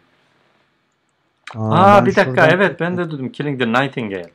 Aa, 1.55 1.97
ben 1.97 2.05
bir 2.05 2.15
dakika 2.15 2.23
şuradan- 2.23 2.49
evet 2.49 2.79
ben 2.79 2.97
de 2.97 3.11
duydum 3.11 3.29
Killing 3.31 3.59
the 3.61 3.67
Nightingale. 3.67 4.29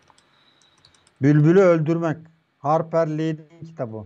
Bülbülü 1.23 1.61
öldürmek. 1.61 2.17
Harper 2.59 3.09
Lee'nin 3.19 3.67
kitabı. 3.67 4.05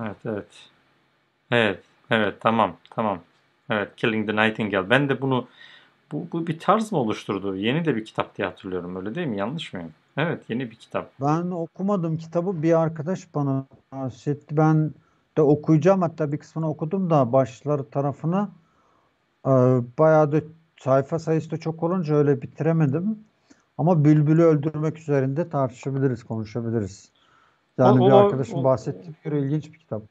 Evet 0.00 0.16
evet. 0.24 0.46
Evet 1.50 1.80
evet 2.10 2.40
tamam 2.40 2.76
tamam. 2.90 3.20
Evet 3.70 3.96
Killing 3.96 4.30
the 4.30 4.36
Nightingale. 4.36 4.90
Ben 4.90 5.08
de 5.08 5.20
bunu 5.20 5.46
bu, 6.12 6.26
bu 6.32 6.46
bir 6.46 6.58
tarz 6.58 6.92
mı 6.92 6.98
oluşturdu? 6.98 7.56
Yeni 7.56 7.84
de 7.84 7.96
bir 7.96 8.04
kitap 8.04 8.36
diye 8.38 8.48
hatırlıyorum 8.48 8.96
öyle 8.96 9.14
değil 9.14 9.26
mi? 9.26 9.38
Yanlış 9.38 9.72
mıyım? 9.72 9.92
Evet 10.16 10.42
yeni 10.48 10.70
bir 10.70 10.76
kitap. 10.76 11.10
Ben 11.20 11.50
okumadım 11.50 12.16
kitabı. 12.18 12.62
Bir 12.62 12.78
arkadaş 12.80 13.34
bana 13.34 13.66
bahsetti. 13.92 14.56
Ben 14.56 14.90
de 15.36 15.42
okuyacağım. 15.42 16.02
Hatta 16.02 16.32
bir 16.32 16.38
kısmını 16.38 16.70
okudum 16.70 17.10
da 17.10 17.32
başları 17.32 17.90
tarafını. 17.90 18.48
Ee, 19.48 19.50
bayağı 19.98 20.32
da 20.32 20.40
sayfa 20.80 21.18
sayısı 21.18 21.50
da 21.50 21.56
çok 21.56 21.82
olunca 21.82 22.14
öyle 22.14 22.42
bitiremedim. 22.42 23.18
Ama 23.78 24.04
Bülbülü 24.04 24.42
öldürmek 24.42 24.98
üzerinde 24.98 25.48
tartışabiliriz, 25.48 26.24
konuşabiliriz. 26.24 27.10
Yani 27.78 28.02
O- 28.02 28.06
bir 28.06 28.12
arkadaşım 28.12 28.64
bahsettiğine 28.64 29.16
göre 29.24 29.40
ilginç 29.40 29.72
bir 29.72 29.78
kitap. 29.78 30.02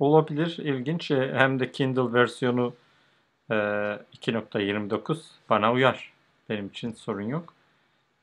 Olabilir, 0.00 0.58
ilginç. 0.58 1.10
E, 1.10 1.32
Hem 1.34 1.60
de 1.60 1.72
Kindle 1.72 2.12
versiyonu 2.12 2.72
e, 3.50 3.54
2.29 3.54 5.16
bana 5.50 5.72
uyar. 5.72 6.12
Benim 6.48 6.66
için 6.66 6.92
sorun 6.92 7.22
yok. 7.22 7.54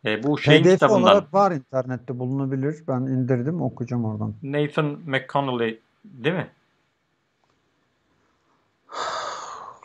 E, 0.05 0.23
bu 0.23 0.37
şeyin 0.37 0.63
PDF 0.63 0.73
kitabından 0.73 1.03
olarak 1.03 1.33
var 1.33 1.51
internette 1.51 2.19
bulunabilir. 2.19 2.83
Ben 2.87 3.01
indirdim, 3.01 3.61
okuyacağım 3.61 4.05
oradan. 4.05 4.33
Nathan 4.43 4.85
McConnelly 4.85 5.79
değil 6.05 6.35
mi? 6.35 6.47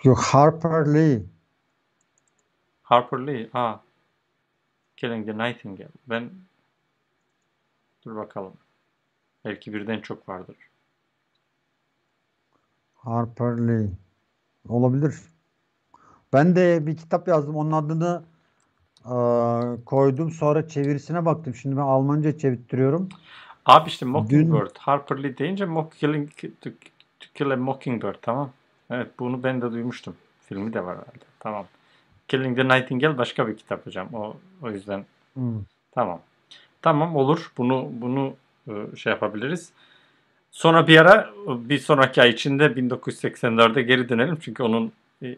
Yok, 0.05 0.18
Harper 0.18 0.86
Lee. 0.94 1.22
Harper 2.82 3.18
Lee. 3.26 3.51
Aa. 3.55 3.76
Killing 4.96 5.26
the 5.26 5.38
Nightingale. 5.38 5.88
Ben 6.07 6.30
dur 8.05 8.16
bakalım. 8.16 8.55
Belki 9.44 9.72
birden 9.74 10.01
çok 10.01 10.28
vardır. 10.28 10.57
Harper 12.94 13.68
Lee. 13.68 13.90
Olabilir. 14.68 15.14
Ben 16.32 16.57
de 16.57 16.86
bir 16.86 16.96
kitap 16.96 17.28
yazdım. 17.28 17.57
Onun 17.57 17.72
adını 17.72 18.22
eee, 19.07 19.84
koydum. 19.84 20.30
Sonra 20.30 20.68
çevirisine 20.68 21.24
baktım. 21.24 21.55
Şimdi 21.55 21.76
ben 21.76 21.82
Almanca 21.82 22.38
çevirtiyorum. 22.38 23.09
Abi 23.66 23.88
işte 23.88 24.07
Mockingbird. 24.07 24.76
Harper 24.78 25.22
Lee 25.22 25.38
deyince 25.38 25.64
Mock 25.64 25.92
Killing, 25.96 26.30
to, 26.36 26.49
to 26.61 26.70
Kill 27.34 27.51
a 27.51 27.57
Mockingbird 27.57 28.14
tamam. 28.22 28.51
Evet 28.91 29.11
bunu 29.18 29.43
ben 29.43 29.62
de 29.62 29.72
duymuştum. 29.72 30.16
Filmi 30.41 30.72
de 30.72 30.84
var 30.84 30.97
herhalde. 30.97 31.24
Tamam. 31.41 31.66
Killing 32.28 32.57
the 32.57 32.68
Nightingale 32.68 33.18
başka 33.18 33.49
bir 33.49 33.57
kitap 33.57 33.86
hocam. 33.86 34.09
O, 34.14 34.36
o 34.62 34.70
yüzden 34.70 35.05
Hmm. 35.34 35.64
Tamam. 35.93 36.20
Tamam 36.82 37.16
olur. 37.16 37.53
Bunu 37.59 37.89
bunu 37.93 38.36
e, 38.68 38.97
şey 38.97 39.12
yapabiliriz. 39.12 39.72
Sonra 40.51 40.86
bir 40.89 40.99
ara 40.99 41.30
bir 41.49 41.78
sonraki 41.78 42.22
ay 42.22 42.30
içinde 42.30 42.66
1984'e 42.66 43.82
geri 43.82 44.09
dönelim. 44.09 44.39
Çünkü 44.41 44.62
onun 44.62 44.93
e, 45.22 45.36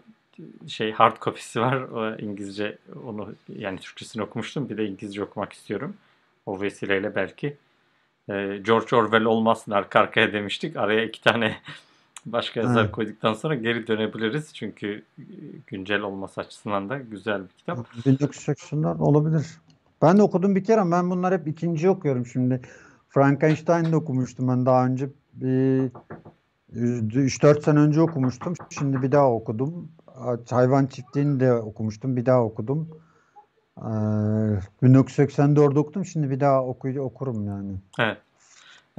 şey 0.69 0.93
hard 0.93 1.17
copy'si 1.23 1.61
var. 1.61 2.19
İngilizce 2.19 2.79
onu 3.05 3.35
yani 3.49 3.79
Türkçesini 3.79 4.23
okumuştum. 4.23 4.69
Bir 4.69 4.77
de 4.77 4.87
İngilizce 4.87 5.23
okumak 5.25 5.53
istiyorum. 5.53 5.97
O 6.47 6.61
vesileyle 6.61 7.15
belki. 7.15 7.57
E, 8.29 8.61
George 8.65 8.97
Orwell 8.97 9.25
olmasın 9.25 9.73
arka 9.73 10.01
arkaya 10.01 10.33
demiştik. 10.33 10.77
Araya 10.77 11.05
iki 11.05 11.21
tane 11.21 11.57
başka 12.27 12.61
yazar 12.61 12.85
Evet. 12.85 12.93
koyduktan 12.93 13.33
sonra 13.35 13.55
geri 13.55 13.87
dönebiliriz. 13.87 14.55
Çünkü 14.55 15.03
e, 15.19 15.25
güncel 15.67 16.01
olması 16.01 16.41
açısından 16.41 16.89
da 16.89 16.99
güzel 16.99 17.43
bir 17.43 17.49
kitap. 17.49 17.79
1980'ler 17.79 18.99
olabilir. 18.99 19.47
Ben 20.03 20.19
de 20.19 20.23
okudum 20.23 20.57
bir 20.57 20.65
kere 20.65 20.81
ama 20.81 20.97
ben 20.97 21.11
bunlar 21.11 21.35
hep 21.35 21.49
ikinci 21.49 21.91
okuyorum 21.91 22.27
şimdi. 22.27 22.61
Frankenstein'de 23.09 23.97
okumuştum 23.97 24.49
ben 24.49 24.67
daha 24.67 24.87
önce. 24.87 25.09
Bir 25.35 25.91
3-4 26.75 27.63
sene 27.63 27.79
önce 27.79 28.01
okumuştum. 28.01 28.55
Şimdi 28.71 29.03
bir 29.03 29.13
daha 29.13 29.33
okudum. 29.33 29.89
Hayvan 30.51 30.87
Çiftliği'ni 30.87 31.41
de 31.41 31.53
okumuştum. 31.53 32.17
Bir 32.17 32.27
daha 32.27 32.45
okudum. 32.45 32.89
Ee, 33.79 33.83
1984'de 34.83 35.79
okudum. 35.79 36.05
Şimdi 36.05 36.31
bir 36.31 36.41
daha 36.41 36.65
oku 36.65 36.89
okurum 36.89 37.47
yani. 37.47 37.73
Evet. 37.99 38.19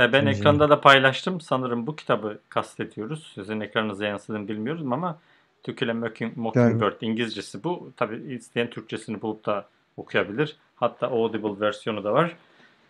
E, 0.02 0.14
Ben 0.14 0.22
İkinci. 0.22 0.40
ekranda 0.40 0.70
da 0.70 0.82
paylaştım. 0.82 1.42
Sanırım 1.42 1.88
bu 1.88 1.96
kitabı 1.96 2.40
kastediyoruz. 2.50 3.32
Sizin 3.36 3.60
ekranınıza 3.60 4.06
yansıdığını 4.06 4.48
bilmiyorum 4.48 4.94
ama 4.94 5.18
To 5.64 5.76
Kill 5.76 5.90
a 5.90 5.94
Mocking- 5.94 6.36
Mockingbird 6.36 7.02
İngilizcesi 7.02 7.64
bu. 7.64 7.92
Tabi 7.98 8.34
isteyen 8.34 8.70
Türkçesini 8.70 9.22
bulup 9.22 9.46
da 9.46 9.66
okuyabilir. 9.98 10.56
Hatta 10.76 11.08
Audible 11.08 11.60
versiyonu 11.60 12.04
da 12.04 12.14
var. 12.14 12.36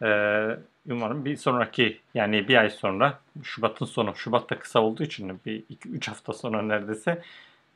Ee, 0.04 0.58
umarım 0.90 1.26
bir 1.26 1.36
sonraki 1.38 2.00
yani 2.14 2.48
bir 2.48 2.56
ay 2.58 2.70
sonra 2.70 3.20
Şubat'ın 3.44 3.86
sonu. 3.86 4.16
Şubat 4.16 4.50
da 4.50 4.60
kısa 4.60 4.80
olduğu 4.80 5.04
için 5.04 5.40
bir 5.46 5.64
2-3 5.70 6.08
hafta 6.10 6.34
sonra 6.34 6.62
neredeyse 6.62 7.22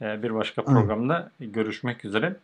e, 0.01 0.23
bir 0.23 0.33
başka 0.35 0.61
programda 0.65 1.31
görüşmek 1.39 2.05
üzere. 2.05 2.35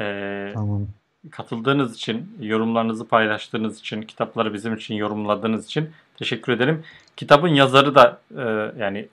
Ee, 0.00 0.50
Tamam. 0.54 0.86
katıldığınız 1.30 1.94
için, 1.96 2.36
yorumlarınızı 2.40 3.08
paylaştığınız 3.08 3.80
için, 3.80 4.02
kitapları 4.02 4.54
bizim 4.54 4.74
için 4.74 4.94
yorumladığınız 4.94 5.64
için 5.66 5.90
teşekkür 6.16 6.52
ederim. 6.52 6.82
Kitabın 7.16 7.48
yazarı 7.48 7.94
da 7.94 8.20
e, 8.36 8.72
yani 8.80 9.08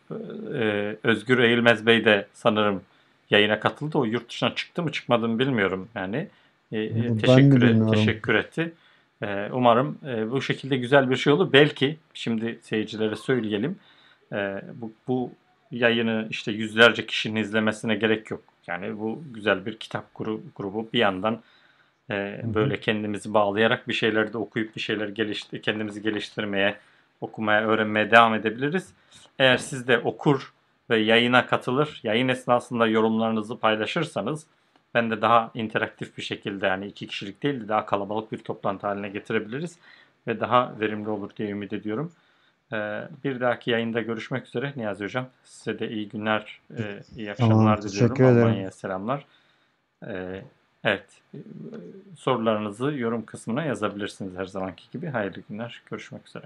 e, 0.53 0.95
Özgür 1.03 1.39
Eğilmez 1.39 1.85
Bey 1.85 2.05
de 2.05 2.27
sanırım 2.33 2.81
yayına 3.29 3.59
katıldı. 3.59 3.97
O 3.97 4.05
yurt 4.05 4.29
dışına 4.29 4.55
çıktı 4.55 4.83
mı 4.83 4.91
çıkmadı 4.91 5.27
mı 5.27 5.39
bilmiyorum 5.39 5.87
yani. 5.95 6.27
E, 6.71 6.81
e, 6.81 7.17
teşekkür, 7.17 7.61
bilmiyorum. 7.61 7.91
teşekkür 7.91 8.35
etti. 8.35 8.73
E, 9.23 9.49
umarım 9.51 9.97
e, 10.07 10.31
bu 10.31 10.41
şekilde 10.41 10.77
güzel 10.77 11.09
bir 11.09 11.15
şey 11.15 11.33
olur. 11.33 11.53
Belki 11.53 11.97
şimdi 12.13 12.59
seyircilere 12.61 13.15
söyleyelim. 13.15 13.75
E, 14.33 14.61
bu, 14.73 14.91
bu 15.07 15.31
yayını 15.71 16.27
işte 16.29 16.51
yüzlerce 16.51 17.05
kişinin 17.05 17.41
izlemesine 17.41 17.95
gerek 17.95 18.31
yok. 18.31 18.41
Yani 18.67 18.99
bu 18.99 19.23
güzel 19.33 19.65
bir 19.65 19.77
kitap 19.77 20.05
gru- 20.15 20.41
grubu 20.55 20.89
bir 20.93 20.99
yandan 20.99 21.41
e, 22.09 22.41
böyle 22.43 22.79
kendimizi 22.79 23.33
bağlayarak 23.33 23.87
bir 23.87 23.93
şeyler 23.93 24.33
de 24.33 24.37
okuyup 24.37 24.75
bir 24.75 24.81
şeyler 24.81 25.07
gelişti 25.07 25.61
kendimizi 25.61 26.01
geliştirmeye, 26.01 26.75
okumaya, 27.23 27.67
öğrenmeye 27.67 28.11
devam 28.11 28.33
edebiliriz. 28.35 28.93
Eğer 29.39 29.57
siz 29.57 29.87
de 29.87 29.99
okur 29.99 30.53
ve 30.89 30.97
yayına 30.97 31.45
katılır, 31.45 31.99
yayın 32.03 32.27
esnasında 32.27 32.87
yorumlarınızı 32.87 33.59
paylaşırsanız 33.59 34.45
ben 34.93 35.11
de 35.11 35.21
daha 35.21 35.51
interaktif 35.53 36.17
bir 36.17 36.23
şekilde 36.23 36.67
yani 36.67 36.87
iki 36.87 37.07
kişilik 37.07 37.43
değil 37.43 37.61
de 37.61 37.67
daha 37.67 37.85
kalabalık 37.85 38.31
bir 38.31 38.37
toplantı 38.37 38.87
haline 38.87 39.09
getirebiliriz 39.09 39.77
ve 40.27 40.39
daha 40.39 40.79
verimli 40.79 41.09
olur 41.09 41.31
diye 41.37 41.49
ümit 41.49 41.73
ediyorum. 41.73 42.11
Ee, 42.73 43.07
bir 43.23 43.39
dahaki 43.39 43.71
yayında 43.71 44.01
görüşmek 44.01 44.47
üzere 44.47 44.73
Niyazi 44.75 45.03
Hocam. 45.03 45.25
Size 45.43 45.79
de 45.79 45.89
iyi 45.89 46.09
günler, 46.09 46.59
e, 46.77 46.99
iyi 47.17 47.31
akşamlar 47.31 47.81
diliyorum. 47.81 48.15
teşekkür 48.15 48.23
ederim. 48.23 48.43
Almanya'ya 48.43 48.71
selamlar. 48.71 49.25
Ee, 50.07 50.41
evet, 50.83 51.05
sorularınızı 52.17 52.93
yorum 52.93 53.25
kısmına 53.25 53.63
yazabilirsiniz 53.63 54.37
her 54.37 54.45
zamanki 54.45 54.83
gibi. 54.91 55.07
Hayırlı 55.07 55.41
günler, 55.49 55.81
görüşmek 55.91 56.27
üzere. 56.27 56.45